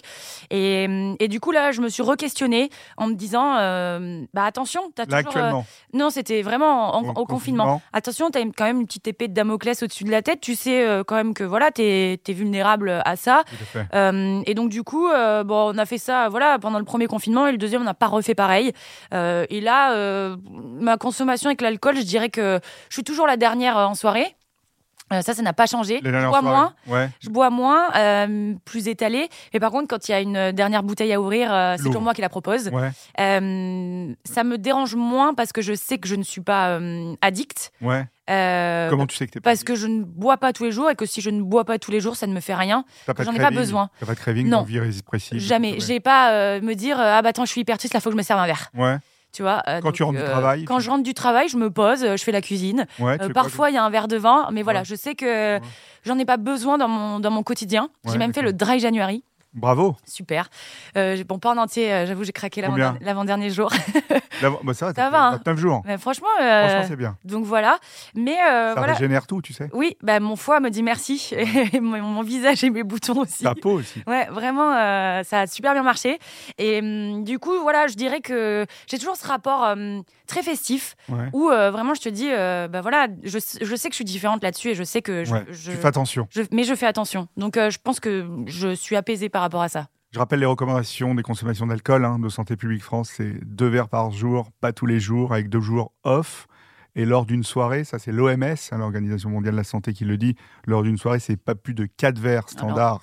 Et, 0.50 0.86
euh, 0.88 1.14
et 1.20 1.28
du 1.28 1.40
coup, 1.40 1.52
là, 1.52 1.72
je 1.72 1.80
me 1.80 1.88
suis 1.88 2.02
re-questionnée 2.02 2.70
en 2.96 3.06
me 3.08 3.14
disant 3.14 3.56
euh, 3.56 4.24
bah 4.34 4.44
attention, 4.44 4.80
t'as 4.94 5.04
toujours. 5.04 5.16
euh, 5.18 5.20
actuellement. 5.20 5.66
non, 5.92 6.10
c'était 6.10 6.42
vraiment 6.42 6.94
en- 6.96 7.14
au, 7.14 7.24
confinement. 7.26 7.80
Attention, 7.92 8.30
t'as 8.30 8.40
quand 8.56 8.64
même 8.64 8.80
une 8.80 8.86
petite 8.86 9.06
épée 9.08 9.28
de 9.28 9.34
Damoclès 9.34 9.82
au-dessus 9.82 10.04
de 10.04 10.10
la 10.10 10.22
tête. 10.22 10.40
Tu 10.40 10.54
sais 10.54 10.86
euh, 10.86 11.04
quand 11.04 11.14
même 11.16 11.34
que 11.34 11.44
voilà, 11.44 11.70
t'es 11.70 12.20
es 12.26 12.32
vulnérable 12.32 13.02
à 13.04 13.16
ça. 13.16 13.42
À. 13.92 13.96
Euh, 13.96 14.42
et 14.46 14.54
donc 14.54 14.70
du 14.70 14.82
coup, 14.82 15.08
euh, 15.08 15.44
bon, 15.44 15.72
on 15.74 15.78
a 15.78 15.86
fait 15.86 15.98
ça, 15.98 16.28
voilà, 16.28 16.58
pendant 16.58 16.78
le 16.78 16.84
premier 16.84 17.06
confinement 17.06 17.46
et 17.46 17.52
le 17.52 17.58
deuxième, 17.58 17.82
on 17.82 17.86
n'a 17.86 17.94
pas 17.94 18.06
refait 18.08 18.34
pareil. 18.34 18.72
Euh, 19.12 19.46
et 19.50 19.60
là, 19.60 19.92
euh, 19.94 20.36
ma 20.50 20.96
consommation 20.96 21.48
avec 21.48 21.60
l'alcool, 21.60 21.96
je 21.96 22.02
dirais 22.02 22.28
que 22.30 22.60
je 22.88 22.94
suis 22.94 23.04
toujours 23.04 23.26
la 23.26 23.36
dernière 23.36 23.76
euh, 23.78 23.84
en 23.86 23.94
soirée. 23.94 24.36
Euh, 25.14 25.22
ça, 25.22 25.34
ça 25.34 25.42
n'a 25.42 25.52
pas 25.52 25.66
changé. 25.66 26.00
Je 26.02 26.28
bois 26.28 26.42
moins. 26.42 26.74
Ouais. 26.86 27.08
Je 27.20 27.30
bois 27.30 27.50
moins, 27.50 27.88
plus 28.64 28.88
étalé. 28.88 29.28
Mais 29.52 29.60
par 29.60 29.70
contre, 29.70 29.88
quand 29.88 30.08
il 30.08 30.12
y 30.12 30.14
a 30.14 30.20
une 30.20 30.52
dernière 30.52 30.82
bouteille 30.82 31.12
à 31.12 31.20
ouvrir, 31.20 31.52
euh, 31.52 31.74
c'est 31.76 31.84
toujours 31.84 32.02
moi 32.02 32.14
qui 32.14 32.20
la 32.20 32.28
propose. 32.28 32.68
Ouais. 32.68 32.90
Euh, 33.20 34.12
ça 34.24 34.44
me 34.44 34.58
dérange 34.58 34.94
moins 34.94 35.34
parce 35.34 35.52
que 35.52 35.62
je 35.62 35.74
sais 35.74 35.98
que 35.98 36.08
je 36.08 36.14
ne 36.14 36.22
suis 36.22 36.40
pas 36.40 36.78
addict. 37.20 37.72
Ouais. 37.80 38.06
Comment 38.26 39.06
tu 39.06 39.16
sais 39.16 39.26
que 39.26 39.32
t'es 39.32 39.40
pas 39.40 39.50
parce 39.50 39.64
que 39.64 39.74
je 39.74 39.86
ne 39.86 40.02
bois 40.02 40.38
pas 40.38 40.52
tous 40.52 40.64
les 40.64 40.72
jours 40.72 40.90
et 40.90 40.94
que 40.94 41.04
si 41.06 41.20
je 41.20 41.30
ne 41.30 41.42
bois 41.42 41.64
pas 41.64 41.78
tous 41.78 41.90
les 41.90 42.00
jours, 42.00 42.16
ça 42.16 42.26
ne 42.26 42.32
me 42.32 42.40
fait 42.40 42.54
rien. 42.54 42.84
J'en 43.06 43.12
ai 43.12 43.14
pas 43.14 43.24
craving 43.24 43.58
besoin. 43.58 43.90
T'as 44.00 44.06
pas 44.06 44.14
de 44.14 44.18
craving, 44.18 44.48
Non. 44.48 44.66
Jamais. 45.32 45.74
Ouais. 45.74 45.80
J'ai 45.80 46.00
pas 46.00 46.60
me 46.60 46.74
dire 46.74 46.96
ah 46.98 47.20
bah 47.22 47.30
attends 47.30 47.44
je 47.44 47.50
suis 47.50 47.60
hyper 47.60 47.78
triste, 47.78 47.94
là 47.94 48.00
faut 48.00 48.10
que 48.10 48.14
je 48.14 48.18
me 48.18 48.22
serve 48.22 48.40
un 48.40 48.46
verre. 48.46 48.70
Ouais. 48.74 48.96
Tu 49.34 49.42
vois. 49.42 49.62
euh, 49.68 49.80
Quand 49.82 49.90
tu 49.92 50.02
rentres 50.04 50.18
du 50.20 50.24
travail, 50.24 50.64
Quand 50.64 50.76
tu- 50.78 50.84
je 50.84 50.90
rentre 50.90 51.02
du 51.02 51.12
travail, 51.12 51.48
je 51.48 51.56
me 51.56 51.68
pose, 51.68 52.04
euh, 52.04 52.16
je 52.16 52.22
fais 52.22 52.30
la 52.32 52.40
cuisine. 52.40 52.86
Ouais. 53.00 53.20
Euh, 53.20 53.28
parfois 53.30 53.68
il 53.70 53.74
y 53.74 53.76
a 53.76 53.82
un 53.84 53.90
verre 53.90 54.06
de 54.06 54.16
vin, 54.16 54.48
mais 54.52 54.62
voilà, 54.62 54.78
Ouais. 54.80 54.84
je 54.84 54.94
sais 54.94 55.16
que 55.16 55.58
j'en 56.04 56.16
ai 56.18 56.24
pas 56.24 56.36
besoin 56.36 56.78
dans 56.78 56.86
mon 56.88 57.18
dans 57.18 57.32
mon 57.32 57.42
quotidien. 57.42 57.88
J'ai 58.06 58.16
même 58.18 58.32
fait 58.32 58.42
le 58.42 58.52
dry 58.52 58.78
January. 58.78 59.24
Bravo. 59.54 59.96
Super. 60.04 60.48
Euh, 60.96 61.22
bon, 61.24 61.38
pas 61.38 61.50
en 61.52 61.56
entier, 61.58 61.92
euh, 61.92 62.06
j'avoue, 62.06 62.24
j'ai 62.24 62.32
craqué 62.32 62.60
l'avant-dernier 63.00 63.50
jour. 63.50 63.70
Bah, 64.64 64.74
ça 64.74 64.86
va, 64.86 64.94
Ça 64.94 65.10
va, 65.10 65.22
hein. 65.28 65.30
29 65.36 65.58
jours. 65.58 65.82
Mais 65.86 65.96
franchement, 65.96 66.26
euh, 66.42 66.68
Franchement, 66.68 66.86
c'est 66.88 66.96
bien. 66.96 67.16
donc 67.24 67.44
voilà. 67.44 67.78
Mais 68.14 68.32
euh, 68.36 68.70
Ça 68.70 68.78
voilà. 68.78 68.92
régénère 68.94 69.26
tout, 69.28 69.40
tu 69.40 69.52
sais. 69.52 69.70
Oui, 69.72 69.96
bah, 70.02 70.18
mon 70.20 70.34
foie 70.36 70.58
me 70.60 70.70
dit 70.70 70.82
merci. 70.82 71.30
Et 71.72 71.80
mon, 71.80 72.02
mon 72.02 72.22
visage 72.22 72.64
et 72.64 72.70
mes 72.70 72.82
boutons 72.82 73.20
aussi. 73.22 73.44
Ta 73.44 73.54
peau 73.54 73.70
aussi. 73.78 74.02
Ouais, 74.06 74.26
vraiment, 74.30 74.72
ça 75.22 75.40
a 75.42 75.46
super 75.46 75.72
bien 75.72 75.82
marché. 75.84 76.18
Et 76.58 76.80
hum, 76.80 77.22
du 77.24 77.38
coup, 77.38 77.58
voilà, 77.62 77.86
je 77.86 77.94
dirais 77.94 78.20
que 78.20 78.66
j'ai 78.88 78.98
toujours 78.98 79.16
ce 79.16 79.26
rapport 79.26 79.60
hum, 79.62 80.02
très 80.26 80.42
festif 80.42 80.96
Ouais. 81.08 81.28
où 81.32 81.46
vraiment 81.48 81.94
je 81.94 82.00
te 82.00 82.08
dis, 82.08 82.28
bah 82.30 82.80
voilà, 82.80 83.06
je, 83.22 83.38
je 83.38 83.76
sais 83.76 83.88
que 83.88 83.92
je 83.92 83.96
suis 83.96 84.04
différente 84.04 84.42
là-dessus 84.42 84.70
et 84.70 84.74
je 84.74 84.82
sais 84.84 85.00
que 85.00 85.24
je, 85.24 85.32
Ouais. 85.32 85.44
je- 85.50 85.70
Tu 85.70 85.76
fais 85.76 85.86
attention. 85.88 86.26
je- 86.30 86.42
mais 86.50 86.64
je 86.64 86.74
fais 86.74 86.86
attention. 86.86 87.28
Donc 87.36 87.54
je 87.56 87.78
pense 87.82 88.00
que 88.00 88.26
je 88.46 88.74
suis 88.74 88.96
apaisée 88.96 89.28
par 89.28 89.43
rapport 89.44 89.62
à 89.62 89.68
ça. 89.68 89.88
Je 90.12 90.18
rappelle 90.18 90.40
les 90.40 90.46
recommandations 90.46 91.14
des 91.14 91.22
consommations 91.22 91.66
d'alcool 91.66 92.04
hein, 92.04 92.18
de 92.18 92.28
Santé 92.28 92.56
publique 92.56 92.82
France, 92.82 93.10
c'est 93.16 93.32
deux 93.44 93.66
verres 93.66 93.88
par 93.88 94.12
jour, 94.12 94.50
pas 94.60 94.72
tous 94.72 94.86
les 94.86 95.00
jours, 95.00 95.32
avec 95.32 95.48
deux 95.48 95.60
jours 95.60 95.92
off. 96.04 96.46
Et 96.94 97.04
lors 97.04 97.26
d'une 97.26 97.42
soirée, 97.42 97.82
ça 97.82 97.98
c'est 97.98 98.12
l'OMS, 98.12 98.44
hein, 98.44 98.78
l'Organisation 98.78 99.30
mondiale 99.30 99.54
de 99.54 99.58
la 99.58 99.64
santé 99.64 99.92
qui 99.92 100.04
le 100.04 100.16
dit, 100.16 100.36
lors 100.66 100.84
d'une 100.84 100.96
soirée, 100.96 101.18
c'est 101.18 101.36
pas 101.36 101.56
plus 101.56 101.74
de 101.74 101.86
quatre 101.86 102.20
verres 102.20 102.48
standard 102.48 103.00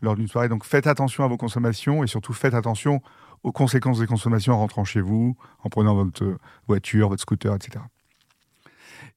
lors 0.00 0.16
d'une 0.16 0.28
soirée. 0.28 0.48
Donc 0.48 0.64
faites 0.64 0.86
attention 0.86 1.24
à 1.24 1.28
vos 1.28 1.36
consommations 1.36 2.02
et 2.02 2.06
surtout 2.06 2.32
faites 2.32 2.54
attention 2.54 3.02
aux 3.42 3.52
conséquences 3.52 4.00
des 4.00 4.06
consommations 4.06 4.54
en 4.54 4.58
rentrant 4.58 4.84
chez 4.84 5.02
vous, 5.02 5.36
en 5.62 5.68
prenant 5.68 5.94
votre 5.94 6.38
voiture, 6.66 7.10
votre 7.10 7.20
scooter, 7.20 7.54
etc. 7.54 7.84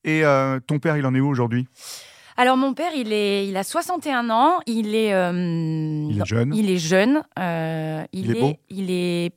Et 0.04 0.26
euh, 0.26 0.60
ton 0.60 0.80
père, 0.80 0.98
il 0.98 1.06
en 1.06 1.16
est 1.16 1.22
où 1.22 1.30
aujourd'hui? 1.30 1.68
Alors 2.38 2.58
mon 2.58 2.74
père, 2.74 2.92
il, 2.96 3.14
est, 3.14 3.48
il 3.48 3.56
a 3.58 3.64
61 3.64 4.30
ans, 4.30 4.60
il 4.66 4.96
est... 4.96 5.14
euh, 5.14 6.08
Il 6.10 6.20
est 6.22 6.26
jeune. 6.26 6.54
Il 6.56 6.70
est 6.72 6.78
jeune. 6.78 7.22
euh, 7.40 8.04
il, 8.12 8.26
Il 8.26 8.38
est 8.38 8.40
beau 8.42 8.54
Il 8.70 8.92
est 8.92 9.32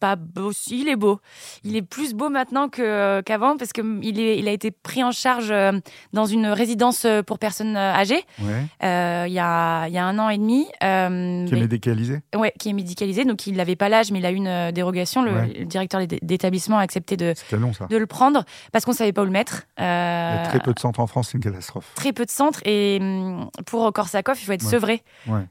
pas 0.00 0.16
beau. 0.16 0.50
Il 0.68 0.88
est 0.88 0.96
beau. 0.96 1.20
Il 1.62 1.76
est 1.76 1.82
plus 1.82 2.14
beau 2.14 2.30
maintenant 2.30 2.68
que 2.68 3.20
qu'avant 3.20 3.56
parce 3.56 3.72
que 3.72 3.82
il 4.02 4.18
est, 4.18 4.38
il 4.38 4.48
a 4.48 4.52
été 4.52 4.70
pris 4.70 5.04
en 5.04 5.12
charge 5.12 5.50
euh, 5.50 5.72
dans 6.12 6.24
une 6.26 6.46
résidence 6.46 7.06
pour 7.26 7.38
personnes 7.38 7.76
euh, 7.76 7.92
âgées. 7.94 8.24
Ouais. 8.40 8.64
Euh, 8.82 9.24
il 9.28 9.32
y 9.32 9.38
a 9.38 9.86
y 9.88 9.98
a 9.98 10.04
un 10.04 10.18
an 10.18 10.28
et 10.30 10.38
demi. 10.38 10.66
Euh, 10.82 11.44
Qui 11.46 11.52
est 11.52 11.56
mais- 11.56 11.60
médicalisé 11.62 12.20
ouais, 12.34 12.52
qui 12.58 12.70
est 12.70 12.72
médicalisé, 12.72 13.24
donc 13.24 13.46
il 13.46 13.54
n'avait 13.56 13.76
pas 13.76 13.88
l'âge, 13.88 14.10
mais 14.10 14.18
il 14.18 14.26
a 14.26 14.30
eu 14.32 14.36
une 14.36 14.46
euh, 14.48 14.72
dérogation. 14.72 15.22
Le, 15.22 15.30
Ouais. 15.32 15.54
le 15.60 15.64
directeur 15.66 16.06
d'é- 16.06 16.18
d'établissement 16.22 16.78
a 16.78 16.82
accepté 16.82 17.16
de 17.16 17.34
de 17.52 17.96
le 17.96 18.06
prendre 18.06 18.44
parce 18.72 18.84
qu'on 18.84 18.92
savait 18.92 19.12
pas 19.12 19.22
où 19.22 19.26
le 19.26 19.30
mettre. 19.30 19.66
Il 19.78 19.82
y 19.82 19.86
a 19.86 19.90
Euh, 19.90 20.48
très 20.48 20.60
peu 20.60 20.72
de 20.72 20.78
centres 20.78 21.00
en 21.00 21.06
France, 21.06 21.28
c'est 21.30 21.36
une 21.38 21.44
catastrophe. 21.44 21.92
très 21.94 22.12
peu 22.12 22.24
de 22.24 22.30
centres 22.30 22.60
et 22.64 22.98
hum, 23.00 23.50
pour 23.66 23.92
Korsakov, 23.92 24.38
il 24.40 24.44
faut 24.46 24.52
être 24.52 24.64
Ouais. 24.64 24.70
sevré 24.70 25.02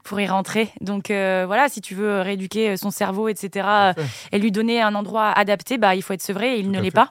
pour 0.04 0.18
y 0.20 0.26
rentrer. 0.26 0.70
Donc 0.80 1.10
euh, 1.10 1.44
voilà, 1.46 1.68
si 1.68 1.80
tu 1.80 1.94
veux 1.94 2.20
rééduquer 2.20 2.76
son 2.76 2.90
cerveau, 2.90 3.28
etc., 3.28 3.68
et 4.32 4.38
lui 4.40 4.52
donner 4.52 4.80
un 4.80 4.94
endroit 4.94 5.30
adapté, 5.30 5.78
bah 5.78 5.94
il 5.94 6.02
faut 6.02 6.12
être 6.12 6.22
sevré 6.22 6.56
et 6.56 6.58
il 6.58 6.66
Tout 6.66 6.72
ne 6.72 6.80
l'est 6.80 6.90
pas. 6.90 7.10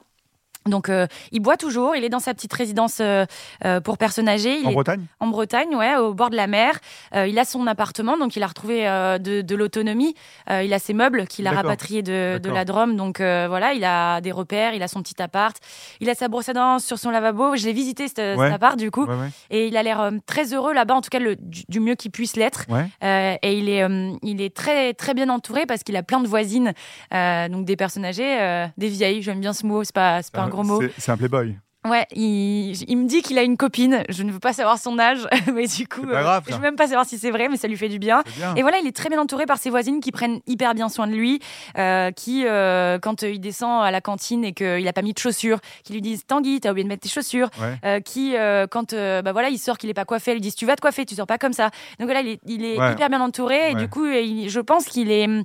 Donc 0.66 0.90
euh, 0.90 1.06
il 1.32 1.40
boit 1.40 1.56
toujours, 1.56 1.96
il 1.96 2.04
est 2.04 2.10
dans 2.10 2.18
sa 2.18 2.34
petite 2.34 2.52
résidence 2.52 2.98
euh, 3.00 3.24
euh, 3.64 3.80
pour 3.80 3.96
personnes 3.96 4.28
âgées. 4.28 4.58
Il 4.58 4.66
En 4.66 4.70
est 4.70 4.74
Bretagne? 4.74 5.06
en 5.18 5.26
Bretagne, 5.28 5.74
ouais, 5.74 5.96
au 5.96 6.12
bord 6.12 6.28
de 6.28 6.36
la 6.36 6.46
mer. 6.46 6.78
Il 7.14 7.38
a 7.38 7.44
son 7.44 7.66
appartement, 7.66 8.18
donc 8.18 8.36
il 8.36 8.42
a 8.42 8.46
retrouvé 8.46 8.84
de, 8.84 9.40
de 9.40 9.54
l'autonomie. 9.56 10.14
Il 10.48 10.72
a 10.72 10.78
ses 10.78 10.92
meubles 10.92 11.26
qu'il 11.26 11.46
a 11.46 11.52
rapatriés 11.52 12.02
de, 12.02 12.40
la 12.44 12.64
Drôme. 12.64 12.96
Donc 12.96 13.18
voilà, 13.18 13.72
il 13.72 13.84
a 13.84 14.20
des 14.20 14.32
repères, 14.32 14.74
il 14.74 14.82
a 14.82 14.88
son 14.88 15.02
petit 15.02 15.20
appart. 15.20 15.56
Il 16.00 16.10
a 16.10 16.14
sa 16.14 16.28
brosse 16.28 16.48
à 16.48 16.52
dents 16.52 16.78
sur 16.78 16.98
son 16.98 17.10
lavabo. 17.10 17.56
Je 17.56 17.64
l'ai 17.64 17.72
visité, 17.72 18.08
cet, 18.08 18.18
appart, 18.18 18.76
du 18.76 18.90
coup. 18.90 19.04
Ouais, 19.04 19.14
ouais. 19.14 19.28
Et 19.50 19.66
il 19.68 19.76
a 19.76 19.82
l'air 19.82 20.10
très 20.26 20.52
heureux 20.54 20.72
là-bas, 20.72 20.94
en 20.94 21.00
tout 21.00 21.10
cas 21.10 21.18
le, 21.18 21.36
du, 21.36 21.62
du 21.68 21.80
mieux 21.80 21.94
qu'il 21.94 22.10
puisse 22.10 22.36
l'être. 22.36 22.66
Et 23.02 23.58
il 23.58 23.68
est, 23.68 23.86
il 24.22 24.40
est 24.40 24.54
très, 24.54 24.94
très 24.94 25.14
bien 25.14 25.28
entouré 25.28 25.66
parce 25.66 25.82
qu'il 25.82 25.96
a 25.96 26.02
plein 26.02 26.20
de 26.20 26.28
voisines, 26.28 26.72
donc 27.12 27.64
des 27.64 27.76
personnes 27.76 28.04
âgées, 28.04 28.66
des 28.76 28.88
vieilles. 28.88 29.22
J'aime 29.22 29.40
bien 29.40 29.52
ce 29.52 29.66
mot, 29.66 29.84
c'est 29.84 29.94
pas, 29.94 30.22
c'est 30.22 30.32
pas 30.32 30.42
un 30.42 30.48
gros 30.48 30.59
C'est 30.98 31.10
un 31.12 31.16
playboy. 31.16 31.56
Ouais, 31.88 32.06
il, 32.14 32.72
il 32.90 32.96
me 32.98 33.06
dit 33.06 33.22
qu'il 33.22 33.38
a 33.38 33.42
une 33.42 33.56
copine. 33.56 34.02
Je 34.10 34.22
ne 34.22 34.30
veux 34.30 34.38
pas 34.38 34.52
savoir 34.52 34.76
son 34.76 34.98
âge, 34.98 35.26
mais 35.54 35.66
du 35.66 35.88
coup, 35.88 36.02
pas 36.02 36.20
grave, 36.22 36.42
je 36.46 36.50
ça. 36.50 36.56
veux 36.56 36.62
même 36.62 36.76
pas 36.76 36.86
savoir 36.88 37.06
si 37.06 37.16
c'est 37.18 37.30
vrai, 37.30 37.48
mais 37.48 37.56
ça 37.56 37.68
lui 37.68 37.76
fait 37.78 37.88
du 37.88 37.98
bien. 37.98 38.22
Et 38.56 38.60
voilà, 38.60 38.78
il 38.80 38.86
est 38.86 38.94
très 38.94 39.08
bien 39.08 39.18
entouré 39.18 39.46
par 39.46 39.56
ses 39.56 39.70
voisines 39.70 40.00
qui 40.00 40.12
prennent 40.12 40.40
hyper 40.46 40.74
bien 40.74 40.90
soin 40.90 41.06
de 41.06 41.14
lui, 41.14 41.40
euh, 41.78 42.10
qui, 42.10 42.44
euh, 42.46 42.98
quand 42.98 43.22
euh, 43.22 43.30
il 43.30 43.40
descend 43.40 43.82
à 43.82 43.90
la 43.90 44.02
cantine 44.02 44.44
et 44.44 44.52
qu'il 44.52 44.86
a 44.86 44.92
pas 44.92 45.00
mis 45.00 45.14
de 45.14 45.18
chaussures, 45.18 45.58
qui 45.82 45.94
lui 45.94 46.02
disent 46.02 46.26
Tanguy, 46.26 46.60
t'as 46.60 46.70
oublié 46.70 46.84
de 46.84 46.88
mettre 46.90 47.02
tes 47.02 47.08
chaussures. 47.08 47.48
Ouais. 47.58 47.74
Euh, 47.86 48.00
qui, 48.00 48.36
euh, 48.36 48.66
quand 48.66 48.92
euh, 48.92 49.22
bah 49.22 49.32
voilà, 49.32 49.48
il 49.48 49.58
sort 49.58 49.78
qu'il 49.78 49.88
est 49.88 49.94
pas 49.94 50.04
coiffé, 50.04 50.34
ils 50.34 50.40
disent 50.42 50.54
tu 50.56 50.66
vas 50.66 50.76
te 50.76 50.82
coiffer, 50.82 51.06
tu 51.06 51.14
sors 51.14 51.26
pas 51.26 51.38
comme 51.38 51.54
ça. 51.54 51.70
Donc 51.98 52.08
voilà, 52.08 52.20
il 52.20 52.28
est, 52.28 52.40
il 52.46 52.62
est 52.64 52.78
Ouais. 52.78 52.92
hyper 52.92 53.08
bien 53.08 53.22
entouré 53.22 53.70
et 53.70 53.74
du 53.74 53.88
coup, 53.88 54.04
il- 54.06 54.50
je 54.50 54.60
pense 54.60 54.84
qu'il 54.84 55.10
est 55.10 55.24
hum, 55.24 55.44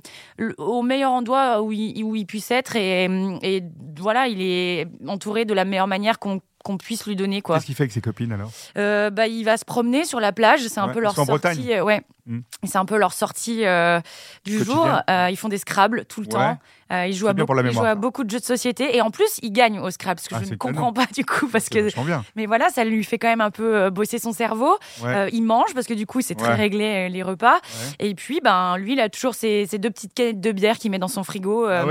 au 0.58 0.82
meilleur 0.82 1.12
endroit 1.12 1.62
où 1.62 1.72
il, 1.72 2.04
où 2.04 2.14
il 2.14 2.26
puisse 2.26 2.50
être 2.50 2.76
et, 2.76 3.06
hum, 3.06 3.38
et 3.42 3.62
voilà, 3.98 4.28
il 4.28 4.42
est 4.42 4.86
entouré 5.08 5.44
de 5.46 5.54
la 5.54 5.64
meilleure 5.64 5.86
manière 5.86 6.18
qu'on 6.66 6.78
puisse 6.78 7.06
lui 7.06 7.14
donner 7.14 7.42
quoi. 7.42 7.56
Qu'est-ce 7.56 7.66
qu'il 7.66 7.74
fait 7.76 7.84
avec 7.84 7.92
ses 7.92 8.00
copines 8.00 8.32
alors? 8.32 8.50
Euh, 8.76 9.10
bah, 9.10 9.28
il 9.28 9.44
va 9.44 9.56
se 9.56 9.64
promener 9.64 10.04
sur 10.04 10.18
la 10.18 10.32
plage. 10.32 10.66
C'est 10.66 10.80
un 10.80 10.88
peu 10.88 10.98
leur 11.00 11.14
sont 11.14 11.22
en 11.22 11.26
sortie. 11.26 11.48
Bretagne. 11.48 11.70
euh, 11.70 11.84
ouais. 11.84 12.02
Mm. 12.26 12.40
C'est 12.64 12.78
un 12.78 12.84
peu 12.84 12.96
leur 12.98 13.12
sortie 13.12 13.64
euh, 13.64 14.00
du 14.44 14.58
Quotidien. 14.58 14.74
jour. 14.74 14.88
Euh, 15.10 15.28
ils 15.30 15.36
font 15.36 15.48
des 15.48 15.58
Scrabble 15.58 16.04
tout 16.06 16.20
le 16.20 16.26
Ouais. 16.26 16.32
temps. 16.32 16.58
Euh, 16.92 17.06
ils 17.08 17.14
jouent, 17.14 17.26
à 17.26 17.32
beaucoup, 17.32 17.52
ils 17.58 17.72
jouent 17.72 17.82
à 17.84 17.94
de 17.96 18.30
jeux 18.30 18.38
de 18.38 18.44
société. 18.44 18.96
Et 18.96 19.00
en 19.02 19.10
plus, 19.10 19.38
ils 19.42 19.50
gagnent 19.52 19.80
au 19.80 19.90
Scrabble. 19.90 20.20
Ce 20.20 20.28
que 20.28 20.36
Ah, 20.36 20.40
je 20.44 20.50
ne 20.50 20.56
comprends 20.56 20.92
pas 20.92 21.06
du 21.12 21.24
coup. 21.24 21.48
Parce 21.48 21.68
que, 21.68 21.92
bien. 22.04 22.24
mais 22.36 22.46
voilà, 22.46 22.68
ça 22.70 22.84
lui 22.84 23.02
fait 23.02 23.18
quand 23.18 23.26
même 23.26 23.40
un 23.40 23.50
peu 23.50 23.90
bosser 23.90 24.18
son 24.20 24.32
cerveau. 24.32 24.76
Ouais. 25.02 25.28
Il 25.32 25.42
mange 25.42 25.74
parce 25.74 25.86
que 25.86 25.94
du 25.94 26.06
coup, 26.06 26.20
c'est 26.20 26.36
très 26.36 26.50
Ouais. 26.50 26.54
réglé 26.54 27.08
les 27.08 27.22
repas. 27.24 27.58
Et 27.98 28.14
puis, 28.14 28.40
ben, 28.42 28.76
lui, 28.76 28.92
il 28.92 29.00
a 29.00 29.08
toujours 29.08 29.34
ses, 29.34 29.66
ses 29.66 29.78
deux 29.78 29.90
petites 29.90 30.14
canettes 30.14 30.40
de 30.40 30.52
bière 30.52 30.78
qu'il 30.78 30.90
met 30.92 30.98
dans 31.00 31.08
son 31.08 31.24
frigo. 31.24 31.66
Ah 31.66 31.84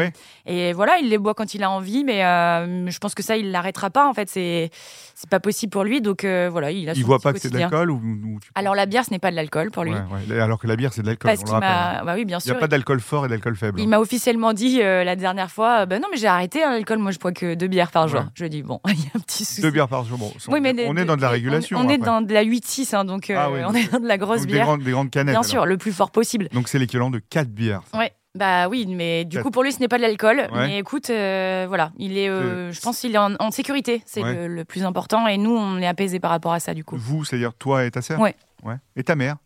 et 0.45 0.71
voilà, 0.73 0.97
il 0.99 1.09
les 1.09 1.17
boit 1.17 1.33
quand 1.33 1.53
il 1.55 1.63
a 1.63 1.69
envie, 1.69 2.03
mais 2.05 2.19
je 2.21 2.97
pense 2.99 3.15
que 3.15 3.23
ça, 3.23 3.35
il 3.37 3.51
l'arrêtera 3.51 3.89
pas. 3.89 4.07
En 4.07 4.13
fait, 4.13 4.29
c'est 4.29 4.69
c'est 5.17 5.29
pas 5.29 5.39
possible 5.39 5.71
pour 5.71 5.83
lui. 5.83 5.99
Donc 6.01 6.23
voilà, 6.23 6.71
il 6.71 6.89
a 6.89 6.93
Il 6.93 7.03
voit 7.05 7.19
pas 7.19 7.33
que 7.33 7.39
c'est 7.39 7.49
de 7.49 7.57
l'alcool 7.57 7.91
ou, 7.91 7.95
ou 7.97 8.39
tu- 8.41 8.49
Alors 8.55 8.75
la 8.75 8.85
bière, 8.85 9.03
ce 9.05 9.11
n'est 9.11 9.19
pas 9.19 9.31
de 9.31 9.35
l'alcool 9.35 9.71
pour 9.71 9.83
lui. 9.83 9.91
Ouais, 9.91 9.97
ouais. 9.99 10.24
Alors 10.31 10.59
que 10.59 10.67
la 10.67 10.75
bière, 10.75 10.93
c'est 10.93 11.01
de 11.01 11.07
l'alcool. 11.07 11.31
Parce 11.31 11.39
on 11.39 11.43
le 11.43 11.45
qu'il 11.45 11.53
rappelle. 11.67 11.97
m'a, 11.99 12.03
bah 12.03 12.13
oui, 12.15 12.25
bien 12.25 12.37
Il 12.43 12.51
n'y 12.51 12.55
a 12.57 12.59
pas 12.59 12.67
d'alcool 12.67 12.99
fort 12.99 13.25
et 13.25 13.29
d'alcool 13.29 13.55
faible. 13.55 13.79
Il 13.79 13.87
m'a 13.87 13.99
officiellement 13.99 14.53
dit 14.53 14.81
euh, 14.81 15.03
la 15.03 15.15
dernière 15.15 15.51
fois, 15.51 15.85
ben 15.85 16.01
non 16.01 16.07
mais 16.11 16.17
j'ai 16.17 16.27
arrêté 16.27 16.63
hein, 16.63 16.71
l'alcool, 16.71 16.99
moi 16.99 17.11
je 17.11 17.19
bois 17.19 17.31
que 17.31 17.53
deux 17.55 17.67
bières 17.67 17.91
par 17.91 18.07
jour. 18.07 18.19
Ouais. 18.21 18.25
Je 18.33 18.45
dis 18.45 18.63
bon, 18.63 18.79
il 18.87 18.99
y 18.99 19.03
a 19.05 19.09
un 19.15 19.19
petit 19.19 19.45
souci. 19.45 19.61
Deux 19.61 19.71
bières 19.71 19.87
par 19.87 20.03
jour. 20.05 20.17
Bon, 20.17 20.31
Oui, 20.49 20.59
mais 20.61 20.73
on 20.87 20.95
est 20.97 21.05
dans 21.05 21.15
de 21.17 21.21
la 21.21 21.29
régulation. 21.29 21.77
On, 21.79 21.85
on 21.85 21.89
est 21.89 21.97
dans 21.97 22.21
de 22.21 22.33
la 22.33 22.43
8-6, 22.43 22.95
hein, 22.95 23.05
donc 23.05 23.29
euh, 23.29 23.35
Ah 23.37 23.49
oui, 23.51 23.59
on 23.67 23.73
est 23.73 23.91
dans 23.91 23.99
de 23.99 24.07
la 24.07 24.17
grosse 24.17 24.41
des, 24.41 24.47
bière. 24.47 24.65
grandes, 24.65 24.81
des 24.83 24.91
grandes 24.91 25.11
canettes. 25.11 25.33
Bien 25.33 25.39
alors. 25.41 25.45
sûr, 25.45 25.65
le 25.65 25.77
plus 25.77 25.91
fort 25.91 26.11
possible. 26.11 26.47
Donc 26.53 26.67
c'est 26.67 26.79
l'équivalent 26.79 27.09
de 27.09 27.19
4 27.19 27.49
bières. 27.49 27.81
ça. 27.91 27.97
Ouais. 27.99 28.11
Bah 28.37 28.67
oui, 28.67 28.85
mais 28.85 29.23
du 29.23 29.37
Quatre. 29.37 29.43
coup 29.43 29.51
pour 29.51 29.63
lui 29.63 29.71
ce 29.71 29.79
n'est 29.79 29.87
pas 29.87 29.95
de 29.95 30.01
l'alcool. 30.01 30.39
Ouais. 30.51 30.67
Mais 30.67 30.79
écoute, 30.79 31.09
euh, 31.09 31.63
voilà, 31.69 31.91
il 31.97 32.17
est, 32.17 32.27
euh, 32.27 32.69
je 32.69 32.81
pense 32.81 32.99
qu'il 32.99 33.15
est 33.15 33.17
en, 33.17 33.31
en 33.39 33.49
sécurité, 33.49 34.01
c'est 34.05 34.21
Ouais. 34.21 34.33
le, 34.35 34.47
le 34.53 34.65
plus 34.65 34.83
important. 34.83 35.25
Et 35.27 35.37
nous, 35.37 35.55
on 35.55 35.77
est 35.77 35.87
apaisé 35.87 36.19
par 36.19 36.31
rapport 36.31 36.51
à 36.51 36.59
ça 36.59 36.73
du 36.73 36.83
coup. 36.83 36.97
Vous, 36.97 37.23
c'est-à-dire 37.23 37.53
toi 37.53 37.85
et 37.85 37.91
ta 37.91 38.01
sœur 38.01 38.19
Ouais. 38.19 38.35
ouais. 38.65 38.75
Et 38.97 39.03
ta 39.05 39.15
mère 39.15 39.37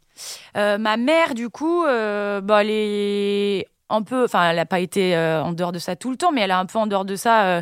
ma 0.55 0.97
mère, 0.97 1.33
du 1.35 1.49
coup, 1.49 1.85
euh, 1.85 2.41
bah, 2.41 2.61
elle 2.61 2.69
est 2.71 3.67
un 3.91 4.03
peu, 4.03 4.23
enfin, 4.25 4.51
elle 4.51 4.57
n'a 4.57 4.67
pas 4.67 4.79
été 4.81 5.15
euh, 5.15 5.41
en 5.41 5.51
dehors 5.51 5.71
de 5.71 5.79
ça 5.79 5.95
tout 5.95 6.11
le 6.11 6.15
temps, 6.15 6.31
mais 6.31 6.41
elle 6.41 6.51
est 6.51 6.53
un 6.53 6.67
peu 6.67 6.77
en 6.77 6.85
dehors 6.85 7.05
de 7.05 7.15
ça 7.15 7.45
euh, 7.45 7.61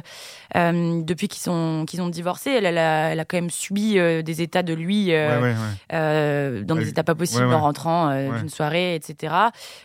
euh, 0.58 1.02
depuis 1.02 1.30
qu'ils 1.30 1.42
sont 1.42 1.86
qu'ils 1.88 2.02
ont 2.02 2.10
divorcé. 2.10 2.52
Elle, 2.52 2.66
elle 2.66 2.78
a, 2.78 3.12
elle 3.12 3.20
a 3.22 3.24
quand 3.24 3.38
même 3.38 3.50
subi 3.50 3.98
euh, 3.98 4.22
des 4.24 4.42
états 4.42 4.62
de 4.62 4.74
lui 4.74 5.14
euh, 5.14 5.38
Ouais, 5.38 5.44
ouais, 5.44 5.54
ouais. 5.54 5.58
euh, 5.94 6.64
dans 6.64 6.76
des 6.76 6.90
états 6.90 7.04
pas 7.06 7.16
possibles 7.16 7.46
en 7.54 7.62
rentrant 7.62 8.10
euh, 8.10 8.40
d'une 8.40 8.50
soirée, 8.50 8.96
etc. 8.96 9.34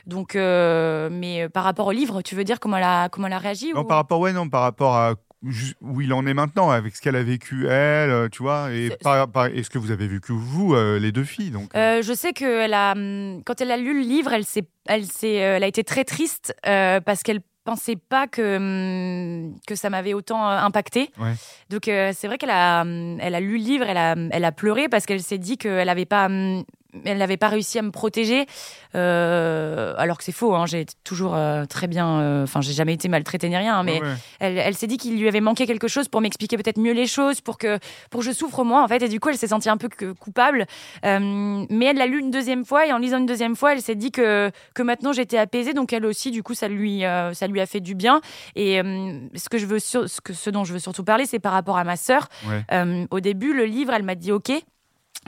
Donc, 0.09 0.35
euh, 0.35 1.09
mais 1.13 1.43
euh, 1.45 1.49
par 1.49 1.63
rapport 1.63 1.87
au 1.87 1.93
livre, 1.93 2.23
tu 2.23 2.35
veux 2.35 2.43
dire 2.43 2.59
comment 2.59 2.77
elle 2.79 2.83
a 2.83 3.09
comment 3.09 3.29
elle 3.29 3.33
a 3.35 3.39
réagi 3.39 3.73
Non, 3.73 3.83
ou- 3.83 3.85
par 3.85 3.99
rapport, 3.99 4.19
ouais, 4.19 4.33
non, 4.33 4.49
par 4.49 4.63
rapport 4.63 4.97
à 4.97 5.15
où 5.81 6.01
il 6.01 6.13
en 6.13 6.25
est 6.27 6.35
maintenant, 6.35 6.71
avec 6.71 6.95
ce 6.97 7.01
qu'elle 7.03 7.17
a 7.17 7.23
vécu 7.23 7.67
elle, 7.67 8.11
euh, 8.11 8.29
tu 8.31 8.43
vois, 8.43 8.73
et 8.73 8.89
C'est- 8.91 9.03
par, 9.03 9.29
par- 9.29 9.47
et 9.47 9.63
ce 9.63 9.71
que 9.71 9.79
vous 9.79 9.91
avez 9.91 10.07
vécu 10.07 10.33
vous, 10.33 10.75
euh, 10.75 10.99
les 10.99 11.13
deux 11.13 11.25
filles. 11.25 11.51
Donc, 11.51 11.71
Euh, 11.77 12.01
je 12.03 12.13
sais 12.13 12.33
a, 12.75 12.93
hum, 12.93 13.43
quand 13.45 13.61
elle 13.61 13.71
a 13.71 13.77
lu 13.77 13.93
le 13.95 14.07
livre, 14.07 14.33
elle 14.33 14.45
s'est, 14.45 14.65
elle 14.87 15.05
s'est, 15.05 15.35
elle 15.35 15.65
a 15.65 15.67
été 15.67 15.83
très 15.85 16.05
triste 16.05 16.55
euh, 16.67 17.01
parce 17.01 17.23
qu'elle 17.23 17.41
pensait 17.65 17.97
pas 17.97 18.27
que 18.27 18.57
hum, 18.57 19.55
que 19.67 19.75
ça 19.75 19.89
m'avait 19.91 20.15
autant 20.15 20.45
impacté. 20.49 21.11
Ouais. 21.19 21.35
Donc 21.71 21.87
euh, 21.89 22.13
c'est 22.15 22.27
vrai 22.27 22.37
qu'elle 22.39 22.51
a, 22.51 22.83
hum, 22.83 23.19
elle 23.21 23.35
a 23.35 23.41
lu 23.41 23.53
le 23.59 23.65
livre, 23.65 23.85
elle 23.89 23.97
a, 23.97 24.15
elle 24.31 24.45
a 24.45 24.53
pleuré 24.53 24.89
parce 24.89 25.07
qu'elle 25.07 25.23
s'est 25.23 25.39
dit 25.39 25.59
qu'elle 25.59 25.87
n'avait 25.87 26.05
pas, 26.07 26.29
elle 27.05 27.19
n'avait 27.19 27.37
pas 27.37 27.49
réussi 27.49 27.79
à 27.79 27.83
me 27.83 27.91
protéger. 27.91 28.47
Euh, 28.95 29.95
alors 29.97 30.19
que 30.19 30.25
c'est 30.25 30.33
faux. 30.33 30.55
Hein, 30.55 30.67
j'ai 30.67 30.85
toujours 31.05 31.35
euh, 31.35 31.65
très 31.65 31.87
bien. 31.87 32.21
euh, 32.21 32.43
Enfin, 32.45 32.61
j'ai 32.61 32.73
jamais 32.73 32.93
été 32.95 33.09
maltraitée 33.09 33.49
ni 33.49 33.57
rien. 33.57 33.77
hein, 33.79 33.83
mais 33.83 34.01
Ouais, 34.01 34.07
ouais. 34.09 34.15
elle, 34.41 34.59
elle 34.59 34.75
s'est 34.75 34.87
dit 34.87 34.97
qu'il 34.99 35.19
lui 35.19 35.29
avait 35.29 35.41
manqué 35.41 35.67
quelque 35.67 35.89
chose 35.89 36.09
pour 36.09 36.21
m'expliquer 36.21 36.57
peut-être 36.57 36.79
mieux 36.79 36.93
les 36.93 37.07
choses, 37.07 37.41
pour 37.41 37.57
que, 37.59 37.79
pour 38.11 38.21
que 38.21 38.27
je 38.27 38.33
souffre 38.33 38.65
moins, 38.65 38.85
en 38.85 38.89
fait. 38.89 39.03
Et 39.03 39.09
du 39.09 39.21
coup, 39.21 39.29
elle 39.31 39.39
s'est 39.39 39.49
sentie 39.49 39.69
un 39.71 39.77
peu 39.77 39.89
coupable. 40.19 40.67
Mais 41.03 41.87
elle 41.87 41.97
l'a 41.97 42.07
lu 42.07 42.19
une 42.21 42.31
deuxième 42.31 42.65
fois, 42.65 42.87
et 42.87 42.93
en 42.93 42.99
lisant 42.99 43.19
une 43.19 43.27
deuxième 43.27 43.57
fois, 43.57 43.73
elle 43.73 43.83
s'est 43.83 43.95
dit 43.95 44.11
que, 44.11 44.51
que 44.75 44.83
maintenant 44.83 45.13
j'étais 45.13 45.39
apaisée. 45.39 45.73
Donc 45.75 45.93
elle 45.93 46.05
aussi, 46.07 46.31
du 46.31 46.43
coup, 46.43 46.55
ça 46.55 46.69
lui, 46.69 47.03
ça 47.33 47.47
lui 47.47 47.61
a 47.61 47.67
fait 47.67 47.81
du 47.81 47.95
bien. 47.95 48.21
Et 48.57 48.81
ce, 49.35 49.49
que 49.49 49.59
je 49.59 49.67
veux 49.67 49.79
sur- 49.79 50.09
ce, 50.09 50.21
que, 50.21 50.33
ce 50.33 50.51
dont 50.51 50.65
je 50.65 50.73
veux 50.73 50.79
surtout 50.79 51.05
parler, 51.05 51.27
c'est 51.27 51.39
par 51.39 51.53
rapport 51.53 51.79
à 51.79 51.85
ma 51.85 51.97
sœur. 51.97 52.29
Ouais. 52.47 53.07
Au 53.11 53.21
début, 53.21 53.53
le 53.55 53.65
livre, 53.65 53.93
elle 53.95 54.03
m'a 54.03 54.15
dit 54.15 54.33
OK. 54.33 54.53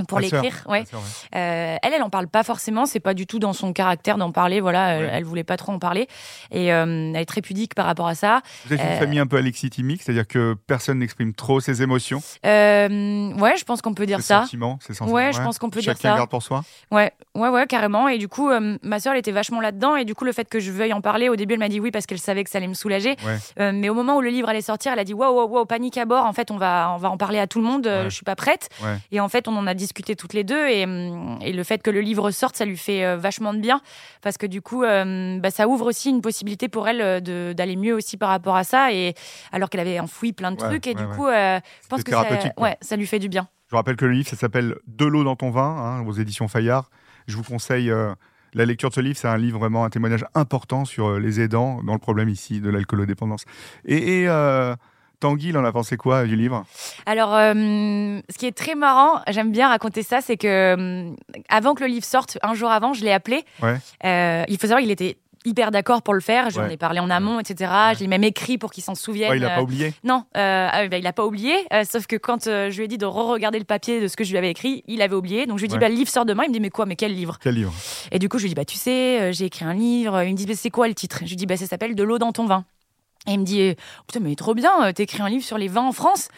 Pour 0.08 0.18
l'écrire, 0.18 0.64
ouais. 0.68 0.84
Ta 0.84 0.90
sœur, 0.90 1.00
ouais. 1.00 1.38
Euh, 1.38 1.76
elle, 1.82 1.92
elle 1.94 2.02
en 2.02 2.10
parle 2.10 2.26
pas 2.26 2.42
forcément. 2.42 2.84
C'est 2.84 2.98
pas 3.00 3.14
du 3.14 3.26
tout 3.28 3.38
dans 3.38 3.52
son 3.52 3.72
caractère 3.72 4.16
d'en 4.18 4.32
parler. 4.32 4.60
Voilà, 4.60 4.88
elle, 4.94 5.04
Ouais. 5.04 5.10
elle 5.12 5.24
voulait 5.24 5.44
pas 5.44 5.56
trop 5.56 5.70
en 5.72 5.78
parler. 5.78 6.08
Et 6.50 6.72
euh, 6.72 7.12
elle 7.14 7.16
est 7.20 7.24
très 7.26 7.40
pudique 7.42 7.74
par 7.76 7.86
rapport 7.86 8.08
à 8.08 8.14
ça. 8.16 8.40
Vous 8.66 8.74
êtes 8.74 8.80
une 8.80 8.86
Euh, 8.86 8.98
famille 8.98 9.20
un 9.20 9.26
peu 9.28 9.36
alexithymie, 9.36 9.98
c'est-à-dire 9.98 10.26
que 10.26 10.54
personne 10.66 10.98
n'exprime 10.98 11.32
trop 11.32 11.60
ses 11.60 11.82
émotions, 11.82 12.20
Euh, 12.44 13.32
ouais, 13.34 13.56
je 13.56 13.64
pense 13.64 13.82
qu'on 13.82 13.94
peut 13.94 14.06
dire 14.06 14.18
ses 14.20 14.26
ça. 14.26 14.40
sentiments, 14.42 14.78
ses 14.80 14.94
sentiments. 14.94 15.14
Ouais, 15.16 15.32
je 15.32 15.40
pense 15.40 15.58
qu'on 15.58 15.70
peut 15.70 15.80
dire 15.80 15.92
Chacun 15.94 16.10
ça. 16.10 16.16
garde 16.16 16.30
pour 16.30 16.42
soi. 16.42 16.62
Ouais, 16.90 17.12
ouais, 17.36 17.48
ouais, 17.48 17.66
carrément. 17.66 18.08
Et 18.08 18.18
du 18.18 18.28
coup, 18.28 18.50
ma 18.82 18.98
sœur, 19.00 19.12
elle 19.12 19.18
était 19.20 19.30
vachement 19.32 19.60
là-dedans. 19.60 19.96
Et 19.96 20.04
du 20.04 20.14
coup, 20.14 20.24
le 20.24 20.32
fait 20.32 20.48
que 20.48 20.58
je 20.60 20.70
veuille 20.72 20.92
en 20.92 21.00
parler, 21.00 21.28
au 21.28 21.36
début, 21.36 21.54
elle 21.54 21.60
m'a 21.60 21.68
dit 21.68 21.80
oui 21.80 21.90
parce 21.90 22.06
qu'elle 22.06 22.18
savait 22.18 22.42
que 22.44 22.50
ça 22.50 22.58
allait 22.58 22.66
me 22.68 22.74
soulager. 22.74 23.16
Mais 23.58 23.88
au 23.88 23.94
moment 23.94 24.16
où 24.16 24.20
le 24.20 24.30
livre 24.30 24.48
allait 24.48 24.60
sortir, 24.60 24.92
elle 24.92 24.98
a 24.98 25.04
dit 25.04 25.14
waouh, 25.14 25.32
waouh, 25.34 25.48
waouh, 25.48 25.64
panique 25.66 25.98
à 25.98 26.04
bord. 26.04 26.24
En 26.26 26.32
fait, 26.32 26.50
on 26.50 26.56
va, 26.56 26.90
on 26.94 26.98
va 26.98 27.10
en 27.10 27.16
parler 27.16 27.38
à 27.38 27.46
tout 27.46 27.60
le 27.60 27.66
monde. 27.66 27.84
Je 28.04 28.08
suis 28.14 28.24
pas 28.24 28.36
prête. 28.36 28.68
Et 29.12 29.20
en 29.20 29.28
fait, 29.28 29.46
on 29.48 29.56
en 29.56 29.66
a 29.66 29.74
discuté 29.84 30.16
toutes 30.16 30.32
les 30.32 30.44
deux. 30.44 30.66
Et, 30.68 30.84
hum, 30.84 31.38
et 31.40 31.52
le 31.52 31.62
fait 31.64 31.82
que 31.82 31.90
le 31.90 32.00
livre 32.00 32.30
sorte, 32.30 32.56
ça 32.56 32.64
lui 32.64 32.76
fait 32.76 33.04
euh, 33.04 33.16
vachement 33.16 33.54
de 33.54 33.60
bien. 33.60 33.80
Parce 34.22 34.38
que 34.38 34.46
du 34.46 34.60
coup, 34.62 34.82
euh, 34.82 35.38
bah, 35.38 35.50
ça 35.50 35.68
ouvre 35.68 35.86
aussi 35.86 36.10
une 36.10 36.20
possibilité 36.20 36.68
pour 36.68 36.88
elle 36.88 37.00
euh, 37.00 37.54
d'aller 37.54 37.76
mieux 37.76 37.94
aussi 37.94 38.16
par 38.16 38.30
rapport 38.30 38.56
à 38.56 38.64
ça. 38.64 38.92
Et 38.92 39.14
alors 39.52 39.68
qu'elle 39.68 39.80
avait 39.80 40.00
enfoui 40.00 40.32
plein 40.32 40.50
de 40.52 40.60
Ouais, 40.60 40.68
trucs. 40.68 40.86
Et 40.86 40.94
ouais, 40.94 41.02
du 41.02 41.06
coup, 41.14 41.26
euh, 41.26 41.60
je 41.82 41.88
pense 41.88 42.02
que 42.02 42.10
ça, 42.10 42.96
lui 42.96 43.06
fait 43.06 43.18
du 43.18 43.28
bien. 43.28 43.48
Je 43.70 43.76
rappelle 43.76 43.96
que 43.96 44.04
le 44.04 44.12
livre, 44.12 44.28
ça 44.28 44.36
s'appelle 44.36 44.76
De 44.86 45.04
l'eau 45.04 45.24
dans 45.24 45.36
ton 45.36 45.50
vin, 45.50 45.62
hein, 45.62 46.06
aux 46.06 46.12
éditions 46.12 46.48
Fayard. 46.48 46.90
Je 47.26 47.36
vous 47.36 47.42
conseille 47.42 47.92
la 48.54 48.64
lecture 48.64 48.88
de 48.88 48.94
ce 48.94 49.00
livre. 49.00 49.16
C'est 49.16 49.28
un 49.28 49.36
livre 49.36 49.58
vraiment 49.58 49.84
un 49.84 49.90
témoignage 49.90 50.24
important 50.34 50.84
sur 50.84 51.18
les 51.18 51.40
aidants 51.40 51.82
dans 51.82 51.92
le 51.92 51.98
problème 51.98 52.28
ici 52.28 52.60
de 52.60 52.70
l'alcoolodépendance. 52.70 53.44
Et, 53.84 54.22
et 54.22 54.28
euh, 54.28 54.74
Tanguy, 55.24 55.48
il 55.48 55.56
en 55.56 55.64
a 55.64 55.72
pensé 55.72 55.96
quoi 55.96 56.24
du 56.26 56.36
livre? 56.36 56.64
Alors, 57.06 57.34
euh, 57.34 57.54
ce 58.28 58.36
qui 58.38 58.44
est 58.46 58.52
très 58.56 58.74
marrant, 58.74 59.22
j'aime 59.30 59.50
bien 59.52 59.68
raconter 59.68 60.02
ça, 60.02 60.20
c'est 60.20 60.36
que 60.36 60.46
euh, 60.46 61.10
avant 61.48 61.72
que 61.74 61.80
le 61.82 61.88
livre 61.88 62.04
sorte, 62.04 62.36
un 62.42 62.52
jour 62.52 62.70
avant, 62.70 62.92
je 62.92 63.02
l'ai 63.04 63.10
appelé. 63.12 63.42
Ouais. 63.62 63.76
Euh, 64.04 64.44
il 64.48 64.56
faut 64.58 64.66
savoir 64.66 64.80
qu'il 64.80 64.90
était 64.90 65.16
hyper 65.46 65.70
d'accord 65.70 66.02
pour 66.02 66.12
le 66.12 66.20
faire. 66.20 66.50
J'en 66.50 66.64
Ouais. 66.64 66.74
ai 66.74 66.76
parlé 66.76 67.00
en 67.00 67.08
amont, 67.08 67.40
etc. 67.40 67.70
J'ai 67.98 68.06
même 68.06 68.22
écrit 68.24 68.58
pour 68.58 68.70
qu'il 68.70 68.82
s'en 68.84 68.94
souvienne. 68.94 69.30
Ouais, 69.30 69.36
il 69.38 69.44
a 69.46 69.52
Euh, 69.52 69.56
pas 69.56 69.62
oublié. 69.62 69.94
non, 70.04 70.24
euh, 70.36 70.68
ah 70.70 70.88
bah, 70.88 70.98
il 70.98 71.06
a 71.06 71.12
pas 71.14 71.24
oublié. 71.24 71.54
euh, 71.72 71.84
sauf 71.90 72.06
que 72.06 72.16
quand 72.16 72.44
je 72.44 72.76
lui 72.76 72.84
ai 72.84 72.88
dit 72.88 72.98
de 72.98 73.06
re-regarder 73.06 73.58
le 73.58 73.64
papier 73.66 74.00
de 74.02 74.08
ce 74.08 74.16
que 74.16 74.24
je 74.24 74.30
lui 74.30 74.36
avais 74.38 74.50
écrit, 74.50 74.84
il 74.88 75.00
avait 75.00 75.14
oublié. 75.16 75.46
Donc 75.46 75.56
je 75.58 75.62
lui 75.62 75.66
ai 75.66 75.68
dit 75.68 75.78
bah, 75.78 75.88
le 75.88 75.94
livre 75.94 76.10
sort 76.10 76.26
demain. 76.26 76.44
Il 76.44 76.48
me 76.50 76.54
dit 76.54 76.60
mais 76.60 76.70
quoi 76.70 76.84
Mais 76.86 76.96
quel 76.96 77.14
livre? 77.14 77.38
Quel 77.42 77.54
livre? 77.54 77.72
Et 78.12 78.18
du 78.18 78.28
coup 78.28 78.36
je 78.38 78.42
lui 78.44 78.48
ai 78.48 78.54
dit 78.54 78.54
bah 78.56 78.64
tu 78.66 78.76
sais, 78.76 79.32
j'ai 79.32 79.46
écrit 79.46 79.64
un 79.64 79.74
livre. 79.74 80.22
Il 80.22 80.32
me 80.32 80.36
dit 80.36 80.44
bah, 80.46 80.54
c'est 80.54 80.70
quoi 80.70 80.86
le 80.88 80.94
titre? 80.94 81.18
Je 81.24 81.28
lui 81.30 81.36
dis 81.36 81.46
bah 81.46 81.56
ça 81.56 81.66
s'appelle 81.66 81.94
De 81.94 82.02
l'eau 82.02 82.18
dans 82.18 82.32
ton 82.32 82.44
vin. 82.46 82.64
Et 83.26 83.32
il 83.32 83.40
me 83.40 83.44
dit 83.44 83.74
putain 84.06 84.20
mais 84.20 84.34
trop 84.34 84.54
bien, 84.54 84.84
euh, 84.84 84.92
t'écris 84.92 85.22
un 85.22 85.28
livre 85.28 85.44
sur 85.44 85.58
les 85.58 85.68
vins 85.68 85.86
en 85.86 85.92
France. 85.92 86.28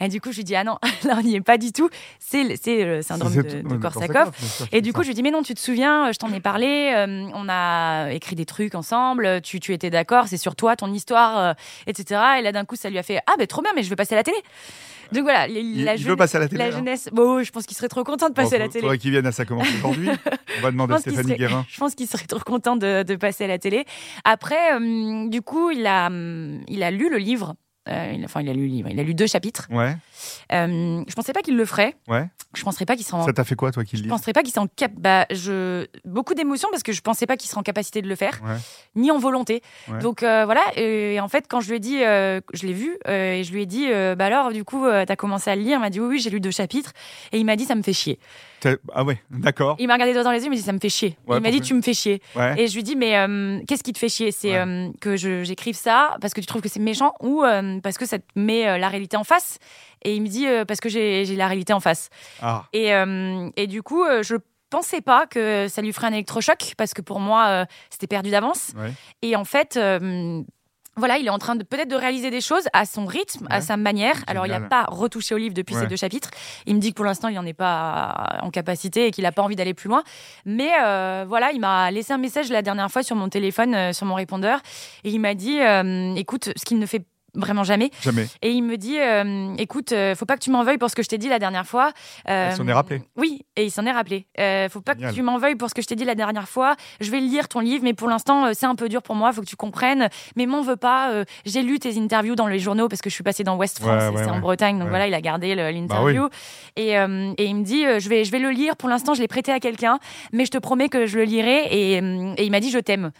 Et 0.00 0.08
du 0.08 0.20
coup 0.20 0.30
je 0.32 0.36
lui 0.38 0.44
dis 0.44 0.54
ah 0.56 0.64
non, 0.64 0.78
là 1.04 1.14
on 1.18 1.22
n'y 1.22 1.36
est 1.36 1.40
pas 1.40 1.58
du 1.58 1.72
tout. 1.72 1.88
C'est 2.18 2.44
le- 2.44 2.54
c'est 2.60 2.84
le 2.84 3.02
syndrome 3.02 3.32
C'est- 3.32 3.42
de, 3.42 3.68
de 3.68 4.46
sûr, 4.46 4.66
Et 4.72 4.80
du 4.80 4.92
coup, 4.92 5.00
ça. 5.00 5.04
je 5.04 5.08
lui 5.08 5.14
dis, 5.14 5.22
mais 5.22 5.30
non, 5.30 5.42
tu 5.42 5.54
te 5.54 5.60
souviens, 5.60 6.12
je 6.12 6.18
t'en 6.18 6.32
ai 6.32 6.40
parlé, 6.40 6.92
euh, 6.94 7.28
on 7.34 7.46
a 7.48 8.10
écrit 8.12 8.36
des 8.36 8.44
trucs 8.46 8.74
ensemble, 8.74 9.40
tu, 9.42 9.60
tu 9.60 9.72
étais 9.72 9.90
d'accord, 9.90 10.26
c'est 10.28 10.36
sur 10.36 10.56
toi, 10.56 10.76
ton 10.76 10.92
histoire, 10.92 11.38
euh, 11.38 11.52
etc. 11.86 12.20
Et 12.38 12.42
là, 12.42 12.52
d'un 12.52 12.64
coup, 12.64 12.76
ça 12.76 12.90
lui 12.90 12.98
a 12.98 13.02
fait, 13.02 13.18
ah, 13.26 13.32
ben 13.38 13.46
trop 13.46 13.62
bien, 13.62 13.72
mais 13.74 13.82
je 13.82 13.90
veux 13.90 13.96
passer 13.96 14.14
à 14.14 14.18
la 14.18 14.22
télé. 14.24 14.36
Donc 15.12 15.22
voilà, 15.22 15.46
Il, 15.48 15.84
la, 15.84 15.94
il 15.94 15.98
jeune- 16.00 16.10
veut 16.10 16.16
passer 16.16 16.36
à 16.36 16.40
la 16.40 16.48
télé. 16.48 16.58
la 16.58 16.64
hein 16.68 16.78
jeunesse, 16.78 17.08
bon, 17.12 17.42
je 17.42 17.50
pense 17.52 17.64
qu'il 17.64 17.76
serait 17.76 17.88
trop 17.88 18.02
content 18.02 18.28
de 18.28 18.34
Bon, 18.34 18.42
passer 18.42 18.56
à 18.56 18.58
la 18.58 18.68
télé. 18.68 18.80
Faudrait 18.82 18.98
qu'il 18.98 19.12
vienne 19.12 19.26
à 19.26 19.32
ça 19.32 19.44
commence 19.44 19.68
aujourd'hui. 19.78 20.08
On 20.58 20.62
va 20.62 20.70
demander 20.72 20.94
à 20.94 20.98
Stéphanie 20.98 21.28
serait- 21.28 21.38
Guérin. 21.38 21.64
je 21.70 21.78
pense 21.78 21.94
qu'il 21.94 22.08
serait 22.08 22.26
trop 22.26 22.40
content 22.40 22.76
de, 22.76 23.02
de 23.04 23.14
passer 23.16 23.44
à 23.44 23.46
la 23.46 23.58
télé. 23.58 23.84
Après, 24.24 24.74
euh, 24.74 25.28
du 25.28 25.42
coup, 25.42 25.70
il 25.70 25.86
a, 25.86 26.06
hum, 26.08 26.60
il 26.68 26.82
a 26.82 26.90
lu 26.90 27.08
le 27.08 27.18
livre. 27.18 27.54
Euh, 27.88 28.12
il- 28.14 28.24
enfin, 28.24 28.40
il 28.40 28.48
a 28.48 28.52
lu 28.52 28.62
le 28.62 28.66
livre. 28.66 28.88
Il 28.90 28.98
a 28.98 29.02
lu 29.02 29.14
deux 29.14 29.26
chapitres. 29.26 29.68
Ouais, 29.70 29.96
Euh, 30.52 31.04
je 31.06 31.14
pensais 31.14 31.32
pas 31.32 31.42
qu'il 31.42 31.56
le 31.56 31.64
ferait. 31.64 31.94
ouais. 32.08 32.26
Je 32.54 32.62
penserais 32.62 32.86
pas 32.86 32.96
qu'il 32.96 33.04
serait 33.04 33.18
en 33.18 33.24
Ça 33.26 33.32
t'a 33.32 33.44
fait 33.44 33.54
quoi, 33.54 33.70
toi, 33.70 33.84
qui 33.84 33.96
le 33.96 34.04
Je 34.04 34.08
penserais 34.08 34.32
pas 34.32 34.42
qu'il 34.42 34.50
serait 34.52 34.64
en 34.64 34.68
cap. 34.68 34.90
Bah, 34.96 35.26
je 35.30 35.86
beaucoup 36.04 36.34
d'émotions 36.34 36.68
parce 36.70 36.82
que 36.82 36.92
je 36.92 37.00
pensais 37.02 37.26
pas 37.26 37.36
qu'il 37.36 37.48
serait 37.50 37.58
en 37.60 37.62
capacité 37.62 38.00
de 38.02 38.08
le 38.08 38.14
faire, 38.16 38.40
Ouais. 38.44 38.56
ni 38.94 39.10
en 39.10 39.18
volonté. 39.18 39.62
Ouais. 39.88 39.98
Donc 39.98 40.22
euh, 40.22 40.44
voilà. 40.46 40.62
Et 40.76 41.20
en 41.20 41.28
fait, 41.28 41.44
quand 41.48 41.60
je 41.60 41.68
lui 41.68 41.76
ai 41.76 41.80
dit, 41.80 42.02
euh, 42.02 42.40
je 42.54 42.66
l'ai 42.66 42.72
vu 42.72 42.96
et 43.06 43.42
je 43.44 43.52
lui 43.52 43.62
ai 43.62 43.66
dit, 43.66 43.86
bah 44.16 44.24
alors, 44.26 44.52
du 44.52 44.64
coup, 44.64 44.84
euh, 44.86 45.04
t'as 45.04 45.16
commencé 45.16 45.50
à 45.50 45.56
le 45.56 45.62
lire. 45.62 45.76
Il 45.78 45.80
m'a 45.80 45.90
dit 45.90 46.00
oui, 46.00 46.06
oui, 46.08 46.18
j'ai 46.18 46.30
lu 46.30 46.40
deux 46.40 46.50
chapitres. 46.50 46.92
Et 47.32 47.38
il 47.38 47.44
m'a 47.44 47.56
dit, 47.56 47.64
ça 47.66 47.74
me 47.74 47.82
fait 47.82 47.92
chier. 47.92 48.18
Ah 48.94 49.04
ouais, 49.04 49.20
d'accord. 49.30 49.76
Il 49.78 49.86
m'a 49.86 49.94
regardé 49.94 50.12
droit 50.12 50.24
dans 50.24 50.30
les 50.32 50.38
yeux, 50.40 50.46
il 50.46 50.50
m'a 50.50 50.56
dit, 50.56 50.62
ça 50.62 50.72
me 50.72 50.78
fait 50.78 50.88
chier. 50.88 51.16
Ouais, 51.26 51.38
il 51.38 51.42
m'a 51.42 51.50
dit, 51.50 51.60
tu 51.60 51.74
me 51.74 51.82
fais 51.82 51.94
chier. 51.94 52.20
Ouais. 52.34 52.60
Et 52.60 52.66
je 52.68 52.74
lui 52.74 52.82
dis, 52.82 52.96
mais 52.96 53.16
euh, 53.18 53.60
qu'est-ce 53.66 53.82
qui 53.82 53.92
te 53.92 53.98
fait 53.98 54.08
chier? 54.08 54.32
C'est 54.32 54.52
Ouais. 54.52 54.58
euh, 54.66 54.88
que 55.00 55.16
j'écrive 55.16 55.76
ça 55.76 56.16
parce 56.20 56.34
que 56.34 56.40
tu 56.40 56.46
trouves 56.46 56.62
que 56.62 56.68
c'est 56.68 56.80
méchant 56.80 57.12
ou 57.20 57.44
euh, 57.44 57.80
parce 57.80 57.98
que 57.98 58.06
ça 58.06 58.18
te 58.18 58.24
met 58.36 58.78
la 58.78 58.88
réalité 58.88 59.16
en 59.16 59.24
face? 59.24 59.58
Et 60.04 60.14
il 60.14 60.22
me 60.22 60.28
dit, 60.28 60.46
parce 60.68 60.80
que 60.80 60.88
j'ai 60.88 61.24
la 61.36 61.46
réalité 61.46 61.72
en 61.72 61.80
face. 61.80 62.10
Ah, 62.40 62.64
Et, 62.72 62.90
et 63.56 63.66
du 63.66 63.82
coup, 63.82 64.04
je 64.22 64.36
pensais 64.70 65.00
pas 65.00 65.26
que 65.26 65.66
ça 65.68 65.80
lui 65.82 65.92
ferait 65.92 66.08
un 66.08 66.12
électrochoc 66.12 66.74
parce 66.76 66.92
que 66.92 67.00
pour 67.02 67.20
moi, 67.20 67.46
euh, 67.48 67.64
c'était 67.90 68.06
perdu 68.08 68.30
d'avance. 68.30 68.72
ouais. 68.76 68.92
Et 69.22 69.36
en 69.36 69.44
fait. 69.44 69.76
euh, 69.76 70.42
voilà, 70.98 71.18
il 71.18 71.26
est 71.26 71.30
en 71.30 71.38
train 71.38 71.56
de 71.56 71.62
peut-être 71.62 71.88
de 71.90 71.96
réaliser 71.96 72.30
des 72.30 72.40
choses 72.40 72.64
à 72.72 72.86
son 72.86 73.04
rythme, 73.04 73.46
à 73.50 73.60
sa 73.60 73.76
manière. 73.76 74.16
Alors, 74.26 74.46
il 74.46 74.50
n'a 74.50 74.60
pas 74.60 74.84
retouché 74.88 75.34
au 75.34 75.38
livre 75.38 75.54
depuis 75.54 75.74
Ouais. 75.74 75.82
ces 75.82 75.86
deux 75.88 75.96
chapitres. 75.96 76.30
Il 76.64 76.74
me 76.74 76.80
dit 76.80 76.90
que 76.90 76.94
pour 76.96 77.04
l'instant, 77.04 77.28
il 77.28 77.34
n'en 77.34 77.44
est 77.44 77.52
pas 77.52 78.38
en 78.42 78.50
capacité 78.50 79.06
et 79.06 79.10
qu'il 79.10 79.24
n'a 79.24 79.32
pas 79.32 79.42
envie 79.42 79.56
d'aller 79.56 79.74
plus 79.74 79.88
loin. 79.88 80.02
Mais 80.46 80.70
euh, 80.82 81.24
voilà, 81.28 81.52
il 81.52 81.60
m'a 81.60 81.90
laissé 81.90 82.12
un 82.14 82.18
message 82.18 82.48
la 82.50 82.62
dernière 82.62 82.90
fois 82.90 83.02
sur 83.02 83.14
mon 83.16 83.28
téléphone, 83.28 83.74
euh, 83.74 83.92
sur 83.92 84.06
mon 84.06 84.14
répondeur. 84.14 84.60
Et 85.04 85.10
il 85.10 85.18
m'a 85.20 85.34
dit 85.34 85.60
euh, 85.60 86.14
écoute, 86.14 86.50
ce 86.56 86.64
qu'il 86.64 86.78
ne 86.78 86.86
fait 86.86 87.04
vraiment 87.36 87.62
jamais. 87.64 87.90
Jamais. 88.02 88.26
Et 88.42 88.50
il 88.50 88.62
me 88.62 88.76
dit 88.76 88.98
euh, 88.98 89.54
écoute, 89.58 89.92
euh, 89.92 90.14
faut 90.14 90.24
pas 90.26 90.34
que 90.34 90.42
tu 90.42 90.50
m'en 90.50 90.64
veuilles 90.64 90.78
pour 90.78 90.90
ce 90.90 90.96
que 90.96 91.02
je 91.02 91.08
t'ai 91.08 91.18
dit 91.18 91.28
la 91.28 91.38
dernière 91.38 91.66
fois. 91.66 91.92
Euh, 92.28 92.48
Il 92.50 92.56
s'en 92.56 92.66
est 92.66 92.72
rappelé. 92.72 93.02
Oui, 93.16 93.42
et 93.56 93.64
il 93.64 93.70
s'en 93.70 93.84
est 93.86 93.92
rappelé. 93.92 94.26
Euh, 94.40 94.68
faut 94.68 94.80
pas 94.80 94.94
Génial. 94.94 95.10
que 95.10 95.14
tu 95.16 95.22
m'en 95.22 95.38
veuilles 95.38 95.54
pour 95.56 95.68
ce 95.70 95.74
que 95.74 95.82
je 95.82 95.86
t'ai 95.86 95.94
dit 95.94 96.04
la 96.04 96.14
dernière 96.14 96.48
fois. 96.48 96.74
Je 97.00 97.10
vais 97.10 97.20
lire 97.20 97.48
ton 97.48 97.60
livre, 97.60 97.84
mais 97.84 97.94
pour 97.94 98.08
l'instant, 98.08 98.46
euh, 98.46 98.50
c'est 98.54 98.66
un 98.66 98.74
peu 98.74 98.88
dur 98.88 99.02
pour 99.02 99.14
moi. 99.14 99.32
Faut 99.32 99.42
que 99.42 99.46
tu 99.46 99.56
comprennes. 99.56 100.08
Mais 100.36 100.46
m'en 100.46 100.62
veux 100.62 100.76
pas. 100.76 101.10
euh, 101.12 101.24
J'ai 101.44 101.62
lu 101.62 101.78
tes 101.78 101.98
interviews 101.98 102.34
dans 102.34 102.46
les 102.46 102.58
journaux 102.58 102.88
parce 102.88 103.02
que 103.02 103.10
je 103.10 103.14
suis 103.14 103.24
passée 103.24 103.44
dans 103.44 103.56
West 103.56 103.78
France. 103.80 104.02
Ouais, 104.02 104.08
et 104.08 104.10
ouais, 104.16 104.24
c'est 104.24 104.30
en. 104.30 104.40
Bretagne, 104.40 104.78
donc 104.78 104.88
voilà, 104.88 105.06
il 105.08 105.14
a 105.14 105.20
gardé 105.20 105.54
Bah 105.56 105.70
l'interview. 105.72 106.28
et, 106.76 106.96
euh, 106.98 107.32
et 107.38 107.46
il 107.46 107.56
me 107.56 107.64
dit 107.64 107.84
euh, 107.84 107.98
je 108.00 108.08
vais, 108.08 108.24
je 108.24 108.30
vais 108.30 108.38
le 108.38 108.50
lire. 108.50 108.76
Pour 108.76 108.88
l'instant, 108.88 109.12
je 109.14 109.20
l'ai 109.20 109.28
prêté 109.28 109.50
à 109.50 109.60
quelqu'un, 109.60 109.98
mais 110.32 110.44
je 110.44 110.50
te 110.50 110.58
promets 110.58 110.88
que 110.88 111.06
je 111.06 111.16
le 111.18 111.24
lirai. 111.24 111.66
Et, 111.70 112.00
euh, 112.00 112.34
et 112.36 112.44
il 112.44 112.50
m'a 112.50 112.60
dit 112.60 112.70
je 112.70 112.78
t'aime 112.78 113.10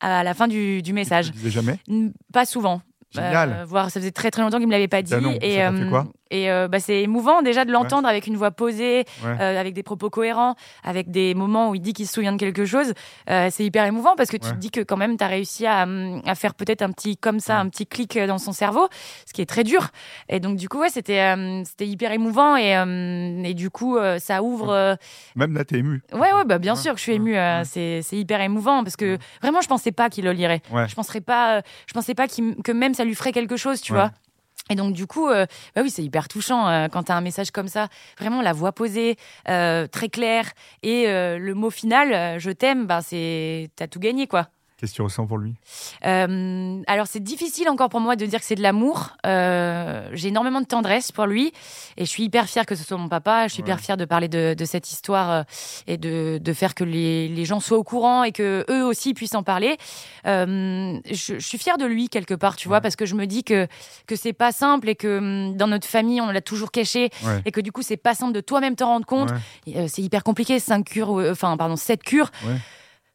à 0.00 0.22
la 0.22 0.34
fin 0.34 0.46
du, 0.48 0.82
du 0.82 0.92
message. 0.92 1.32
Jamais? 1.46 1.78
Pas 2.32 2.44
souvent. 2.44 2.82
Génial. 3.12 3.66
Euh, 3.72 3.82
ça 3.88 4.00
faisait 4.00 4.10
très 4.10 4.30
très 4.30 4.42
longtemps 4.42 4.58
qu'il 4.58 4.66
me 4.66 4.72
l'avait 4.72 4.88
pas 4.88 5.02
dit. 5.02 5.14
Non, 5.16 5.34
et 5.40 5.60
quoi 5.88 6.06
et 6.32 6.50
euh, 6.50 6.66
bah, 6.66 6.80
c'est 6.80 7.02
émouvant 7.02 7.40
déjà 7.40 7.64
de 7.64 7.70
l'entendre 7.70 8.08
avec 8.08 8.26
une 8.26 8.36
voix 8.36 8.50
posée, 8.50 9.04
Ouais. 9.24 9.36
euh, 9.40 9.60
avec 9.60 9.74
des 9.74 9.84
propos 9.84 10.10
cohérents, 10.10 10.56
avec 10.82 11.08
des 11.12 11.34
moments 11.36 11.70
où 11.70 11.76
il 11.76 11.80
dit 11.80 11.92
qu'il 11.92 12.08
se 12.08 12.14
souvient 12.14 12.32
de 12.32 12.36
quelque 12.36 12.64
chose. 12.64 12.94
Euh, 13.30 13.46
c'est 13.52 13.64
hyper 13.64 13.84
émouvant 13.84 14.16
parce 14.16 14.30
que 14.30 14.36
tu 14.36 14.48
Ouais. 14.48 14.52
te 14.54 14.58
dis 14.58 14.72
que 14.72 14.80
quand 14.80 14.96
même 14.96 15.16
tu 15.16 15.22
as 15.22 15.28
réussi 15.28 15.66
à, 15.66 15.84
hum, 15.84 16.20
à 16.26 16.34
faire 16.34 16.54
peut-être 16.54 16.82
un 16.82 16.90
petit 16.90 17.16
comme 17.16 17.38
ça, 17.38 17.60
un 17.60 17.68
petit 17.68 17.86
clic 17.86 18.18
dans 18.18 18.38
son 18.38 18.50
cerveau, 18.50 18.88
ce 19.24 19.32
qui 19.32 19.40
est 19.40 19.46
très 19.46 19.62
dur. 19.62 19.86
Et 20.28 20.40
donc 20.40 20.56
du 20.56 20.68
coup 20.68 20.80
ouais 20.80 20.88
c'était 20.88 21.20
euh, 21.20 21.62
c'était 21.62 21.86
hyper 21.86 22.10
émouvant 22.10 22.56
et, 22.56 22.76
euh, 22.76 23.44
et 23.44 23.54
du 23.54 23.70
coup 23.70 23.96
euh, 23.96 24.18
ça 24.18 24.42
ouvre. 24.42 24.70
euh, 24.70 24.96
Même 25.36 25.54
là, 25.54 25.64
t'es 25.64 25.76
ému. 25.78 26.02
Ouais 26.12 26.32
ouais 26.32 26.44
bah 26.44 26.58
bien 26.58 26.74
sûr 26.74 26.92
que 26.94 26.98
je 26.98 27.04
suis 27.04 27.36
euh, 27.36 27.62
ouais. 27.62 28.00
c'est 28.02 28.16
hyper 28.18 28.40
émouvant 28.40 28.82
parce 28.82 28.96
que 28.96 29.16
vraiment 29.42 29.60
je 29.60 29.68
pensais 29.68 29.92
pas 29.92 30.10
qu'il 30.10 30.24
le 30.24 30.32
lirait. 30.32 30.60
Je 30.88 30.94
penserais 30.96 31.20
pas, 31.20 31.58
euh, 31.58 31.62
je 31.86 31.92
pensais 31.94 32.14
pas 32.16 32.26
que 32.26 32.72
même 32.72 32.94
ça 32.94 33.04
lui 33.06 33.14
ferait 33.14 33.32
quelque 33.32 33.56
chose, 33.56 33.80
tu 33.80 33.92
Ouais. 33.92 33.98
vois. 34.00 34.10
Et 34.68 34.74
donc 34.74 34.94
du 34.94 35.06
coup, 35.06 35.28
euh, 35.28 35.46
bah 35.76 35.82
oui, 35.82 35.90
c'est 35.90 36.02
hyper 36.02 36.26
touchant 36.26 36.68
euh, 36.68 36.88
quand 36.88 37.04
tu 37.04 37.12
as 37.12 37.16
un 37.16 37.20
message 37.20 37.52
comme 37.52 37.68
ça, 37.68 37.88
vraiment 38.18 38.42
la 38.42 38.52
voix 38.52 38.72
posée, 38.72 39.16
euh, 39.48 39.86
très 39.86 40.08
claire, 40.08 40.50
et 40.82 41.06
le 41.06 41.52
mot 41.54 41.70
final, 41.70 42.40
je 42.40 42.50
t'aime, 42.50 42.86
bah 42.86 43.00
c'est, 43.00 43.70
t'as 43.76 43.86
tout 43.86 44.00
gagné 44.00 44.26
quoi. 44.26 44.48
Qu'est-ce 44.78 44.92
que 44.92 44.96
tu 44.96 45.02
ressens 45.02 45.26
pour 45.26 45.38
lui 45.38 45.54
Euh, 46.04 46.82
alors 46.86 47.06
c'est 47.06 47.22
difficile 47.22 47.68
encore 47.70 47.88
pour 47.88 48.00
moi 48.00 48.14
de 48.14 48.26
dire 48.26 48.40
que 48.40 48.44
c'est 48.44 48.54
de 48.56 48.62
l'amour. 48.62 49.10
Euh, 49.24 50.08
j'ai 50.12 50.28
énormément 50.28 50.60
de 50.60 50.66
tendresse 50.66 51.12
pour 51.12 51.24
lui 51.26 51.52
et 51.96 52.04
je 52.04 52.10
suis 52.10 52.24
hyper 52.24 52.44
fière 52.46 52.66
que 52.66 52.74
ce 52.74 52.84
soit 52.84 52.98
mon 52.98 53.08
papa. 53.08 53.48
Je 53.48 53.54
suis 53.54 53.62
hyper 53.62 53.80
fière 53.80 53.96
de 53.96 54.04
parler 54.04 54.28
de, 54.28 54.54
de 54.54 54.64
cette 54.66 54.90
histoire 54.90 55.30
euh, 55.30 55.42
et 55.86 55.96
de, 55.96 56.38
de 56.42 56.52
faire 56.52 56.74
que 56.74 56.84
les, 56.84 57.26
les 57.28 57.44
gens 57.46 57.60
soient 57.60 57.78
au 57.78 57.84
courant 57.84 58.22
et 58.22 58.32
que 58.32 58.66
eux 58.68 58.84
aussi 58.84 59.14
puissent 59.14 59.34
en 59.34 59.42
parler. 59.42 59.78
Euh, 60.26 60.98
je, 61.10 61.34
je 61.38 61.46
suis 61.46 61.58
fière 61.58 61.78
de 61.78 61.86
lui 61.86 62.08
quelque 62.10 62.34
part, 62.34 62.56
tu 62.56 62.68
vois, 62.68 62.82
parce 62.82 62.96
que 62.96 63.06
je 63.06 63.14
me 63.14 63.26
dis 63.26 63.44
que 63.44 63.66
que 64.06 64.14
c'est 64.16 64.32
pas 64.34 64.52
simple 64.52 64.88
et 64.90 64.94
que 64.94 65.18
hum, 65.18 65.56
dans 65.56 65.68
notre 65.68 65.86
famille 65.86 66.20
on 66.20 66.30
l'a 66.30 66.42
toujours 66.42 66.70
caché 66.70 67.08
Ouais. 67.24 67.40
et 67.46 67.50
que 67.50 67.60
du 67.62 67.72
coup 67.72 67.82
c'est 67.82 67.96
pas 67.96 68.14
simple 68.14 68.32
de 68.34 68.40
toi-même 68.40 68.76
te 68.76 68.84
rendre 68.84 69.06
compte. 69.06 69.30
C'est 69.88 70.02
hyper 70.02 70.22
compliqué, 70.22 70.58
cinq 70.60 70.84
cures, 70.84 71.12
enfin 71.30 71.56
pardon, 71.56 71.76
sept 71.76 72.02
cures. 72.02 72.30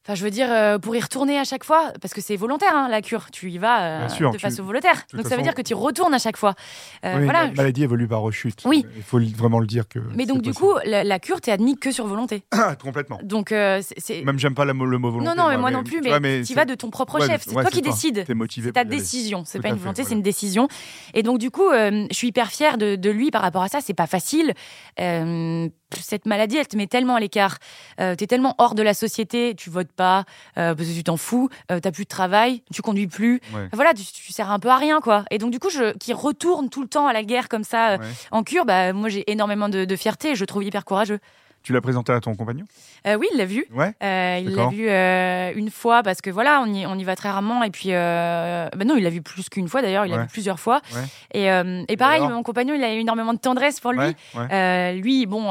Enfin, 0.04 0.16
je 0.16 0.24
veux 0.24 0.32
dire, 0.32 0.48
euh, 0.52 0.80
pour 0.80 0.96
y 0.96 1.00
retourner 1.00 1.38
à 1.38 1.44
chaque 1.44 1.64
fois, 1.64 1.94
parce 2.02 2.12
que 2.16 2.22
c'est 2.22 2.36
volontaire, 2.36 2.74
hein, 2.74 2.88
la 2.90 3.04
cure. 3.04 3.30
Tu 3.32 3.52
y 3.52 3.60
vas 3.60 3.82
euh, 4.06 4.10
sûr, 4.10 4.32
de 4.32 4.38
tu- 4.38 4.42
façon 4.42 4.64
volontaire. 4.64 5.06
toute 5.06 5.20
Donc 5.20 5.28
ça 5.30 5.36
veut 5.38 5.44
dire 5.44 5.54
que 5.54 5.62
tu 5.62 5.72
y 5.72 5.76
retournes 5.76 6.14
à 6.16 6.18
chaque 6.18 6.38
fois. 6.38 6.56
Euh, 7.06 7.18
Oui, 7.20 7.24
voilà. 7.26 7.46
La 7.46 7.52
maladie 7.54 7.84
évolue 7.84 8.08
par 8.08 8.22
rechute. 8.22 8.64
Oui. 8.66 8.84
Il 8.96 9.04
faut 9.04 9.20
vraiment 9.20 9.60
le 9.60 9.68
dire 9.68 9.88
que. 9.88 10.00
Mais 10.16 10.26
donc, 10.26 10.38
c'est 10.38 10.42
du 10.42 10.50
possible. 10.54 10.74
coup, 10.74 10.80
la, 10.86 11.04
la 11.04 11.20
cure, 11.20 11.40
t'es 11.40 11.52
admis 11.52 11.78
que 11.78 11.92
sur 11.92 12.08
volonté. 12.08 12.44
complètement. 12.84 13.20
Donc, 13.22 13.52
euh, 13.52 13.80
c'est- 13.84 14.00
c'est. 14.00 14.22
Même 14.24 14.40
j'aime 14.40 14.56
pas 14.56 14.66
la 14.66 14.74
le 14.74 14.98
mot 14.98 15.12
volonté. 15.12 15.30
Non, 15.30 15.36
non, 15.36 15.50
mais 15.50 15.58
moi 15.58 15.70
non 15.70 15.84
plus, 15.84 16.02
mais, 16.02 16.10
vois, 16.10 16.20
tu 16.20 16.46
c'est- 16.46 16.54
vas 16.56 16.66
de 16.66 16.74
ton 16.74 16.90
propre 16.90 17.20
ouais, 17.20 17.28
chef. 17.28 17.44
C'est 17.44 17.56
ouais, 17.56 17.62
toi 17.62 17.70
qui 17.70 17.82
décides. 17.84 18.24
T'es 18.26 18.34
motivé. 18.34 18.70
C'est 18.70 18.74
ta 18.74 18.84
décision, 18.84 19.44
c'est 19.46 19.60
pas 19.60 19.70
une 19.70 19.76
volonté, 19.76 20.04
c'est 20.04 20.16
une 20.16 20.24
décision. 20.24 20.68
Et 21.14 21.22
donc 21.22 21.38
du 21.38 21.52
coup, 21.52 21.70
euh, 21.70 22.08
je 22.10 22.16
suis 22.16 22.30
hyper 22.30 22.48
fière 22.50 22.80
de, 22.80 22.96
de 22.96 23.10
lui 23.12 23.30
par 23.30 23.44
rapport 23.44 23.62
à 23.62 23.68
ça. 23.68 23.80
C'est 23.82 23.94
pas 23.94 24.08
facile. 24.08 24.54
Cette 26.00 26.26
maladie, 26.26 26.58
elle 26.58 26.68
te 26.68 26.78
met 26.78 26.88
tellement 26.88 27.16
à 27.16 27.20
l'écart. 27.20 27.58
Euh, 28.00 28.16
T'es 28.16 28.28
tellement 28.28 28.56
hors 28.58 28.76
de 28.76 28.84
la 28.84 28.94
société. 28.94 29.56
Tu 29.56 29.70
votes 29.70 29.92
pas 29.92 30.26
euh, 30.58 30.74
parce 30.76 30.88
que 30.90 30.94
tu 30.94 31.04
t'en 31.04 31.18
fous. 31.18 31.50
Euh, 31.72 31.80
T'as 31.80 31.92
plus 31.92 32.04
de 32.04 32.10
travail. 32.10 32.64
Tu 32.74 32.82
conduis 32.82 33.08
plus. 33.08 33.42
Ouais. 33.54 33.68
Voilà, 33.74 33.94
tu, 33.94 34.04
tu 34.06 34.32
sers 34.34 34.50
un 34.50 34.60
peu 34.60 34.70
à 34.70 34.78
rien, 34.78 35.02
quoi. 35.02 35.26
Et 35.32 35.38
donc 35.38 35.52
du 35.52 35.60
coup, 35.60 35.70
je, 35.70 35.96
qui 35.98 36.14
retourne 36.14 36.70
tout 36.70 36.82
le 36.82 36.88
temps 36.88 37.08
à 37.08 37.14
la 37.14 37.24
guerre 37.24 37.50
comme 37.50 37.64
ça 37.64 37.98
Ouais. 37.98 38.06
en 38.32 38.44
cure, 38.44 38.66
bah 38.66 38.94
moi 38.94 39.10
j'ai 39.10 39.30
énormément 39.32 39.68
de, 39.70 39.86
de 39.86 39.96
fierté. 39.96 40.36
Je 40.36 40.42
le 40.42 40.48
trouve 40.48 40.64
hyper 40.64 40.86
courageux. 40.86 41.20
Tu 41.64 41.74
l'as 41.74 41.82
présenté 41.82 42.12
à 42.12 42.20
ton 42.20 42.34
compagnon? 42.36 42.66
Euh, 43.08 43.16
oui, 43.16 43.28
il 43.34 43.38
l'a 43.38 43.46
vu. 43.46 43.66
Ouais. 43.74 43.94
Euh, 44.04 44.40
il 44.44 44.56
l'a 44.56 44.68
vu 44.68 44.88
euh, 44.90 45.52
une 45.56 45.70
fois 45.72 46.04
parce 46.04 46.22
que 46.22 46.30
voilà, 46.30 46.62
on 46.66 46.72
y, 46.74 46.86
on 46.86 46.96
y 46.98 47.04
va 47.04 47.16
très 47.16 47.30
rarement. 47.30 47.64
Et 47.64 47.70
puis, 47.72 47.90
bah 47.90 48.70
non, 48.86 48.96
il 48.98 49.04
l'a 49.04 49.10
vu 49.10 49.22
plus 49.22 49.50
qu'une 49.50 49.68
fois 49.68 49.82
d'ailleurs, 49.82 50.06
il 50.06 50.10
l'a 50.12 50.18
Ouais. 50.18 50.24
vu 50.24 50.30
plusieurs 50.30 50.60
fois. 50.60 50.82
Ouais. 50.94 51.02
Et, 51.34 51.46
et 51.92 51.98
pareil, 51.98 52.22
mon 52.22 52.44
compagnon, 52.44 52.74
il 52.76 52.84
a 52.84 52.94
eu 52.94 53.00
énormément 53.00 53.34
de 53.34 53.40
tendresse 53.40 53.80
pour 53.80 53.92
lui. 53.94 54.16
Lui, 55.02 55.26
bon, 55.26 55.42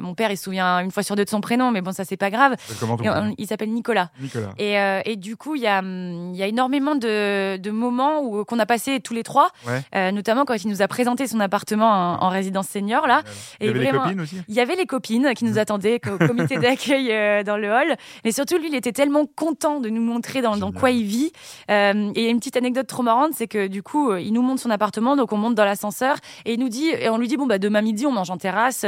mon 0.00 0.14
père, 0.14 0.30
il 0.30 0.36
se 0.36 0.44
souvient 0.44 0.80
une 0.80 0.90
fois 0.90 1.02
sur 1.02 1.16
deux 1.16 1.24
de 1.24 1.30
son 1.30 1.40
prénom, 1.40 1.70
mais 1.70 1.80
bon, 1.80 1.92
ça, 1.92 2.04
c'est 2.04 2.16
pas 2.16 2.30
grave. 2.30 2.54
Et 3.02 3.08
on- 3.10 3.34
il 3.38 3.46
s'appelle 3.46 3.70
Nicolas. 3.70 4.10
Nicolas. 4.20 4.50
Et, 4.58 4.74
et 5.10 5.16
du 5.16 5.36
coup, 5.36 5.54
il 5.54 5.62
y 5.62 5.66
a, 5.66 5.82
y 5.82 6.42
a 6.42 6.46
énormément 6.46 6.94
de, 6.94 7.56
de 7.56 7.70
moments 7.70 8.20
où, 8.22 8.44
qu'on 8.44 8.58
a 8.58 8.66
passé 8.66 9.00
tous 9.00 9.14
les 9.14 9.22
trois, 9.22 9.50
notamment 9.94 10.44
quand 10.44 10.54
il 10.62 10.68
nous 10.68 10.82
a 10.82 10.88
présenté 10.88 11.26
son 11.26 11.40
appartement 11.40 11.90
en, 11.90 12.22
en 12.24 12.28
résidence 12.28 12.68
senior, 12.68 13.06
là. 13.06 13.22
Il 13.60 13.66
y 13.66 13.66
Et 13.66 13.70
avait 13.70 13.78
les 13.80 13.86
vraiment- 13.86 14.02
copines 14.04 14.20
aussi 14.20 14.36
Il 14.48 14.54
y 14.54 14.60
avait 14.60 14.76
les 14.76 14.86
copines 14.86 15.32
qui 15.34 15.44
nous 15.44 15.58
attendaient 15.58 16.00
au 16.10 16.18
comité 16.18 16.58
euh, 16.90 17.42
dans 17.42 17.56
le 17.56 17.70
hall. 17.70 17.96
Mais 18.24 18.32
surtout, 18.32 18.58
lui, 18.58 18.68
il 18.68 18.74
était 18.74 18.92
tellement 18.92 19.26
content 19.26 19.80
de 19.80 19.88
nous 19.88 20.02
montrer 20.02 20.42
dans, 20.42 20.56
dans 20.56 20.72
quoi 20.72 20.90
il 20.90 21.04
vit. 21.04 21.32
Euh, 21.70 22.10
et 22.14 22.20
il 22.20 22.24
y 22.24 22.26
a 22.26 22.30
une 22.30 22.38
petite 22.38 22.56
anecdote 22.56 22.86
trop 22.86 23.02
marrante, 23.02 23.32
c'est 23.34 23.48
que 23.48 23.66
du 23.66 23.82
coup, 23.82 24.14
il 24.14 24.32
nous 24.32 24.42
montre 24.42 24.60
son 24.60 24.70
appartement, 24.70 25.16
donc 25.16 25.32
on 25.32 25.36
monte 25.36 25.54
dans 25.54 25.64
l'ascenseur 25.64 26.16
et 26.44 26.54
il 26.54 26.60
nous 26.60 26.68
dit, 26.68 26.88
et 26.88 27.08
on 27.08 27.18
lui 27.18 27.28
dit, 27.28 27.36
bon, 27.36 27.46
bah, 27.46 27.58
demain 27.58 27.82
midi, 27.82 28.06
on 28.06 28.12
mange 28.12 28.30
en 28.30 28.36
terrasse, 28.36 28.84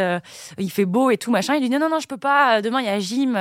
il 0.59 0.70
fait 0.70 0.84
beau 0.84 1.11
et 1.11 1.16
tout, 1.16 1.30
machin. 1.30 1.55
Il 1.55 1.61
dit, 1.61 1.70
non, 1.70 1.78
non, 1.78 1.88
non, 1.88 2.01
je 2.01 2.09
peux 2.09 2.16
pas, 2.16 2.62
demain, 2.62 2.80
il 2.80 2.86
y 2.86 2.88
a 2.88 2.99
gym, 2.99 3.38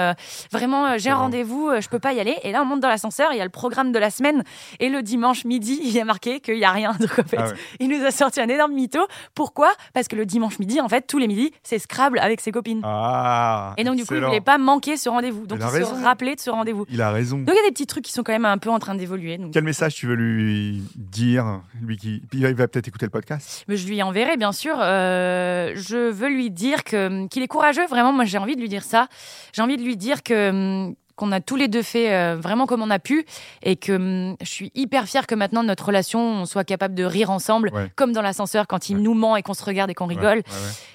vraiment, 0.51 0.97
j'ai 0.97 1.09
un 1.09 1.15
rendez-vous, 1.15 1.71
je 1.79 1.87
peux 1.89 1.99
pas 1.99 2.13
y 2.13 2.19
aller. 2.19 2.37
Et 2.43 2.51
là, 2.51 2.61
on 2.61 2.65
monte 2.65 2.79
dans 2.79 2.89
l'ascenseur, 2.89 3.31
il 3.31 3.37
y 3.37 3.41
a 3.41 3.45
le 3.45 3.49
programme 3.49 3.91
de 3.91 3.99
la 3.99 4.09
semaine, 4.09 4.43
et 4.79 4.89
le 4.89 5.01
dimanche 5.01 5.45
midi, 5.45 5.79
il 5.83 5.91
y 5.91 5.99
a 5.99 6.05
marqué 6.05 6.39
qu'il 6.39 6.57
y 6.57 6.65
a 6.65 6.71
rien. 6.71 6.93
Donc, 6.99 7.19
en 7.19 7.23
fait, 7.23 7.37
ah 7.39 7.53
il 7.79 7.89
nous 7.89 8.05
a 8.05 8.11
sorti 8.11 8.41
un 8.41 8.47
énorme 8.47 8.73
mytho. 8.73 8.99
Pourquoi? 9.35 9.71
Parce 9.93 10.07
que 10.07 10.15
le 10.15 10.25
dimanche 10.25 10.59
midi, 10.59 10.79
en 10.81 10.89
fait, 10.89 11.05
tous 11.07 11.17
les 11.17 11.27
midis, 11.27 11.51
c'est 11.63 11.79
Scrabble 11.79 12.19
avec 12.19 12.41
ses 12.41 12.51
copines. 12.51 12.81
Ah, 12.83 13.73
et 13.77 13.83
donc, 13.83 13.95
du 13.95 14.05
coup, 14.05 14.15
il 14.15 14.23
voulait 14.23 14.41
pas 14.43 14.57
manquer 14.57 14.97
ce 14.97 15.09
rendez-vous. 15.09 15.47
Donc, 15.47 15.59
il, 15.61 15.85
se 15.85 16.03
rappelait 16.03 16.35
de 16.35 16.39
ce 16.39 16.49
rendez-vous. 16.49 16.85
Il 16.89 17.01
a 17.01 17.11
raison. 17.11 17.39
Donc, 17.39 17.55
il 17.55 17.55
y 17.55 17.65
a 17.65 17.67
des 17.67 17.73
petits 17.73 17.87
trucs 17.87 18.05
qui 18.05 18.11
sont 18.11 18.23
quand 18.23 18.33
même 18.33 18.45
un 18.45 18.57
peu 18.57 18.69
en 18.69 18.79
train 18.79 18.95
d'évoluer. 18.95 19.39
Quel 19.51 19.63
message 19.63 19.95
tu 19.95 20.07
veux 20.07 20.15
lui 20.15 20.83
dire 20.95 21.61
lui 21.81 21.97
qui... 21.97 22.21
Il 22.33 22.45
va 22.55 22.67
peut-être 22.67 22.87
écouter 22.87 23.05
le 23.05 23.11
podcast? 23.11 23.63
Mais 23.67 23.77
je 23.77 23.87
lui 23.87 24.01
enverrai, 24.03 24.37
bien 24.37 24.51
sûr. 24.51 24.75
Euh, 24.79 25.73
je 25.75 26.11
veux 26.11 26.29
lui 26.29 26.51
dire 26.51 26.83
qu'il 26.83 27.29
est 27.35 27.47
courageux. 27.47 27.85
Vraiment, 27.87 28.13
moi, 28.13 28.25
j'ai 28.25 28.37
envie 28.37 28.55
de 28.55 28.61
lui 28.61 28.69
dire 28.69 28.83
ça. 28.83 29.07
J'ai 29.53 29.61
envie 29.61 29.77
de 29.77 29.83
lui 29.83 29.97
dire 29.97 30.23
que 30.23 30.93
qu'on 31.23 31.31
a 31.31 31.39
tous 31.39 31.55
les 31.55 31.67
deux 31.67 31.81
fait 31.81 32.13
euh, 32.13 32.35
vraiment 32.35 32.65
comme 32.65 32.81
on 32.81 32.89
a 32.89 32.99
pu 32.99 33.25
et 33.61 33.75
que 33.75 33.93
hum, 33.93 34.35
je 34.41 34.49
suis 34.49 34.71
hyper 34.75 35.05
fière 35.05 35.25
que 35.25 35.35
maintenant 35.35 35.63
notre 35.63 35.85
relation 35.85 36.19
on 36.19 36.45
soit 36.45 36.63
capable 36.63 36.95
de 36.95 37.03
rire 37.03 37.29
ensemble 37.29 37.71
comme 37.95 38.11
dans 38.11 38.21
l'ascenseur 38.21 38.67
quand 38.67 38.89
il 38.89 38.97
nous 38.97 39.13
ment 39.13 39.35
et 39.35 39.41
qu'on 39.41 39.53
se 39.53 39.63
regarde 39.63 39.89
et 39.89 39.93
qu'on 39.93 40.07
rigole. 40.07 40.43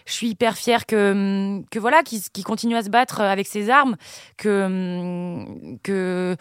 je 0.07 0.13
suis 0.13 0.29
hyper 0.29 0.57
fière 0.57 0.87
que 0.87 1.13
hum, 1.13 1.65
que 1.71 1.79
voilà 1.79 2.03
qu'il 2.03 2.45
continue 2.45 2.77
à 2.77 2.83
se 2.83 2.91
battre 2.91 3.21
avec 3.21 3.47
ses 3.47 3.71
armes 3.71 3.97
que 4.37 4.65
hum, 4.65 5.79
que 5.83 6.37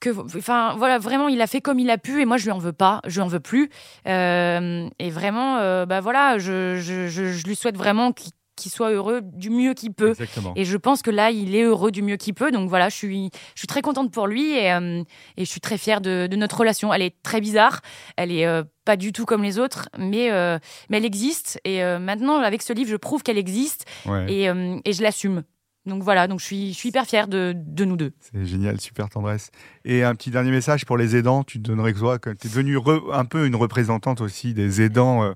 que 0.00 0.10
enfin 0.36 0.74
voilà 0.76 0.98
vraiment 0.98 1.28
il 1.28 1.40
a 1.40 1.46
fait 1.46 1.60
comme 1.60 1.78
il 1.78 1.90
a 1.90 1.98
pu 1.98 2.20
et 2.20 2.24
moi 2.24 2.38
je 2.38 2.44
lui 2.44 2.50
en 2.50 2.58
veux 2.58 2.72
pas 2.72 3.00
je 3.06 3.16
lui 3.16 3.20
en 3.20 3.28
veux 3.28 3.40
plus. 3.40 3.70
Euh, 4.08 4.88
et 4.98 5.10
vraiment 5.10 5.58
euh, 5.58 5.86
bah 5.86 6.00
voilà 6.00 6.38
je, 6.38 6.78
je, 6.78 7.06
je, 7.06 7.46
lui 7.46 7.54
souhaite 7.54 7.76
vraiment 7.76 8.12
qu'il 8.12 8.32
qu'il 8.60 8.70
soit 8.70 8.90
heureux 8.90 9.20
du 9.22 9.50
mieux 9.50 9.74
qu'il 9.74 9.92
peut. 9.92 10.14
Et 10.56 10.64
je 10.64 10.76
pense 10.76 11.02
que 11.02 11.10
là, 11.10 11.30
il 11.30 11.54
est 11.54 11.62
heureux 11.62 11.90
du 11.90 12.02
mieux 12.02 12.16
qu'il 12.16 12.34
peut. 12.34 12.50
Donc 12.50 12.68
voilà, 12.68 12.88
je 12.88 12.96
suis, 12.96 13.30
je 13.54 13.60
suis 13.60 13.66
très 13.66 13.82
contente 13.82 14.12
pour 14.12 14.26
lui 14.26 14.52
et, 14.52 14.72
euh, 14.72 15.02
et 15.36 15.44
je 15.44 15.50
suis 15.50 15.60
très 15.60 15.78
fière 15.78 16.00
de, 16.00 16.28
notre 16.36 16.58
relation. 16.58 16.92
Elle 16.92 17.02
est 17.02 17.22
très 17.22 17.40
bizarre, 17.40 17.80
elle 18.16 18.32
est 18.32 18.46
euh, 18.46 18.62
pas 18.84 18.96
du 18.96 19.12
tout 19.12 19.24
comme 19.24 19.42
les 19.42 19.58
autres, 19.58 19.88
mais, 19.98 20.30
euh, 20.30 20.58
mais 20.88 20.98
elle 20.98 21.04
existe. 21.04 21.60
Et 21.64 21.82
maintenant, 21.98 22.40
avec 22.40 22.62
ce 22.62 22.72
livre, 22.72 22.90
je 22.90 22.96
prouve 22.96 23.22
qu'elle 23.22 23.38
existe 23.38 23.86
et, 24.28 24.44
et, 24.44 24.92
je 24.92 25.02
l'assume. 25.02 25.42
Donc 25.86 26.02
voilà, 26.02 26.28
donc 26.28 26.40
je 26.40 26.44
suis, 26.44 26.72
je 26.72 26.78
suis 26.78 26.90
hyper 26.90 27.06
fière 27.06 27.26
de, 27.26 27.54
de 27.56 27.84
nous 27.84 27.96
deux. 27.96 28.12
C'est 28.20 28.44
génial, 28.44 28.80
super 28.80 29.08
tendresse. 29.08 29.50
Et 29.84 30.04
un 30.04 30.14
petit 30.14 30.30
dernier 30.30 30.50
message 30.50 30.84
pour 30.84 30.98
les 30.98 31.16
aidants, 31.16 31.42
tu 31.42 31.58
te 31.58 31.66
donnerais 31.68 31.94
quoi? 31.94 32.18
Tu 32.18 32.28
es 32.28 32.34
devenue 32.34 32.78
un 33.12 33.24
peu 33.24 33.46
une 33.46 33.56
représentante 33.56 34.20
aussi 34.20 34.52
des 34.52 34.82
aidants 34.82 35.24
euh, 35.24 35.32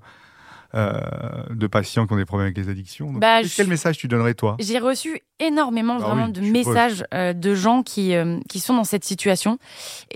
de 0.73 1.67
patients 1.67 2.05
qui 2.05 2.13
ont 2.13 2.17
des 2.17 2.25
problèmes 2.25 2.47
avec 2.47 2.57
les 2.57 2.69
addictions. 2.69 3.11
Bah, 3.13 3.41
quel 3.55 3.67
message 3.67 3.97
tu 3.97 4.07
donnerais 4.07 4.33
toi? 4.33 4.57
J'ai 4.59 4.79
reçu 4.79 5.21
énormément 5.39 5.97
bah 5.97 6.05
vraiment 6.05 6.27
de 6.27 6.41
messages 6.41 7.03
euh, 7.13 7.33
de 7.33 7.53
gens 7.55 7.83
qui, 7.83 8.15
euh, 8.15 8.39
qui 8.49 8.59
sont 8.59 8.73
dans 8.73 8.83
cette 8.83 9.03
situation, 9.03 9.57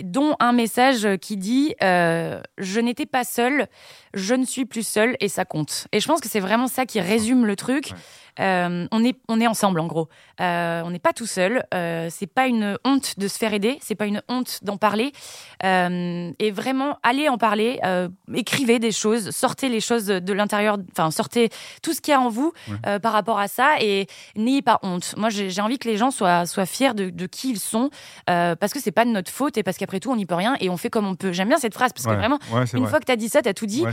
dont 0.03 0.35
un 0.39 0.53
message 0.53 1.07
qui 1.17 1.37
dit 1.37 1.75
Je 1.81 2.79
n'étais 2.79 3.05
pas 3.05 3.23
seule, 3.23 3.67
je 4.13 4.33
ne 4.33 4.45
suis 4.45 4.65
plus 4.65 4.85
seule 4.85 5.15
et 5.19 5.27
ça 5.27 5.45
compte. 5.45 5.87
Et 5.91 5.99
je 5.99 6.07
pense 6.07 6.21
que 6.21 6.29
c'est 6.29 6.39
vraiment 6.39 6.67
ça 6.67 6.85
qui 6.85 6.99
résume 6.99 7.45
le 7.45 7.55
truc. 7.55 7.91
Euh, 8.39 8.87
on, 8.91 9.03
est, 9.03 9.17
on 9.27 9.39
est 9.39 9.47
ensemble 9.47 9.79
en 9.79 9.87
gros. 9.87 10.09
Euh, 10.39 10.81
on 10.85 10.91
n'est 10.91 10.99
pas 10.99 11.13
tout 11.13 11.25
seul. 11.25 11.63
Euh, 11.73 12.07
c'est 12.09 12.27
pas 12.27 12.47
une 12.47 12.77
honte 12.85 13.19
de 13.19 13.27
se 13.27 13.37
faire 13.37 13.53
aider. 13.53 13.77
C'est 13.81 13.95
pas 13.95 14.05
une 14.05 14.21
honte 14.29 14.59
d'en 14.63 14.77
parler. 14.77 15.11
et 15.63 16.51
vraiment, 16.51 16.97
allez 17.03 17.29
en 17.29 17.37
parler. 17.37 17.79
écrivez 18.33 18.79
des 18.79 18.91
choses. 18.91 19.31
Sortez 19.31 19.69
les 19.69 19.81
choses 19.81 20.05
de 20.05 20.33
l'intérieur. 20.33 20.77
Enfin, 20.91 21.11
sortez 21.11 21.49
tout 21.81 21.93
ce 21.93 22.01
qu'il 22.01 22.11
y 22.11 22.15
a 22.15 22.21
en 22.21 22.29
vous 22.29 22.53
par 23.01 23.13
rapport 23.13 23.39
à 23.39 23.47
ça. 23.47 23.75
Et 23.81 24.07
n'ayez 24.35 24.61
pas 24.61 24.79
honte. 24.83 25.15
Moi, 25.17 25.29
j'ai 25.29 25.61
envie 25.61 25.79
que 25.79 25.87
les 25.87 25.97
gens 25.97 26.11
soient, 26.11 26.45
soient 26.45 26.65
fiers 26.65 26.93
de, 26.93 27.09
de 27.09 27.25
qui 27.25 27.51
ils 27.51 27.59
sont. 27.59 27.89
parce 28.25 28.73
que 28.73 28.79
c'est 28.79 28.91
pas 28.91 29.05
de 29.05 29.11
notre 29.11 29.31
faute 29.31 29.57
et 29.57 29.63
parce 29.63 29.77
qu'après 29.77 29.99
tout, 29.99 30.11
on 30.11 30.15
n'y 30.15 30.25
peut 30.25 30.35
rien 30.35 30.55
et 30.59 30.69
on 30.69 30.77
fait 30.77 30.89
comme 30.89 31.07
on 31.07 31.15
peut. 31.15 31.31
J'aime 31.31 31.49
bien 31.49 31.57
cette 31.57 31.73
phrase 31.73 31.93
parce 31.93 32.05
que 32.05 32.19
vraiment, 32.19 32.39
une 32.73 32.87
fois 32.87 32.99
que 32.99 33.05
tu 33.05 33.11
as 33.11 33.17
dit 33.17 33.29
ça, 33.29 33.41
tu 33.41 33.49
as 33.49 33.53
tout 33.53 33.65
dit. 33.65 33.83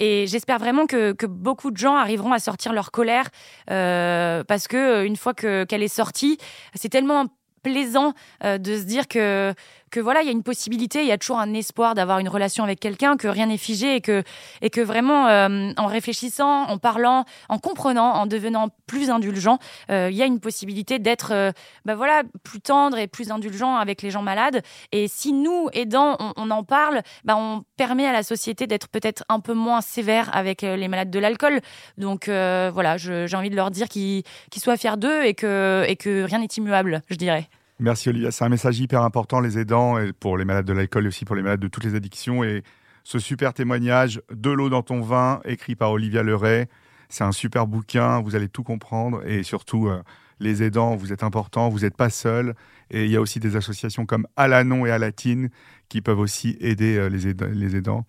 et 0.00 0.26
j'espère 0.26 0.58
vraiment 0.58 0.86
que, 0.86 1.12
que 1.12 1.26
beaucoup 1.26 1.70
de 1.70 1.76
gens 1.76 1.96
arriveront 1.96 2.32
à 2.32 2.38
sortir 2.38 2.72
leur 2.72 2.90
colère 2.90 3.28
euh, 3.70 4.44
parce 4.44 4.68
que 4.68 4.76
euh, 4.76 5.04
une 5.04 5.16
fois 5.16 5.34
que 5.34 5.64
qu'elle 5.64 5.82
est 5.82 5.88
sortie, 5.88 6.38
c'est 6.74 6.88
tellement 6.88 7.26
plaisant 7.62 8.12
euh, 8.44 8.58
de 8.58 8.76
se 8.76 8.82
dire 8.82 9.08
que 9.08 9.54
que 9.94 10.00
voilà, 10.00 10.22
il 10.22 10.26
y 10.26 10.28
a 10.28 10.32
une 10.32 10.42
possibilité, 10.42 11.02
il 11.02 11.06
y 11.06 11.12
a 11.12 11.18
toujours 11.18 11.38
un 11.38 11.54
espoir 11.54 11.94
d'avoir 11.94 12.18
une 12.18 12.28
relation 12.28 12.64
avec 12.64 12.80
quelqu'un, 12.80 13.16
que 13.16 13.28
rien 13.28 13.46
n'est 13.46 13.58
figé 13.58 13.94
et 13.94 14.00
que, 14.00 14.24
et 14.60 14.68
que 14.68 14.80
vraiment, 14.80 15.28
euh, 15.28 15.70
en 15.76 15.86
réfléchissant, 15.86 16.64
en 16.64 16.78
parlant, 16.78 17.24
en 17.48 17.58
comprenant, 17.58 18.10
en 18.14 18.26
devenant 18.26 18.70
plus 18.88 19.08
indulgent, 19.08 19.60
euh, 19.92 20.08
il 20.10 20.16
y 20.16 20.22
a 20.22 20.26
une 20.26 20.40
possibilité 20.40 20.98
d'être, 20.98 21.30
euh, 21.32 21.52
bah 21.84 21.94
voilà, 21.94 22.24
plus 22.42 22.60
tendre 22.60 22.98
et 22.98 23.06
plus 23.06 23.30
indulgent 23.30 23.76
avec 23.76 24.02
les 24.02 24.10
gens 24.10 24.22
malades. 24.22 24.62
Et 24.90 25.06
si 25.06 25.32
nous, 25.32 25.68
aidants, 25.72 26.16
on, 26.36 26.50
en 26.50 26.64
parle, 26.64 27.02
bah 27.24 27.36
on 27.36 27.62
permet 27.76 28.08
à 28.08 28.12
la 28.12 28.24
société 28.24 28.66
d'être 28.66 28.88
peut-être 28.88 29.22
un 29.28 29.38
peu 29.38 29.54
moins 29.54 29.80
sévère 29.80 30.28
avec 30.36 30.62
les 30.62 30.88
malades 30.88 31.10
de 31.10 31.20
l'alcool. 31.20 31.60
Donc 31.98 32.26
voilà, 32.26 32.96
j'ai 32.96 33.36
envie 33.36 33.50
de 33.50 33.56
leur 33.56 33.70
dire 33.70 33.88
qu'ils 33.88 34.24
soient 34.56 34.76
fiers 34.76 34.96
d'eux 34.96 35.24
et 35.24 35.34
que, 35.34 35.84
et 35.86 35.94
que 35.94 36.24
rien 36.24 36.40
n'est 36.40 36.46
immuable, 36.46 37.02
je 37.08 37.14
dirais. 37.14 37.48
Merci 37.80 38.08
Olivia, 38.08 38.30
c'est 38.30 38.44
un 38.44 38.48
message 38.48 38.78
hyper 38.78 39.02
important, 39.02 39.40
les 39.40 39.58
aidants, 39.58 39.98
et 39.98 40.12
pour 40.12 40.38
les 40.38 40.44
malades 40.44 40.64
de 40.64 40.72
l'alcool 40.72 41.04
et 41.04 41.08
aussi 41.08 41.24
pour 41.24 41.34
les 41.34 41.42
malades 41.42 41.60
de 41.60 41.68
toutes 41.68 41.84
les 41.84 41.94
addictions. 41.94 42.44
Et 42.44 42.62
ce 43.02 43.18
super 43.18 43.52
témoignage, 43.52 44.22
De 44.32 44.50
l'eau 44.50 44.68
dans 44.68 44.82
ton 44.82 45.00
vin, 45.00 45.40
écrit 45.44 45.74
par 45.74 45.90
Olivia 45.90 46.22
Leray, 46.22 46.68
c'est 47.08 47.24
un 47.24 47.32
super 47.32 47.66
bouquin, 47.66 48.20
vous 48.20 48.34
allez 48.34 48.48
tout 48.48 48.62
comprendre. 48.62 49.26
Et 49.26 49.42
surtout, 49.42 49.88
euh, 49.88 50.02
les 50.40 50.62
aidants, 50.62 50.96
vous 50.96 51.12
êtes 51.12 51.22
importants, 51.22 51.68
vous 51.68 51.80
n'êtes 51.80 51.96
pas 51.96 52.10
seuls. 52.10 52.54
Et 52.90 53.04
il 53.04 53.10
y 53.10 53.16
a 53.16 53.20
aussi 53.20 53.40
des 53.40 53.56
associations 53.56 54.06
comme 54.06 54.26
Alanon 54.36 54.86
et 54.86 54.90
Alatine 54.90 55.50
qui 55.88 56.00
peuvent 56.00 56.18
aussi 56.18 56.56
aider 56.60 56.96
euh, 56.96 57.08
les, 57.08 57.28
aidants, 57.28 57.48
les 57.52 57.76
aidants. 57.76 58.06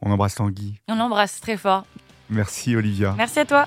On 0.00 0.10
embrasse 0.10 0.36
Tanguy. 0.36 0.80
On 0.88 0.96
l'embrasse 0.96 1.40
très 1.40 1.56
fort. 1.56 1.86
Merci 2.30 2.76
Olivia. 2.76 3.14
Merci 3.16 3.40
à 3.40 3.44
toi. 3.44 3.66